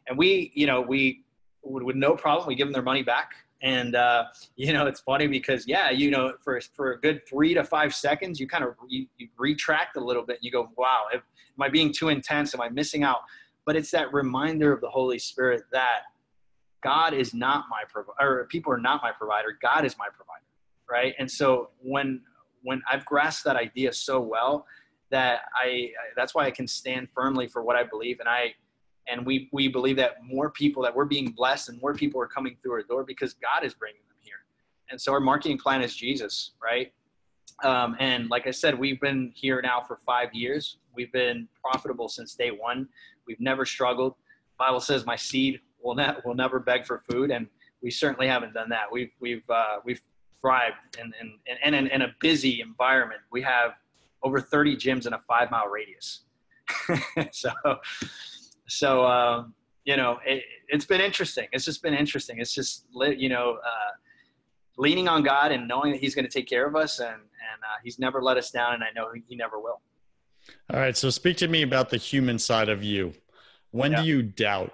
And 0.09 0.17
we, 0.17 0.53
you 0.55 0.67
know, 0.67 0.81
we 0.81 1.25
would 1.63 1.83
with 1.83 1.97
no 1.97 2.15
problem, 2.15 2.49
we 2.49 2.55
give 2.55 2.67
them 2.67 2.73
their 2.73 2.83
money 2.83 3.03
back. 3.03 3.33
And, 3.63 3.95
uh, 3.95 4.25
you 4.57 4.73
know, 4.73 4.87
it's 4.87 5.01
funny 5.01 5.27
because, 5.27 5.67
yeah, 5.67 5.91
you 5.91 6.11
know, 6.11 6.33
for, 6.43 6.59
for 6.75 6.93
a 6.93 7.01
good 7.01 7.21
three 7.29 7.53
to 7.53 7.63
five 7.63 7.95
seconds, 7.95 8.41
you 8.41 8.49
kind 8.49 8.65
of, 8.65 8.75
you, 8.89 9.07
you 9.19 9.29
retract 9.37 9.99
a 9.99 10.01
little 10.01 10.25
bit 10.25 10.37
and 10.37 10.45
you 10.45 10.51
go, 10.51 10.71
wow, 10.79 11.03
am 11.13 11.21
I 11.61 11.69
being 11.69 11.93
too 11.93 12.09
intense? 12.09 12.55
Am 12.55 12.63
I 12.63 12.71
missing 12.71 13.03
out? 13.03 13.19
But 13.67 13.77
it's 13.77 13.91
that 13.91 14.11
reminder 14.15 14.73
of 14.73 14.81
the 14.81 14.89
Holy 14.89 15.19
Spirit 15.19 15.65
that 15.73 16.01
God 16.83 17.15
is 17.15 17.35
not 17.35 17.67
my 17.71 17.83
provider, 17.89 18.41
or 18.41 18.45
people 18.47 18.73
are 18.73 18.79
not 18.79 19.03
my 19.03 19.13
provider. 19.13 19.57
God 19.61 19.85
is 19.85 19.97
my 19.99 20.07
provider, 20.07 20.45
right? 20.91 21.15
And 21.19 21.31
so 21.31 21.71
when 21.83 22.23
when 22.63 22.83
I've 22.91 23.05
grasped 23.05 23.45
that 23.45 23.57
idea 23.57 23.93
so 23.93 24.21
well 24.21 24.67
that 25.11 25.41
I 25.55 25.91
that's 26.17 26.35
why 26.35 26.47
I 26.47 26.51
can 26.51 26.67
stand 26.67 27.09
firmly 27.15 27.49
for 27.49 27.63
what 27.63 27.77
I 27.77 27.85
believe, 27.85 28.21
and 28.21 28.29
I 28.29 28.55
and 29.09 29.27
we 29.27 29.49
we 29.53 29.69
believe 29.69 29.97
that 29.97 30.25
more 30.25 30.51
people 30.51 30.83
that 30.85 30.95
we're 30.95 31.05
being 31.05 31.31
blessed 31.31 31.69
and 31.69 31.81
more 31.81 31.95
people 31.95 32.21
are 32.21 32.27
coming 32.27 32.57
through 32.63 32.73
our 32.73 32.83
door 32.83 33.05
because 33.05 33.35
God 33.35 33.65
is 33.65 33.75
bringing 33.75 34.03
them 34.09 34.17
here. 34.21 34.45
And 34.91 35.01
so 35.01 35.13
our 35.13 35.21
marketing 35.21 35.59
plan 35.59 35.83
is 35.83 35.95
Jesus, 35.95 36.53
right? 36.63 36.93
Um, 37.63 37.97
and 37.99 38.31
like 38.31 38.47
I 38.47 38.53
said, 38.53 38.79
we've 38.79 39.01
been 39.01 39.33
here 39.35 39.61
now 39.61 39.81
for 39.81 39.99
five 40.07 40.33
years. 40.33 40.79
We've 40.95 41.13
been 41.13 41.49
profitable 41.63 42.09
since 42.09 42.35
day 42.35 42.51
one. 42.51 42.89
We've 43.27 43.41
never 43.41 43.67
struggled. 43.67 44.15
Bible 44.59 44.81
says, 44.81 45.05
"My 45.05 45.17
seed 45.17 45.61
will 45.83 45.95
ne- 45.95 46.17
will 46.25 46.35
never 46.35 46.59
beg 46.59 46.87
for 46.87 47.03
food, 47.11 47.31
and 47.31 47.47
we 47.83 47.91
certainly 47.91 48.27
haven't 48.27 48.55
done 48.55 48.69
that. 48.71 48.91
We've 48.91 49.11
we've 49.21 49.49
uh, 49.49 49.77
we've 49.85 50.01
thrived 50.41 50.77
in, 50.99 51.13
in, 51.21 51.39
in, 51.65 51.75
in, 51.75 51.87
in 51.89 52.03
a 52.03 52.15
busy 52.21 52.61
environment. 52.61 53.21
We 53.31 53.43
have 53.43 53.73
over 54.23 54.41
30 54.41 54.77
gyms 54.77 55.07
in 55.07 55.13
a 55.13 55.21
five 55.29 55.51
mile 55.51 55.69
radius. 55.69 56.23
so, 57.33 57.51
so, 58.67 59.07
um, 59.07 59.55
you 59.85 59.97
know, 59.97 60.19
it, 60.25 60.45
has 60.71 60.85
been 60.85 61.01
interesting. 61.01 61.49
It's 61.53 61.65
just 61.65 61.83
been 61.83 61.95
interesting. 61.95 62.39
It's 62.39 62.55
just, 62.55 62.87
you 62.95 63.29
know, 63.29 63.59
uh, 63.65 63.91
leaning 64.77 65.09
on 65.09 65.23
God 65.23 65.53
and 65.53 65.67
knowing 65.67 65.93
that 65.93 66.01
He's 66.01 66.15
going 66.15 66.25
to 66.25 66.31
take 66.31 66.49
care 66.49 66.67
of 66.67 66.77
us, 66.77 67.01
and 67.01 67.09
and 67.09 67.63
uh, 67.63 67.79
He's 67.83 67.99
never 67.99 68.23
let 68.23 68.37
us 68.37 68.51
down, 68.51 68.75
and 68.75 68.85
I 68.85 68.89
know 68.95 69.09
He 69.29 69.37
never 69.37 69.59
will. 69.59 69.81
All 70.73 70.79
right, 70.79 70.97
so 70.97 71.11
speak 71.11 71.37
to 71.39 71.49
me 71.49 71.63
about 71.63 71.91
the 71.91 71.97
human 71.97 72.39
side 72.39 72.69
of 72.69 72.83
you. 72.83 73.15
When 73.73 73.93
yeah. 73.93 74.03
do 74.03 74.09
you 74.09 74.23
doubt? 74.23 74.73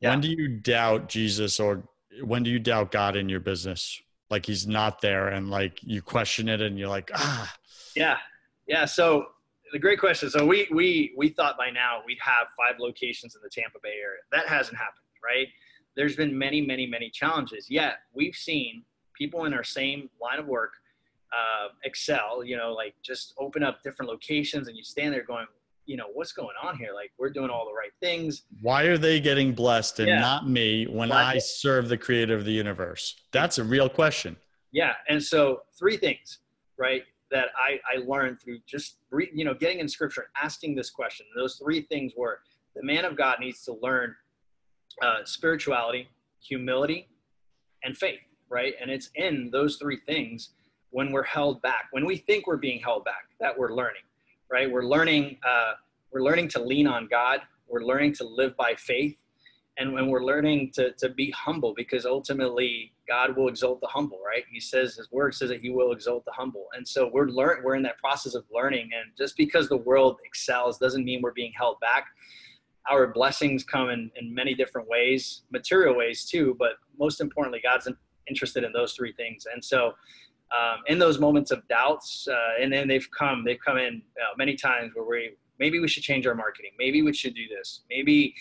Yeah. 0.00 0.10
When 0.10 0.20
do 0.20 0.28
you 0.28 0.48
doubt 0.48 1.08
Jesus, 1.08 1.58
or 1.58 1.82
when 2.22 2.42
do 2.42 2.50
you 2.50 2.58
doubt 2.58 2.90
God 2.90 3.16
in 3.16 3.28
your 3.28 3.40
business? 3.40 4.00
Like 4.30 4.46
He's 4.46 4.66
not 4.66 5.00
there, 5.00 5.28
and 5.28 5.50
like 5.50 5.82
you 5.82 6.02
question 6.02 6.48
it, 6.48 6.60
and 6.60 6.78
you're 6.78 6.88
like, 6.88 7.10
ah. 7.14 7.54
Yeah, 7.94 8.18
yeah. 8.66 8.84
So 8.84 9.26
the 9.72 9.78
great 9.78 9.98
question. 9.98 10.30
So 10.30 10.46
we 10.46 10.68
we 10.70 11.14
we 11.16 11.30
thought 11.30 11.56
by 11.56 11.70
now 11.70 12.02
we'd 12.06 12.18
have 12.20 12.48
five 12.56 12.78
locations 12.78 13.34
in 13.34 13.40
the 13.42 13.50
Tampa 13.50 13.78
Bay 13.82 13.94
area. 14.02 14.20
That 14.32 14.46
hasn't 14.46 14.76
happened, 14.76 15.06
right? 15.24 15.48
there's 15.96 16.14
been 16.14 16.36
many, 16.38 16.60
many, 16.60 16.86
many 16.86 17.10
challenges. 17.10 17.68
Yet 17.68 17.94
we've 18.12 18.34
seen 18.34 18.84
people 19.14 19.46
in 19.46 19.54
our 19.54 19.64
same 19.64 20.10
line 20.20 20.38
of 20.38 20.46
work 20.46 20.74
uh, 21.32 21.68
excel. 21.84 22.44
You 22.44 22.56
know, 22.56 22.72
like 22.72 22.94
just 23.02 23.34
open 23.38 23.62
up 23.62 23.82
different 23.82 24.10
locations, 24.10 24.68
and 24.68 24.76
you 24.76 24.84
stand 24.84 25.12
there 25.12 25.24
going, 25.24 25.46
you 25.86 25.96
know, 25.96 26.06
what's 26.12 26.32
going 26.32 26.54
on 26.62 26.76
here? 26.76 26.90
Like 26.94 27.12
we're 27.18 27.30
doing 27.30 27.50
all 27.50 27.64
the 27.64 27.72
right 27.72 27.92
things. 28.00 28.42
Why 28.60 28.84
are 28.84 28.98
they 28.98 29.20
getting 29.20 29.54
blessed 29.54 30.00
and 30.00 30.08
yeah. 30.08 30.20
not 30.20 30.48
me 30.48 30.86
when 30.86 31.12
I 31.12 31.38
serve 31.38 31.88
the 31.88 31.96
creator 31.96 32.34
of 32.34 32.44
the 32.44 32.52
universe? 32.52 33.14
That's 33.32 33.58
a 33.58 33.64
real 33.64 33.88
question. 33.88 34.36
Yeah, 34.72 34.94
and 35.08 35.22
so 35.22 35.62
three 35.78 35.96
things, 35.96 36.40
right? 36.78 37.02
That 37.30 37.48
I, 37.56 37.80
I 37.92 38.04
learned 38.04 38.40
through 38.40 38.58
just 38.66 38.98
you 39.34 39.44
know 39.44 39.54
getting 39.54 39.80
in 39.80 39.88
scripture 39.88 40.22
and 40.22 40.44
asking 40.44 40.74
this 40.74 40.90
question. 40.90 41.26
Those 41.34 41.56
three 41.56 41.82
things 41.82 42.12
were 42.16 42.40
the 42.74 42.82
man 42.82 43.04
of 43.04 43.16
God 43.16 43.38
needs 43.40 43.64
to 43.64 43.76
learn 43.82 44.14
uh, 45.02 45.24
spirituality, 45.24 46.08
humility, 46.40 47.08
and 47.84 47.96
faith, 47.96 48.20
right? 48.48 48.74
And 48.80 48.90
it's 48.90 49.10
in 49.14 49.50
those 49.50 49.76
three 49.76 49.98
things 50.06 50.50
when 50.90 51.10
we're 51.10 51.24
held 51.24 51.60
back, 51.62 51.88
when 51.90 52.06
we 52.06 52.16
think 52.16 52.46
we're 52.46 52.56
being 52.56 52.80
held 52.80 53.04
back, 53.04 53.28
that 53.40 53.56
we're 53.56 53.72
learning, 53.74 54.02
right? 54.50 54.70
We're 54.70 54.84
learning, 54.84 55.38
uh, 55.46 55.72
we're 56.12 56.22
learning 56.22 56.48
to 56.50 56.62
lean 56.62 56.86
on 56.86 57.08
God. 57.10 57.40
We're 57.68 57.84
learning 57.84 58.14
to 58.14 58.24
live 58.24 58.56
by 58.56 58.74
faith, 58.76 59.16
and 59.76 59.92
when 59.92 60.08
we're 60.08 60.24
learning 60.24 60.70
to 60.74 60.92
to 60.92 61.08
be 61.08 61.32
humble, 61.32 61.74
because 61.76 62.06
ultimately 62.06 62.92
God 63.08 63.36
will 63.36 63.48
exalt 63.48 63.80
the 63.80 63.88
humble, 63.88 64.20
right? 64.24 64.44
He 64.50 64.60
says 64.60 64.94
His 64.94 65.10
word 65.10 65.34
says 65.34 65.48
that 65.48 65.60
He 65.60 65.70
will 65.70 65.92
exalt 65.92 66.24
the 66.24 66.32
humble, 66.32 66.66
and 66.76 66.86
so 66.86 67.10
we're 67.12 67.28
learn 67.28 67.64
we're 67.64 67.74
in 67.74 67.82
that 67.82 67.98
process 67.98 68.34
of 68.34 68.44
learning. 68.54 68.90
And 68.96 69.10
just 69.18 69.36
because 69.36 69.68
the 69.68 69.76
world 69.76 70.18
excels 70.24 70.78
doesn't 70.78 71.04
mean 71.04 71.22
we're 71.22 71.32
being 71.32 71.52
held 71.56 71.80
back 71.80 72.06
our 72.88 73.08
blessings 73.08 73.64
come 73.64 73.90
in, 73.90 74.10
in 74.16 74.32
many 74.34 74.54
different 74.54 74.88
ways, 74.88 75.42
material 75.50 75.96
ways 75.96 76.24
too, 76.24 76.56
but 76.58 76.72
most 76.98 77.20
importantly, 77.20 77.60
God's 77.62 77.88
interested 78.28 78.64
in 78.64 78.72
those 78.72 78.92
three 78.92 79.12
things. 79.12 79.46
And 79.52 79.64
so, 79.64 79.94
um, 80.54 80.78
in 80.86 80.98
those 80.98 81.18
moments 81.18 81.50
of 81.50 81.66
doubts, 81.68 82.28
uh, 82.30 82.62
and 82.62 82.72
then 82.72 82.88
they've 82.88 83.08
come, 83.16 83.44
they've 83.44 83.58
come 83.64 83.78
in 83.78 84.02
many 84.36 84.54
times 84.54 84.92
where 84.94 85.04
we 85.04 85.36
maybe 85.58 85.80
we 85.80 85.88
should 85.88 86.02
change 86.02 86.26
our 86.26 86.34
marketing, 86.34 86.70
maybe 86.78 87.02
we 87.02 87.12
should 87.12 87.34
do 87.34 87.44
this, 87.48 87.82
maybe, 87.88 88.34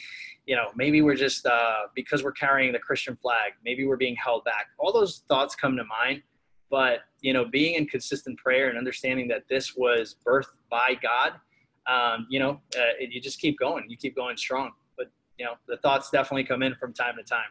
you 0.46 0.56
know, 0.56 0.68
maybe 0.76 1.02
we're 1.02 1.16
just 1.16 1.46
uh, 1.46 1.84
because 1.96 2.24
we're 2.24 2.32
carrying 2.34 2.74
the 2.74 2.80
Christian 2.80 3.16
flag, 3.16 3.54
maybe 3.64 3.86
we're 3.86 3.98
being 3.98 4.16
held 4.16 4.44
back. 4.44 4.68
All 4.78 4.92
those 4.92 5.24
thoughts 5.30 5.56
come 5.56 5.78
to 5.78 5.84
mind, 5.86 6.22
but 6.70 7.00
you 7.22 7.34
know, 7.34 7.46
being 7.46 7.76
in 7.76 7.88
consistent 7.88 8.38
prayer 8.38 8.70
and 8.70 8.78
understanding 8.78 9.28
that 9.30 9.44
this 9.50 9.76
was 9.76 10.18
birthed 10.26 10.58
by 10.70 10.96
God 11.02 11.40
um, 11.88 12.28
you 12.30 12.40
know, 12.40 12.62
uh, 12.78 12.94
you 13.00 13.22
just 13.22 13.40
keep 13.40 13.60
going. 13.60 13.86
You 13.88 13.98
keep 13.98 14.16
going 14.16 14.38
strong. 14.38 14.72
But 14.98 15.08
you 15.38 15.46
know, 15.46 15.54
the 15.68 15.78
thoughts 15.78 16.10
definitely 16.10 16.44
come 16.44 16.64
in 16.64 16.76
from 16.76 16.94
time 16.94 17.16
to 17.18 17.24
time. 17.24 17.50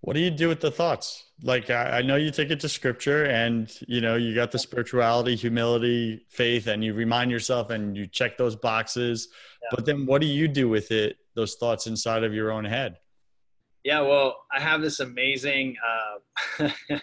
What 0.00 0.14
do 0.14 0.20
you 0.20 0.30
do 0.30 0.48
with 0.48 0.60
the 0.60 0.70
thoughts? 0.70 1.24
Like 1.42 1.70
I, 1.70 1.98
I 1.98 2.02
know 2.02 2.16
you 2.16 2.30
take 2.30 2.50
it 2.50 2.60
to 2.60 2.68
scripture, 2.68 3.24
and 3.24 3.72
you 3.86 4.00
know 4.00 4.16
you 4.16 4.34
got 4.34 4.50
the 4.50 4.58
spirituality, 4.58 5.36
humility, 5.36 6.24
faith, 6.28 6.66
and 6.66 6.84
you 6.84 6.94
remind 6.94 7.30
yourself 7.30 7.70
and 7.70 7.96
you 7.96 8.06
check 8.06 8.36
those 8.36 8.56
boxes. 8.56 9.28
Yeah. 9.62 9.68
But 9.72 9.86
then, 9.86 10.06
what 10.06 10.20
do 10.20 10.26
you 10.26 10.48
do 10.48 10.68
with 10.68 10.90
it? 10.90 11.18
Those 11.34 11.54
thoughts 11.54 11.86
inside 11.86 12.24
of 12.24 12.34
your 12.34 12.50
own 12.50 12.64
head. 12.64 12.98
Yeah, 13.84 14.00
well, 14.00 14.44
I 14.52 14.60
have 14.60 14.80
this 14.80 15.00
amazing, 15.00 15.76
uh, 16.60 16.68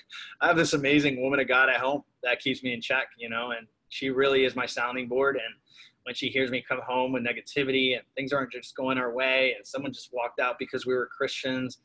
I 0.42 0.48
have 0.48 0.56
this 0.56 0.74
amazing 0.74 1.22
woman 1.22 1.42
of 1.42 1.48
God 1.48 1.68
at 1.68 1.78
home 1.78 2.04
that 2.24 2.40
keeps 2.40 2.64
me 2.64 2.74
in 2.74 2.80
check, 2.80 3.08
you 3.18 3.28
know, 3.28 3.52
and 3.52 3.68
she 3.90 4.10
really 4.10 4.46
is 4.46 4.56
my 4.56 4.66
sounding 4.66 5.10
board. 5.10 5.36
And 5.36 5.56
when 6.04 6.16
she 6.16 6.30
hears 6.30 6.52
me 6.52 6.64
come 6.66 6.80
home 6.88 7.12
with 7.12 7.24
negativity 7.24 7.96
and 7.96 8.04
things 8.16 8.32
aren't 8.32 8.54
just 8.54 8.78
going 8.78 8.98
our 8.98 9.14
way 9.14 9.56
and 9.58 9.68
someone 9.68 9.92
just 9.92 10.10
walked 10.14 10.40
out 10.40 10.56
because 10.58 10.86
we 10.86 10.94
were 10.94 11.10
Christians, 11.18 11.80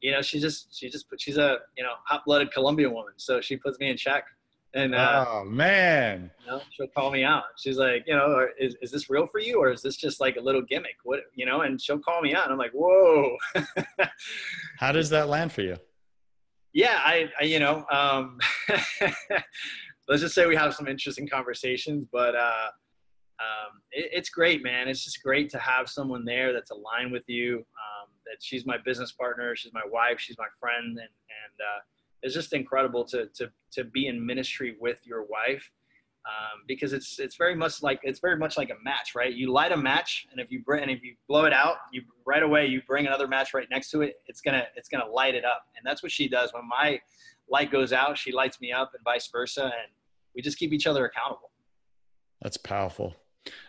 you 0.00 0.12
know, 0.12 0.22
she 0.22 0.40
just 0.40 0.76
she 0.76 0.88
just 0.88 1.08
put 1.08 1.20
she's 1.20 1.36
a 1.36 1.58
you 1.76 1.82
know 1.82 1.92
hot 2.04 2.22
blooded 2.26 2.52
Colombian 2.52 2.92
woman, 2.92 3.14
so 3.16 3.40
she 3.40 3.56
puts 3.56 3.78
me 3.78 3.90
in 3.90 3.96
check. 3.96 4.24
And 4.74 4.94
uh, 4.94 5.24
oh 5.26 5.44
man, 5.44 6.30
you 6.44 6.50
know, 6.50 6.60
she'll 6.70 6.88
call 6.88 7.10
me 7.10 7.24
out. 7.24 7.44
She's 7.56 7.78
like, 7.78 8.04
you 8.06 8.14
know, 8.14 8.46
is, 8.58 8.76
is 8.82 8.90
this 8.90 9.08
real 9.08 9.26
for 9.26 9.40
you 9.40 9.58
or 9.58 9.72
is 9.72 9.80
this 9.80 9.96
just 9.96 10.20
like 10.20 10.36
a 10.36 10.40
little 10.40 10.60
gimmick? 10.60 10.96
What 11.02 11.20
you 11.34 11.46
know? 11.46 11.62
And 11.62 11.80
she'll 11.80 11.98
call 11.98 12.20
me 12.20 12.34
out, 12.34 12.44
and 12.44 12.52
I'm 12.52 12.58
like, 12.58 12.72
whoa. 12.74 13.36
How 14.78 14.92
does 14.92 15.08
that 15.10 15.28
land 15.28 15.52
for 15.52 15.62
you? 15.62 15.76
Yeah, 16.74 17.00
I, 17.02 17.30
I 17.40 17.44
you 17.44 17.58
know, 17.58 17.86
um, 17.90 18.38
let's 20.08 20.20
just 20.20 20.34
say 20.34 20.46
we 20.46 20.56
have 20.56 20.74
some 20.74 20.88
interesting 20.88 21.26
conversations, 21.26 22.06
but 22.12 22.34
uh, 22.36 22.68
um, 23.40 23.80
it, 23.92 24.10
it's 24.12 24.28
great, 24.28 24.62
man. 24.62 24.88
It's 24.88 25.02
just 25.02 25.22
great 25.22 25.48
to 25.52 25.58
have 25.58 25.88
someone 25.88 26.26
there 26.26 26.52
that's 26.52 26.70
aligned 26.70 27.12
with 27.12 27.24
you. 27.28 27.64
She's 28.40 28.66
my 28.66 28.76
business 28.78 29.12
partner, 29.12 29.54
she's 29.56 29.72
my 29.72 29.82
wife, 29.90 30.18
she's 30.20 30.38
my 30.38 30.48
friend, 30.60 30.86
and 30.86 30.98
and 30.98 31.56
uh, 31.60 31.80
it's 32.22 32.34
just 32.34 32.52
incredible 32.52 33.04
to 33.06 33.26
to 33.34 33.50
to 33.72 33.84
be 33.84 34.06
in 34.06 34.24
ministry 34.24 34.76
with 34.80 35.00
your 35.04 35.22
wife. 35.22 35.70
Um, 36.26 36.62
because 36.66 36.92
it's 36.92 37.20
it's 37.20 37.36
very 37.36 37.54
much 37.54 37.84
like 37.84 38.00
it's 38.02 38.18
very 38.18 38.36
much 38.36 38.56
like 38.56 38.70
a 38.70 38.82
match, 38.82 39.14
right? 39.14 39.32
You 39.32 39.52
light 39.52 39.70
a 39.70 39.76
match, 39.76 40.26
and 40.32 40.40
if 40.40 40.50
you 40.50 40.60
bring 40.60 40.82
and 40.82 40.90
if 40.90 41.04
you 41.04 41.14
blow 41.28 41.44
it 41.44 41.52
out, 41.52 41.76
you 41.92 42.02
right 42.26 42.42
away 42.42 42.66
you 42.66 42.82
bring 42.86 43.06
another 43.06 43.28
match 43.28 43.54
right 43.54 43.68
next 43.70 43.90
to 43.92 44.02
it. 44.02 44.16
It's 44.26 44.40
gonna 44.40 44.64
it's 44.74 44.88
gonna 44.88 45.06
light 45.06 45.36
it 45.36 45.44
up, 45.44 45.66
and 45.76 45.86
that's 45.86 46.02
what 46.02 46.10
she 46.10 46.28
does. 46.28 46.52
When 46.52 46.66
my 46.66 47.00
light 47.48 47.70
goes 47.70 47.92
out, 47.92 48.18
she 48.18 48.32
lights 48.32 48.60
me 48.60 48.72
up, 48.72 48.92
and 48.94 49.04
vice 49.04 49.28
versa, 49.28 49.64
and 49.64 49.92
we 50.34 50.42
just 50.42 50.58
keep 50.58 50.72
each 50.72 50.88
other 50.88 51.06
accountable. 51.06 51.50
That's 52.42 52.56
powerful. 52.56 53.14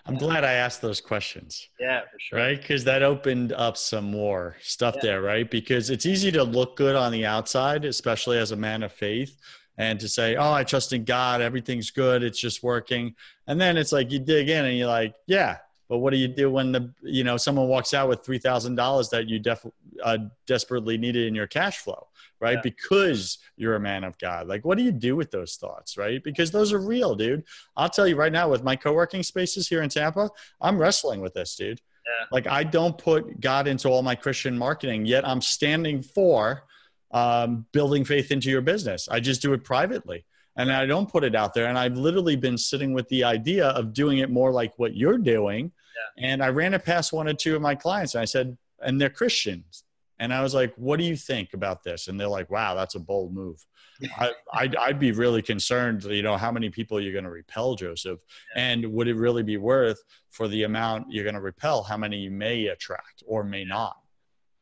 I'm 0.05 0.15
yeah. 0.15 0.19
glad 0.19 0.43
I 0.43 0.53
asked 0.53 0.81
those 0.81 1.01
questions. 1.01 1.69
Yeah, 1.79 2.01
for 2.01 2.19
sure. 2.19 2.39
Right? 2.39 2.59
Because 2.59 2.83
that 2.85 3.03
opened 3.03 3.53
up 3.53 3.77
some 3.77 4.05
more 4.05 4.55
stuff 4.61 4.95
yeah. 4.95 5.01
there, 5.03 5.21
right? 5.21 5.49
Because 5.49 5.89
it's 5.89 6.05
easy 6.05 6.31
to 6.31 6.43
look 6.43 6.75
good 6.75 6.95
on 6.95 7.11
the 7.11 7.25
outside, 7.25 7.85
especially 7.85 8.37
as 8.37 8.51
a 8.51 8.55
man 8.55 8.83
of 8.83 8.91
faith, 8.91 9.37
and 9.77 9.99
to 9.99 10.07
say, 10.07 10.35
oh, 10.35 10.51
I 10.51 10.63
trust 10.63 10.93
in 10.93 11.03
God, 11.03 11.41
everything's 11.41 11.91
good, 11.91 12.23
it's 12.23 12.39
just 12.39 12.63
working. 12.63 13.15
And 13.47 13.59
then 13.59 13.77
it's 13.77 13.91
like 13.91 14.11
you 14.11 14.19
dig 14.19 14.49
in 14.49 14.65
and 14.65 14.77
you're 14.77 14.87
like, 14.87 15.13
yeah, 15.27 15.57
but 15.89 15.99
what 15.99 16.11
do 16.11 16.17
you 16.17 16.27
do 16.27 16.49
when 16.49 16.71
the 16.71 16.93
you 17.01 17.23
know 17.23 17.37
someone 17.37 17.67
walks 17.67 17.93
out 17.93 18.09
with 18.09 18.23
three 18.25 18.39
thousand 18.39 18.75
dollars 18.75 19.09
that 19.09 19.27
you 19.27 19.39
def, 19.39 19.65
uh, 20.03 20.17
desperately 20.45 20.97
needed 20.97 21.27
in 21.27 21.35
your 21.35 21.47
cash 21.47 21.77
flow? 21.77 22.07
right? 22.39 22.55
Yeah. 22.55 22.61
Because 22.61 23.39
you're 23.55 23.75
a 23.75 23.79
man 23.79 24.03
of 24.03 24.17
God. 24.17 24.47
Like, 24.47 24.65
what 24.65 24.77
do 24.77 24.83
you 24.83 24.91
do 24.91 25.15
with 25.15 25.31
those 25.31 25.55
thoughts, 25.55 25.97
right? 25.97 26.23
Because 26.23 26.51
those 26.51 26.73
are 26.73 26.79
real, 26.79 27.15
dude. 27.15 27.43
I'll 27.75 27.89
tell 27.89 28.07
you 28.07 28.15
right 28.15 28.31
now, 28.31 28.49
with 28.49 28.63
my 28.63 28.75
co 28.75 28.93
working 28.93 29.23
spaces 29.23 29.67
here 29.67 29.81
in 29.81 29.89
Tampa, 29.89 30.29
I'm 30.61 30.77
wrestling 30.77 31.21
with 31.21 31.33
this, 31.33 31.55
dude. 31.55 31.81
Yeah. 32.05 32.25
Like, 32.31 32.47
I 32.47 32.63
don't 32.63 32.97
put 32.97 33.39
God 33.39 33.67
into 33.67 33.89
all 33.89 34.01
my 34.01 34.15
Christian 34.15 34.57
marketing, 34.57 35.05
yet 35.05 35.27
I'm 35.27 35.41
standing 35.41 36.01
for 36.01 36.63
um, 37.11 37.65
building 37.71 38.05
faith 38.05 38.31
into 38.31 38.49
your 38.49 38.61
business. 38.61 39.07
I 39.09 39.19
just 39.19 39.41
do 39.41 39.53
it 39.53 39.63
privately 39.63 40.25
and 40.57 40.71
I 40.71 40.85
don't 40.85 41.09
put 41.09 41.23
it 41.23 41.35
out 41.35 41.53
there. 41.53 41.67
And 41.67 41.77
I've 41.77 41.97
literally 41.97 42.35
been 42.35 42.57
sitting 42.57 42.93
with 42.93 43.07
the 43.09 43.23
idea 43.23 43.67
of 43.69 43.93
doing 43.93 44.17
it 44.17 44.29
more 44.29 44.51
like 44.51 44.73
what 44.77 44.95
you're 44.95 45.17
doing. 45.17 45.71
Yeah. 46.17 46.29
And 46.29 46.43
I 46.43 46.49
ran 46.49 46.73
it 46.73 46.83
past 46.83 47.13
one 47.13 47.27
or 47.27 47.33
two 47.33 47.55
of 47.55 47.61
my 47.61 47.75
clients 47.75 48.15
and 48.15 48.21
I 48.21 48.25
said, 48.25 48.57
and 48.81 48.99
they're 48.99 49.09
Christians. 49.09 49.83
And 50.19 50.33
I 50.33 50.41
was 50.41 50.55
like, 50.55 50.73
what 50.75 50.97
do 50.97 51.05
you 51.05 51.15
think 51.15 51.53
about 51.53 51.83
this? 51.83 52.07
And 52.07 52.19
they're 52.19 52.27
like, 52.27 52.49
wow, 52.49 52.73
that's 52.73 52.95
a 52.95 52.99
bold 52.99 53.33
move. 53.33 53.63
I, 54.17 54.31
I'd, 54.51 54.75
I'd, 54.75 54.99
be 54.99 55.11
really 55.11 55.41
concerned, 55.41 56.03
you 56.03 56.23
know, 56.23 56.37
how 56.37 56.51
many 56.51 56.69
people 56.69 56.99
you're 56.99 57.13
going 57.13 57.23
to 57.23 57.31
repel, 57.31 57.75
Joseph. 57.75 58.19
Yeah. 58.55 58.63
And 58.63 58.93
would 58.93 59.07
it 59.07 59.15
really 59.15 59.43
be 59.43 59.57
worth 59.57 59.99
for 60.31 60.47
the 60.47 60.63
amount 60.63 61.07
you're 61.11 61.23
going 61.23 61.35
to 61.35 61.41
repel, 61.41 61.83
how 61.83 61.97
many 61.97 62.17
you 62.17 62.31
may 62.31 62.67
attract 62.67 63.23
or 63.27 63.43
may 63.43 63.63
not? 63.63 63.97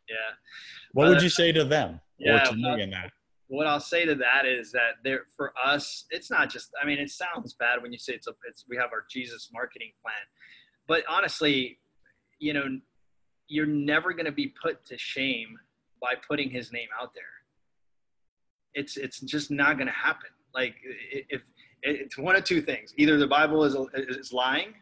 Yeah. 0.09 0.15
What 0.91 1.09
would 1.09 1.21
you 1.21 1.29
say 1.29 1.51
to 1.51 1.63
them 1.63 1.99
yeah, 2.17 2.43
or 2.43 2.51
to 2.51 2.55
me 2.55 2.81
in 2.81 2.89
that? 2.91 3.11
What 3.47 3.67
I'll 3.67 3.79
say 3.79 4.05
to 4.05 4.15
that 4.15 4.45
is 4.45 4.71
that 4.71 4.95
there, 5.03 5.23
for 5.35 5.53
us, 5.63 6.05
it's 6.09 6.31
not 6.31 6.49
just, 6.49 6.71
I 6.81 6.85
mean, 6.85 6.97
it 6.99 7.09
sounds 7.11 7.53
bad 7.53 7.81
when 7.81 7.91
you 7.91 7.99
say 7.99 8.13
it's 8.13 8.27
a, 8.27 8.31
it's, 8.49 8.65
we 8.67 8.75
have 8.77 8.91
our 8.91 9.05
Jesus 9.09 9.49
marketing 9.53 9.91
plan, 10.01 10.15
but 10.87 11.03
honestly, 11.09 11.77
you 12.39 12.53
know, 12.53 12.79
you're 13.47 13.67
never 13.67 14.13
going 14.13 14.25
to 14.25 14.31
be 14.31 14.53
put 14.61 14.85
to 14.87 14.97
shame 14.97 15.57
by 16.01 16.15
putting 16.27 16.49
his 16.49 16.71
name 16.71 16.89
out 16.99 17.13
there. 17.13 17.23
it's 18.75 18.97
it's 18.97 19.19
just 19.21 19.49
not 19.49 19.77
going 19.77 19.87
to 19.87 19.93
happen. 19.93 20.29
Like 20.53 20.75
if 21.29 21.41
it's 21.81 22.17
one 22.17 22.35
of 22.35 22.43
two 22.43 22.61
things: 22.61 22.93
either 22.97 23.17
the 23.17 23.27
Bible 23.27 23.63
is 23.63 23.75
is 23.95 24.33
lying, 24.33 24.73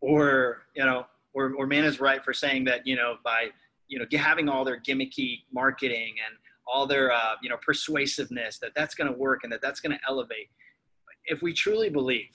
or 0.00 0.62
you 0.74 0.84
know, 0.84 1.06
or 1.34 1.52
or 1.56 1.66
man 1.66 1.84
is 1.84 2.00
right 2.00 2.24
for 2.24 2.32
saying 2.32 2.64
that 2.64 2.86
you 2.86 2.96
know 2.96 3.16
by 3.24 3.48
you 3.86 3.98
know 3.98 4.06
having 4.18 4.48
all 4.48 4.64
their 4.64 4.80
gimmicky 4.80 5.42
marketing 5.52 6.14
and 6.26 6.36
all 6.72 6.86
their 6.86 7.12
uh, 7.12 7.34
you 7.42 7.48
know 7.48 7.56
persuasiveness 7.64 8.58
that 8.58 8.72
that's 8.74 8.94
going 8.94 9.10
to 9.10 9.18
work 9.18 9.40
and 9.42 9.52
that 9.52 9.62
that's 9.62 9.80
going 9.80 9.96
to 9.96 10.00
elevate. 10.08 10.50
If 11.26 11.42
we 11.42 11.52
truly 11.52 11.90
believe 11.90 12.30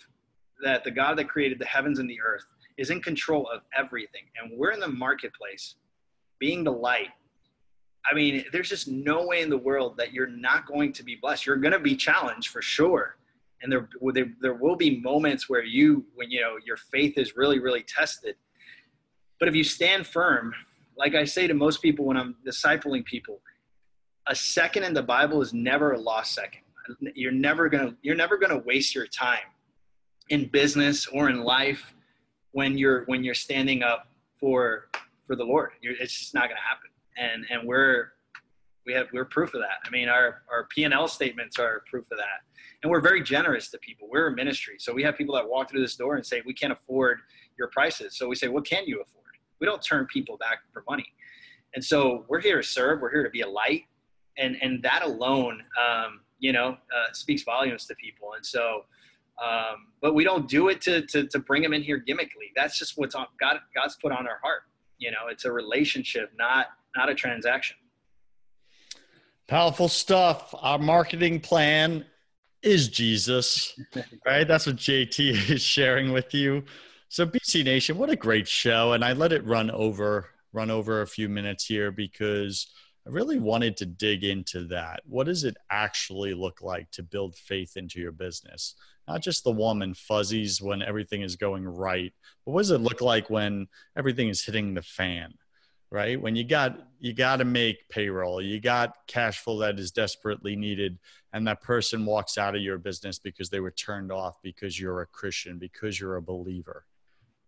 that 0.64 0.84
the 0.84 0.92
God 0.92 1.18
that 1.18 1.30
created 1.30 1.60
the 1.60 1.66
heavens 1.66 2.00
and 2.00 2.10
the 2.10 2.20
earth 2.22 2.46
is 2.78 2.90
in 2.90 3.02
control 3.02 3.48
of 3.54 3.62
everything, 3.78 4.24
and 4.42 4.58
we're 4.58 4.72
in 4.72 4.80
the 4.80 4.88
marketplace, 4.88 5.76
being 6.40 6.64
the 6.64 6.72
light. 6.72 7.10
I 8.10 8.14
mean, 8.14 8.44
there's 8.52 8.70
just 8.70 8.88
no 8.88 9.26
way 9.26 9.42
in 9.42 9.50
the 9.50 9.58
world 9.58 9.96
that 9.98 10.12
you're 10.12 10.28
not 10.28 10.66
going 10.66 10.92
to 10.94 11.04
be 11.04 11.16
blessed. 11.16 11.46
You're 11.46 11.56
going 11.58 11.74
to 11.74 11.80
be 11.80 11.96
challenged 11.96 12.50
for 12.50 12.62
sure, 12.62 13.16
and 13.62 13.72
there, 13.72 13.88
there 14.14 14.26
there 14.42 14.54
will 14.56 14.76
be 14.76 15.00
moments 15.00 15.48
where 15.50 15.64
you, 15.64 16.06
when 16.16 16.30
you 16.30 16.42
know 16.42 16.58
your 16.66 16.78
faith 16.78 17.18
is 17.18 17.38
really 17.38 17.60
really 17.60 17.84
tested. 17.84 18.36
But 19.40 19.48
if 19.48 19.56
you 19.56 19.64
stand 19.64 20.08
firm, 20.08 20.54
like 20.98 21.16
I 21.16 21.24
say 21.24 21.48
to 21.48 21.54
most 21.54 21.82
people 21.82 22.06
when 22.06 22.18
I'm 22.18 22.36
discipling 22.46 23.06
people, 23.06 23.42
a 24.28 24.36
second 24.36 24.84
in 24.84 24.94
the 24.94 25.04
Bible 25.04 25.42
is 25.42 25.54
never 25.54 25.94
a 25.94 26.00
lost 26.00 26.34
second. 26.34 26.62
You're 27.16 27.32
never 27.32 27.70
gonna 27.70 27.96
you're 28.02 28.16
never 28.16 28.38
gonna 28.38 28.60
waste 28.60 28.94
your 28.94 29.08
time 29.08 29.40
in 30.30 30.48
business 30.48 31.08
or 31.08 31.30
in 31.30 31.44
life 31.44 31.94
when 32.52 32.78
you're 32.78 33.06
when 33.06 33.24
you're 33.24 33.34
standing 33.34 33.84
up 33.84 34.08
for 34.40 34.90
for 35.28 35.36
the 35.36 35.44
Lord. 35.44 35.72
You're, 35.82 35.94
it's 36.00 36.18
just 36.18 36.34
not 36.34 36.44
gonna 36.44 36.60
happen. 36.62 36.90
And 37.18 37.46
and 37.50 37.68
we're 37.68 38.14
we 38.86 38.94
have 38.94 39.08
we're 39.14 39.26
proof 39.26 39.54
of 39.54 39.62
that. 39.62 39.86
I 39.86 39.90
mean, 39.90 40.10
our 40.10 40.44
our 40.52 40.68
P 40.70 40.84
and 40.84 40.94
L 40.94 41.08
statements 41.08 41.58
are 41.60 41.84
proof 41.90 42.06
of 42.12 42.18
that. 42.18 42.42
And 42.82 42.92
we're 42.92 43.02
very 43.02 43.24
generous 43.24 43.70
to 43.72 43.78
people. 43.78 44.10
We're 44.12 44.28
a 44.28 44.36
ministry, 44.36 44.76
so 44.78 44.94
we 44.94 45.04
have 45.04 45.18
people 45.18 45.36
that 45.36 45.48
walk 45.48 45.70
through 45.70 45.82
this 45.82 45.96
door 45.96 46.16
and 46.16 46.26
say, 46.26 46.42
"We 46.46 46.54
can't 46.54 46.74
afford 46.74 47.20
your 47.58 47.70
prices." 47.70 48.18
So 48.18 48.28
we 48.28 48.36
say, 48.36 48.50
"What 48.50 48.66
can 48.66 48.86
you 48.86 49.02
afford?" 49.02 49.24
We 49.60 49.68
don't 49.68 49.82
turn 49.82 50.06
people 50.08 50.38
back 50.38 50.60
for 50.74 50.84
money. 50.90 51.14
And 51.76 51.84
so 51.84 52.26
we're 52.28 52.42
here 52.42 52.62
to 52.62 52.68
serve. 52.68 53.00
We're 53.00 53.12
here 53.12 53.24
to 53.24 53.30
be 53.30 53.42
a 53.42 53.48
light 53.48 53.84
and 54.38 54.58
and 54.62 54.82
that 54.84 55.04
alone, 55.04 55.64
um, 55.80 56.22
you 56.40 56.52
know, 56.52 56.70
uh, 56.70 57.14
speaks 57.14 57.44
volumes 57.44 57.86
to 57.86 57.96
people. 57.96 58.34
And 58.36 58.46
so, 58.46 58.86
um, 59.44 59.88
but 60.02 60.14
we 60.14 60.24
don't 60.24 60.48
do 60.48 60.70
it 60.70 60.82
to, 60.82 61.06
to 61.08 61.28
to 61.28 61.40
bring 61.40 61.62
them 61.62 61.74
in 61.74 61.82
here 61.82 62.04
gimmickly. 62.08 62.52
That's 62.56 62.78
just 62.78 62.98
what's 62.98 63.16
on 63.16 63.28
God. 63.40 63.58
God's 63.76 63.96
put 63.96 64.12
on 64.12 64.28
our 64.28 64.40
heart. 64.42 64.64
You 64.98 65.12
know, 65.12 65.28
it's 65.30 65.46
a 65.46 65.52
relationship, 65.52 66.32
not 66.38 66.68
not 66.96 67.10
a 67.10 67.16
transaction. 67.16 67.78
Powerful 69.48 69.90
stuff. 69.90 70.56
Our 70.62 70.80
marketing 70.80 71.42
plan 71.42 72.06
is 72.62 72.88
Jesus, 72.88 73.78
right? 74.26 74.48
That's 74.48 74.66
what 74.66 74.78
JT 74.78 75.50
is 75.52 75.62
sharing 75.62 76.12
with 76.12 76.34
you. 76.34 76.64
So 77.10 77.28
BC 77.28 77.64
Nation, 77.64 77.98
what 77.98 78.10
a 78.10 78.16
great 78.16 78.48
show. 78.48 78.94
And 78.94 79.06
I 79.06 79.14
let 79.14 79.32
it 79.32 79.46
run 79.46 79.70
over, 79.70 80.30
run 80.52 80.72
over 80.72 81.02
a 81.02 81.08
few 81.08 81.30
minutes 81.30 81.66
here 81.66 81.92
because 81.92 82.68
I 83.06 83.10
really 83.10 83.40
wanted 83.40 83.76
to 83.78 83.86
dig 83.86 84.24
into 84.24 84.66
that. 84.68 85.02
What 85.06 85.26
does 85.26 85.44
it 85.44 85.58
actually 85.70 86.34
look 86.34 86.62
like 86.62 86.90
to 86.92 87.04
build 87.04 87.36
faith 87.36 87.76
into 87.76 88.00
your 88.00 88.14
business? 88.14 88.76
Not 89.08 89.22
just 89.22 89.44
the 89.44 89.52
warm 89.52 89.82
and 89.82 89.98
fuzzies 89.98 90.62
when 90.62 90.82
everything 90.82 91.22
is 91.22 91.36
going 91.36 91.66
right, 91.66 92.14
but 92.46 92.52
what 92.52 92.62
does 92.62 92.72
it 92.72 92.78
look 92.78 93.02
like 93.02 93.30
when 93.30 93.68
everything 93.98 94.30
is 94.30 94.46
hitting 94.46 94.74
the 94.74 94.82
fan? 94.82 95.34
Right? 95.92 96.20
When 96.20 96.36
you 96.36 96.44
got 96.44 96.80
you 97.00 97.14
got 97.14 97.38
to 97.38 97.46
make 97.46 97.90
payroll, 97.90 98.42
you 98.42 98.60
got 98.60 98.96
cash 99.06 99.40
flow 99.40 99.60
that 99.60 99.78
is 99.78 99.92
desperately 99.92 100.56
needed, 100.56 100.98
and 101.34 101.46
that 101.46 101.62
person 101.62 102.06
walks 102.06 102.38
out 102.38 102.56
of 102.56 102.62
your 102.62 102.78
business 102.78 103.20
because 103.20 103.50
they 103.50 103.60
were 103.60 103.72
turned 103.72 104.12
off 104.12 104.42
because 104.42 104.80
you're 104.80 105.02
a 105.02 105.06
Christian, 105.06 105.60
because 105.60 106.00
you're 106.00 106.16
a 106.16 106.22
believer. 106.22 106.86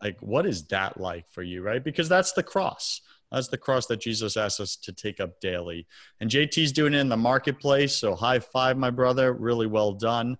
Like, 0.01 0.19
what 0.19 0.45
is 0.45 0.67
that 0.67 0.99
like 0.99 1.31
for 1.31 1.41
you, 1.41 1.63
right? 1.63 1.83
Because 1.83 2.09
that's 2.09 2.33
the 2.33 2.43
cross 2.43 3.01
that's 3.35 3.49
the 3.49 3.57
cross 3.57 3.85
that 3.87 3.99
Jesus 3.99 4.37
asks 4.37 4.61
us 4.61 4.77
to 4.77 4.93
take 4.93 5.19
up 5.19 5.41
daily. 5.41 5.85
And 6.21 6.29
JT's 6.29 6.71
doing 6.71 6.93
it 6.93 6.99
in 6.99 7.09
the 7.09 7.17
marketplace. 7.17 7.93
So 7.93 8.15
high 8.15 8.39
five, 8.39 8.77
my 8.77 8.89
brother. 8.89 9.33
Really 9.33 9.67
well 9.67 9.91
done. 9.91 10.37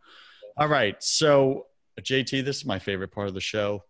All 0.56 0.70
right. 0.70 0.96
So, 1.04 1.66
JT, 2.02 2.46
this 2.46 2.58
is 2.58 2.66
my 2.66 2.80
favorite 2.80 3.12
part 3.12 3.28
of 3.28 3.34
the 3.34 3.42
show. 3.42 3.84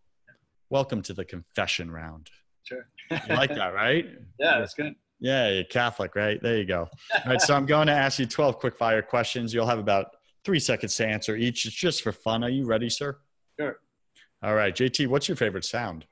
Welcome 0.72 1.04
to 1.04 1.14
the 1.14 1.24
confession 1.24 1.92
round. 1.92 2.32
Sure. 2.64 2.88
you 3.12 3.36
like 3.36 3.54
that, 3.54 3.76
right? 3.76 4.08
Yeah, 4.40 4.58
that's 4.58 4.74
good. 4.74 4.96
Yeah, 5.20 5.50
you're 5.50 5.64
Catholic, 5.66 6.16
right? 6.16 6.42
There 6.42 6.58
you 6.58 6.66
go. 6.66 6.90
All 7.14 7.22
right. 7.32 7.40
So, 7.40 7.54
I'm 7.54 7.68
going 7.68 7.86
to 7.86 7.94
ask 7.94 8.18
you 8.18 8.26
12 8.26 8.58
quick 8.58 8.76
fire 8.76 9.04
questions. 9.04 9.54
You'll 9.54 9.68
have 9.68 9.78
about 9.78 10.08
three 10.44 10.60
seconds 10.60 10.96
to 10.96 11.06
answer 11.06 11.36
each. 11.36 11.68
It's 11.68 11.76
just 11.76 12.02
for 12.02 12.12
fun. 12.12 12.44
Are 12.44 12.50
you 12.50 12.66
ready, 12.66 12.90
sir? 12.90 13.20
Sure. 13.60 13.78
All 14.42 14.56
right. 14.56 14.76
JT, 14.76 15.06
what's 15.08 15.28
your 15.28 15.38
favorite 15.38 15.64
sound? 15.64 16.08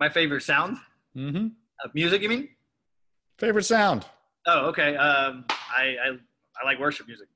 My 0.00 0.08
favorite 0.08 0.42
sound? 0.42 0.78
Mm 1.16 1.30
hmm. 1.30 1.46
Uh, 1.82 1.88
music, 1.94 2.22
you 2.22 2.28
mean? 2.28 2.48
Favorite 3.38 3.64
sound? 3.64 4.04
Oh, 4.46 4.66
okay. 4.66 4.96
Um, 4.96 5.44
I, 5.48 5.96
I 6.04 6.08
I 6.60 6.64
like 6.64 6.78
worship 6.78 7.06
music. 7.06 7.28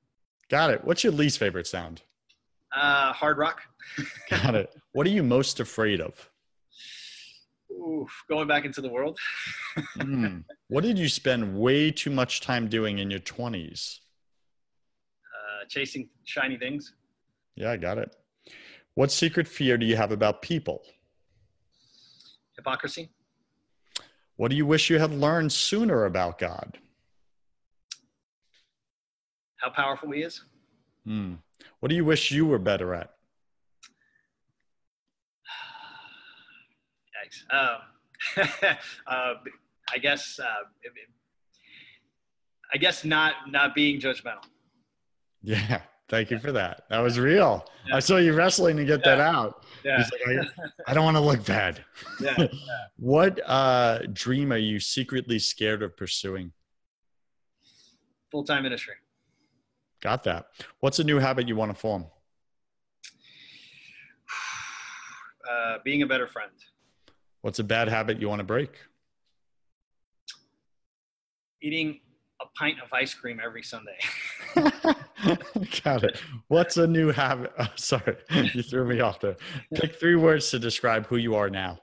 Got 0.49 0.69
it. 0.71 0.83
What's 0.83 1.03
your 1.03 1.13
least 1.13 1.39
favorite 1.39 1.67
sound? 1.67 2.01
Uh, 2.75 3.11
hard 3.13 3.37
rock. 3.37 3.61
Got 4.29 4.55
it. 4.55 4.73
What 4.93 5.05
are 5.07 5.11
you 5.11 5.23
most 5.23 5.59
afraid 5.59 6.01
of? 6.01 6.29
Oof, 7.71 8.09
going 8.29 8.47
back 8.47 8.65
into 8.65 8.81
the 8.81 8.89
world. 8.89 9.17
mm. 9.97 10.43
What 10.67 10.83
did 10.83 10.99
you 10.99 11.09
spend 11.09 11.57
way 11.57 11.89
too 11.89 12.11
much 12.11 12.41
time 12.41 12.67
doing 12.67 12.99
in 12.99 13.09
your 13.09 13.21
20s? 13.21 13.99
Uh, 15.25 15.65
chasing 15.67 16.09
shiny 16.25 16.57
things. 16.57 16.93
Yeah, 17.55 17.71
I 17.71 17.77
got 17.77 17.97
it. 17.97 18.15
What 18.93 19.11
secret 19.11 19.47
fear 19.47 19.77
do 19.79 19.85
you 19.87 19.95
have 19.95 20.11
about 20.11 20.43
people? 20.43 20.83
Hypocrisy. 22.55 23.09
What 24.39 24.51
do 24.51 24.55
you 24.55 24.65
wish 24.65 24.89
you 24.89 24.99
had 24.99 25.11
learned 25.11 25.51
sooner 25.51 26.05
about 26.05 26.39
God? 26.39 26.77
How 29.57 29.69
powerful 29.69 30.11
He 30.11 30.21
is. 30.21 30.41
Hmm. 31.03 31.33
What 31.81 31.89
do 31.89 31.95
you 31.95 32.05
wish 32.05 32.31
you 32.31 32.45
were 32.45 32.57
better 32.57 32.93
at? 32.93 33.09
Yikes. 37.19 37.43
Um, 37.53 38.77
uh, 39.07 39.33
I 39.93 39.97
guess. 39.97 40.39
Uh, 40.41 40.63
I 42.73 42.77
guess 42.77 43.03
not 43.03 43.33
not 43.51 43.75
being 43.75 43.99
judgmental. 43.99 44.45
Yeah, 45.41 45.81
thank 46.09 46.31
you 46.31 46.39
for 46.39 46.51
that. 46.51 46.83
That 46.89 46.99
was 46.99 47.19
real. 47.19 47.65
Yeah. 47.87 47.95
I 47.95 47.99
saw 47.99 48.17
you 48.17 48.33
wrestling 48.33 48.77
to 48.77 48.85
get 48.85 49.01
yeah. 49.05 49.15
that 49.15 49.19
out. 49.21 49.65
Yeah. 49.83 50.03
Like, 50.27 50.37
I, 50.37 50.91
I, 50.91 50.93
don't 50.93 51.05
want 51.05 51.17
to 51.17 51.21
look 51.21 51.45
bad. 51.45 51.83
Yeah. 52.21 52.35
yeah. 52.37 52.47
what 52.97 53.39
uh, 53.45 53.99
dream 54.11 54.51
are 54.51 54.57
you 54.57 54.79
secretly 54.79 55.39
scared 55.39 55.81
of 55.83 55.95
pursuing? 55.95 56.51
Full 58.31 58.43
time 58.43 58.63
ministry. 58.63 58.95
Got 60.01 60.23
that. 60.25 60.47
What's 60.79 60.99
a 60.99 61.03
new 61.03 61.19
habit 61.19 61.47
you 61.47 61.55
want 61.55 61.71
to 61.71 61.79
form? 61.79 62.05
Uh, 65.49 65.79
being 65.83 66.03
a 66.03 66.05
better 66.05 66.27
friend. 66.27 66.51
What's 67.41 67.57
a 67.57 67.63
bad 67.63 67.87
habit 67.87 68.21
you 68.21 68.29
want 68.29 68.37
to 68.37 68.43
break? 68.43 68.69
Eating 71.59 72.01
a 72.39 72.45
pint 72.55 72.77
of 72.83 72.93
ice 72.93 73.15
cream 73.15 73.39
every 73.43 73.63
Sunday. 73.63 73.97
Got 75.83 76.03
it. 76.03 76.21
What's 76.47 76.77
a 76.77 76.87
new 76.87 77.11
habit? 77.11 77.51
Oh, 77.59 77.67
sorry, 77.75 78.15
you 78.53 78.63
threw 78.63 78.85
me 78.85 79.01
off 79.01 79.19
there. 79.19 79.35
Pick 79.73 79.99
three 79.99 80.15
words 80.15 80.49
to 80.51 80.59
describe 80.59 81.07
who 81.07 81.17
you 81.17 81.35
are 81.35 81.49
now. 81.49 81.79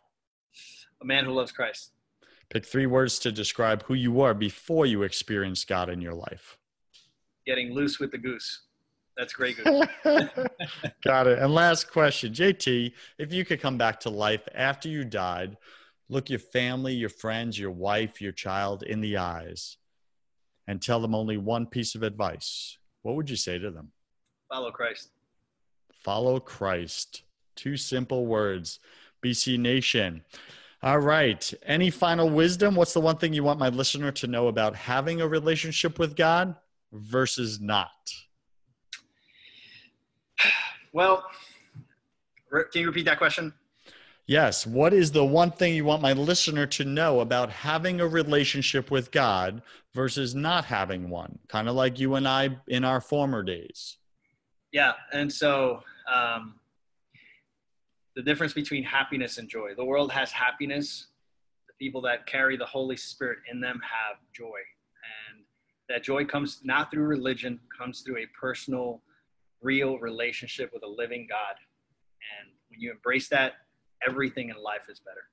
A 1.02 1.04
man 1.04 1.24
who 1.24 1.32
loves 1.32 1.52
Christ. 1.52 1.92
Pick 2.48 2.64
three 2.64 2.86
words 2.86 3.18
to 3.20 3.32
describe 3.32 3.82
who 3.82 3.94
you 3.94 4.12
were 4.12 4.32
before 4.32 4.86
you 4.86 5.02
experienced 5.02 5.68
God 5.68 5.90
in 5.90 6.00
your 6.00 6.14
life. 6.14 6.56
Getting 7.44 7.74
loose 7.74 7.98
with 7.98 8.10
the 8.10 8.18
goose. 8.18 8.62
That's 9.16 9.32
great 9.32 9.56
goose. 9.56 9.86
Got 11.04 11.26
it. 11.26 11.38
And 11.38 11.52
last 11.52 11.90
question, 11.90 12.32
JT, 12.32 12.92
if 13.18 13.32
you 13.32 13.44
could 13.44 13.60
come 13.60 13.76
back 13.76 14.00
to 14.00 14.10
life 14.10 14.46
after 14.54 14.88
you 14.88 15.04
died, 15.04 15.56
look 16.08 16.30
your 16.30 16.38
family, 16.38 16.94
your 16.94 17.08
friends, 17.08 17.58
your 17.58 17.70
wife, 17.70 18.20
your 18.20 18.32
child 18.32 18.82
in 18.82 19.00
the 19.00 19.16
eyes 19.18 19.76
and 20.66 20.82
tell 20.82 21.00
them 21.00 21.14
only 21.14 21.36
one 21.36 21.66
piece 21.66 21.94
of 21.94 22.02
advice, 22.02 22.78
what 23.06 23.14
would 23.14 23.30
you 23.30 23.36
say 23.36 23.56
to 23.56 23.70
them? 23.70 23.92
Follow 24.48 24.72
Christ. 24.72 25.10
Follow 26.02 26.40
Christ. 26.40 27.22
Two 27.54 27.76
simple 27.76 28.26
words. 28.26 28.80
BC 29.24 29.60
Nation. 29.60 30.24
All 30.82 30.98
right. 30.98 31.54
Any 31.64 31.90
final 31.90 32.28
wisdom? 32.28 32.74
What's 32.74 32.92
the 32.92 33.00
one 33.00 33.16
thing 33.16 33.32
you 33.32 33.44
want 33.44 33.60
my 33.60 33.68
listener 33.68 34.10
to 34.10 34.26
know 34.26 34.48
about 34.48 34.74
having 34.74 35.20
a 35.20 35.28
relationship 35.28 36.00
with 36.00 36.16
God 36.16 36.56
versus 36.92 37.60
not? 37.60 37.90
Well, 40.92 41.26
can 42.50 42.80
you 42.80 42.86
repeat 42.86 43.04
that 43.04 43.18
question? 43.18 43.52
Yes. 44.26 44.66
What 44.66 44.92
is 44.92 45.12
the 45.12 45.24
one 45.24 45.52
thing 45.52 45.74
you 45.74 45.84
want 45.84 46.02
my 46.02 46.12
listener 46.12 46.66
to 46.66 46.84
know 46.84 47.20
about 47.20 47.50
having 47.50 48.00
a 48.00 48.08
relationship 48.08 48.90
with 48.90 49.12
God 49.12 49.62
versus 49.94 50.34
not 50.34 50.64
having 50.64 51.08
one? 51.08 51.38
Kind 51.48 51.68
of 51.68 51.76
like 51.76 52.00
you 52.00 52.16
and 52.16 52.26
I 52.26 52.56
in 52.66 52.84
our 52.84 53.00
former 53.00 53.44
days. 53.44 53.98
Yeah. 54.72 54.94
And 55.12 55.32
so, 55.32 55.82
um, 56.12 56.56
the 58.16 58.22
difference 58.22 58.54
between 58.54 58.82
happiness 58.82 59.38
and 59.38 59.48
joy. 59.48 59.74
The 59.76 59.84
world 59.84 60.10
has 60.10 60.32
happiness. 60.32 61.08
The 61.68 61.74
people 61.78 62.00
that 62.02 62.26
carry 62.26 62.56
the 62.56 62.66
Holy 62.66 62.96
Spirit 62.96 63.38
in 63.52 63.60
them 63.60 63.80
have 63.82 64.16
joy. 64.32 64.58
And 65.28 65.44
that 65.88 66.02
joy 66.02 66.24
comes 66.24 66.60
not 66.64 66.90
through 66.90 67.04
religion, 67.04 67.60
comes 67.78 68.00
through 68.00 68.16
a 68.16 68.26
personal, 68.38 69.02
real 69.60 69.98
relationship 69.98 70.70
with 70.72 70.82
a 70.82 70.88
living 70.88 71.26
God. 71.28 71.56
And 72.40 72.50
when 72.70 72.80
you 72.80 72.90
embrace 72.90 73.28
that, 73.28 73.52
everything 74.08 74.50
in 74.50 74.62
life 74.62 74.86
is 74.88 75.00
better. 75.00 75.24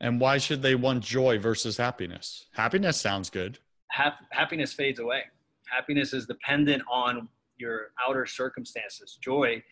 And 0.00 0.20
why 0.20 0.38
should 0.38 0.62
they 0.62 0.74
want 0.74 1.04
joy 1.04 1.38
versus 1.38 1.76
happiness? 1.76 2.46
Happiness 2.52 3.00
sounds 3.00 3.30
good. 3.30 3.58
Hap- 3.88 4.26
happiness 4.30 4.72
fades 4.72 4.98
away. 4.98 5.22
Happiness 5.70 6.12
is 6.12 6.26
dependent 6.26 6.82
on 6.90 7.28
your 7.56 7.92
outer 8.06 8.26
circumstances. 8.26 9.18
Joy 9.22 9.62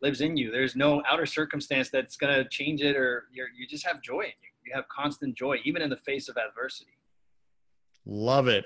lives 0.00 0.20
in 0.20 0.36
you. 0.36 0.50
There's 0.50 0.76
no 0.76 1.02
outer 1.08 1.26
circumstance 1.26 1.90
that's 1.90 2.16
going 2.16 2.34
to 2.34 2.48
change 2.48 2.80
it, 2.80 2.96
or 2.96 3.24
you 3.32 3.46
you 3.56 3.66
just 3.66 3.86
have 3.86 4.00
joy 4.02 4.20
in 4.20 4.26
you. 4.26 4.50
You 4.64 4.72
have 4.74 4.84
constant 4.88 5.36
joy, 5.36 5.58
even 5.64 5.82
in 5.82 5.90
the 5.90 5.96
face 5.96 6.28
of 6.28 6.36
adversity. 6.36 6.90
Love 8.04 8.48
it. 8.48 8.64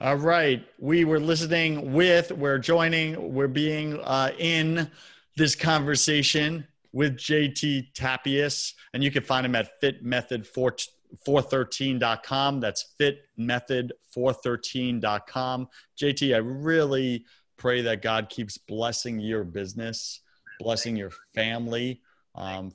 All 0.00 0.16
right. 0.16 0.66
We 0.78 1.04
were 1.04 1.20
listening 1.20 1.94
with, 1.94 2.30
we're 2.30 2.58
joining, 2.58 3.32
we're 3.32 3.48
being 3.48 3.98
uh, 4.00 4.32
in 4.38 4.90
this 5.36 5.54
conversation 5.54 6.66
with 6.92 7.16
JT 7.16 7.94
Tapias, 7.94 8.74
and 8.92 9.02
you 9.02 9.10
can 9.10 9.22
find 9.22 9.46
him 9.46 9.54
at 9.54 9.80
fitmethod413.com. 9.82 12.60
That's 12.60 12.94
fitmethod413.com. 13.00 15.68
JT, 16.00 16.34
I 16.34 16.38
really 16.38 17.24
pray 17.56 17.80
that 17.82 18.02
God 18.02 18.28
keeps 18.28 18.58
blessing 18.58 19.18
your 19.18 19.42
business 19.44 20.20
blessing 20.58 20.96
your 20.96 21.10
family. 21.34 22.00
Um, 22.34 22.72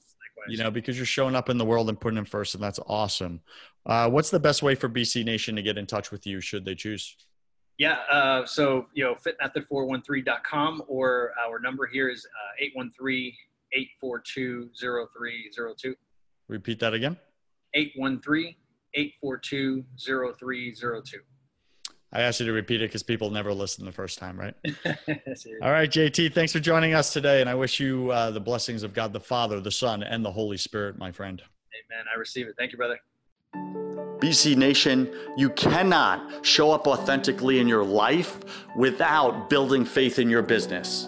you 0.47 0.57
know, 0.57 0.71
because 0.71 0.97
you're 0.97 1.05
showing 1.05 1.35
up 1.35 1.49
in 1.49 1.57
the 1.57 1.65
world 1.65 1.87
and 1.89 1.99
putting 1.99 2.15
them 2.15 2.25
first, 2.25 2.55
and 2.55 2.63
that's 2.63 2.79
awesome. 2.87 3.41
Uh, 3.85 4.09
what's 4.09 4.31
the 4.31 4.39
best 4.39 4.63
way 4.63 4.73
for 4.73 4.89
BC 4.89 5.23
Nation 5.23 5.55
to 5.55 5.61
get 5.61 5.77
in 5.77 5.85
touch 5.85 6.11
with 6.11 6.25
you 6.25 6.41
should 6.41 6.65
they 6.65 6.73
choose? 6.73 7.15
Yeah, 7.77 7.99
uh, 8.11 8.45
so, 8.45 8.87
you 8.93 9.03
know, 9.03 9.15
fitmethod413.com 9.15 10.83
or 10.87 11.31
our 11.43 11.59
number 11.59 11.87
here 11.87 12.09
is 12.09 12.25
uh, 12.25 12.63
813 12.63 13.33
842 13.73 14.69
0302. 14.75 15.95
Repeat 16.47 16.79
that 16.79 16.93
again 16.93 17.17
813 17.73 18.55
842 18.93 19.85
0302. 19.97 21.19
I 22.13 22.21
asked 22.21 22.41
you 22.41 22.45
to 22.45 22.51
repeat 22.51 22.81
it 22.81 22.89
because 22.89 23.03
people 23.03 23.29
never 23.29 23.53
listen 23.53 23.85
the 23.85 23.91
first 23.91 24.19
time, 24.19 24.37
right? 24.37 24.53
All 25.61 25.71
right, 25.71 25.89
JT, 25.89 26.33
thanks 26.33 26.51
for 26.51 26.59
joining 26.59 26.93
us 26.93 27.13
today. 27.13 27.39
And 27.39 27.49
I 27.49 27.55
wish 27.55 27.79
you 27.79 28.11
uh, 28.11 28.31
the 28.31 28.39
blessings 28.41 28.83
of 28.83 28.93
God 28.93 29.13
the 29.13 29.19
Father, 29.19 29.61
the 29.61 29.71
Son, 29.71 30.03
and 30.03 30.25
the 30.25 30.31
Holy 30.31 30.57
Spirit, 30.57 30.97
my 30.97 31.11
friend. 31.11 31.41
Amen. 31.41 32.05
I 32.13 32.19
receive 32.19 32.47
it. 32.47 32.55
Thank 32.57 32.73
you, 32.73 32.77
brother. 32.77 32.99
BC 34.19 34.57
Nation, 34.57 35.09
you 35.37 35.49
cannot 35.51 36.45
show 36.45 36.71
up 36.71 36.85
authentically 36.85 37.59
in 37.59 37.67
your 37.67 37.83
life 37.83 38.39
without 38.75 39.49
building 39.49 39.85
faith 39.85 40.19
in 40.19 40.29
your 40.29 40.43
business. 40.43 41.07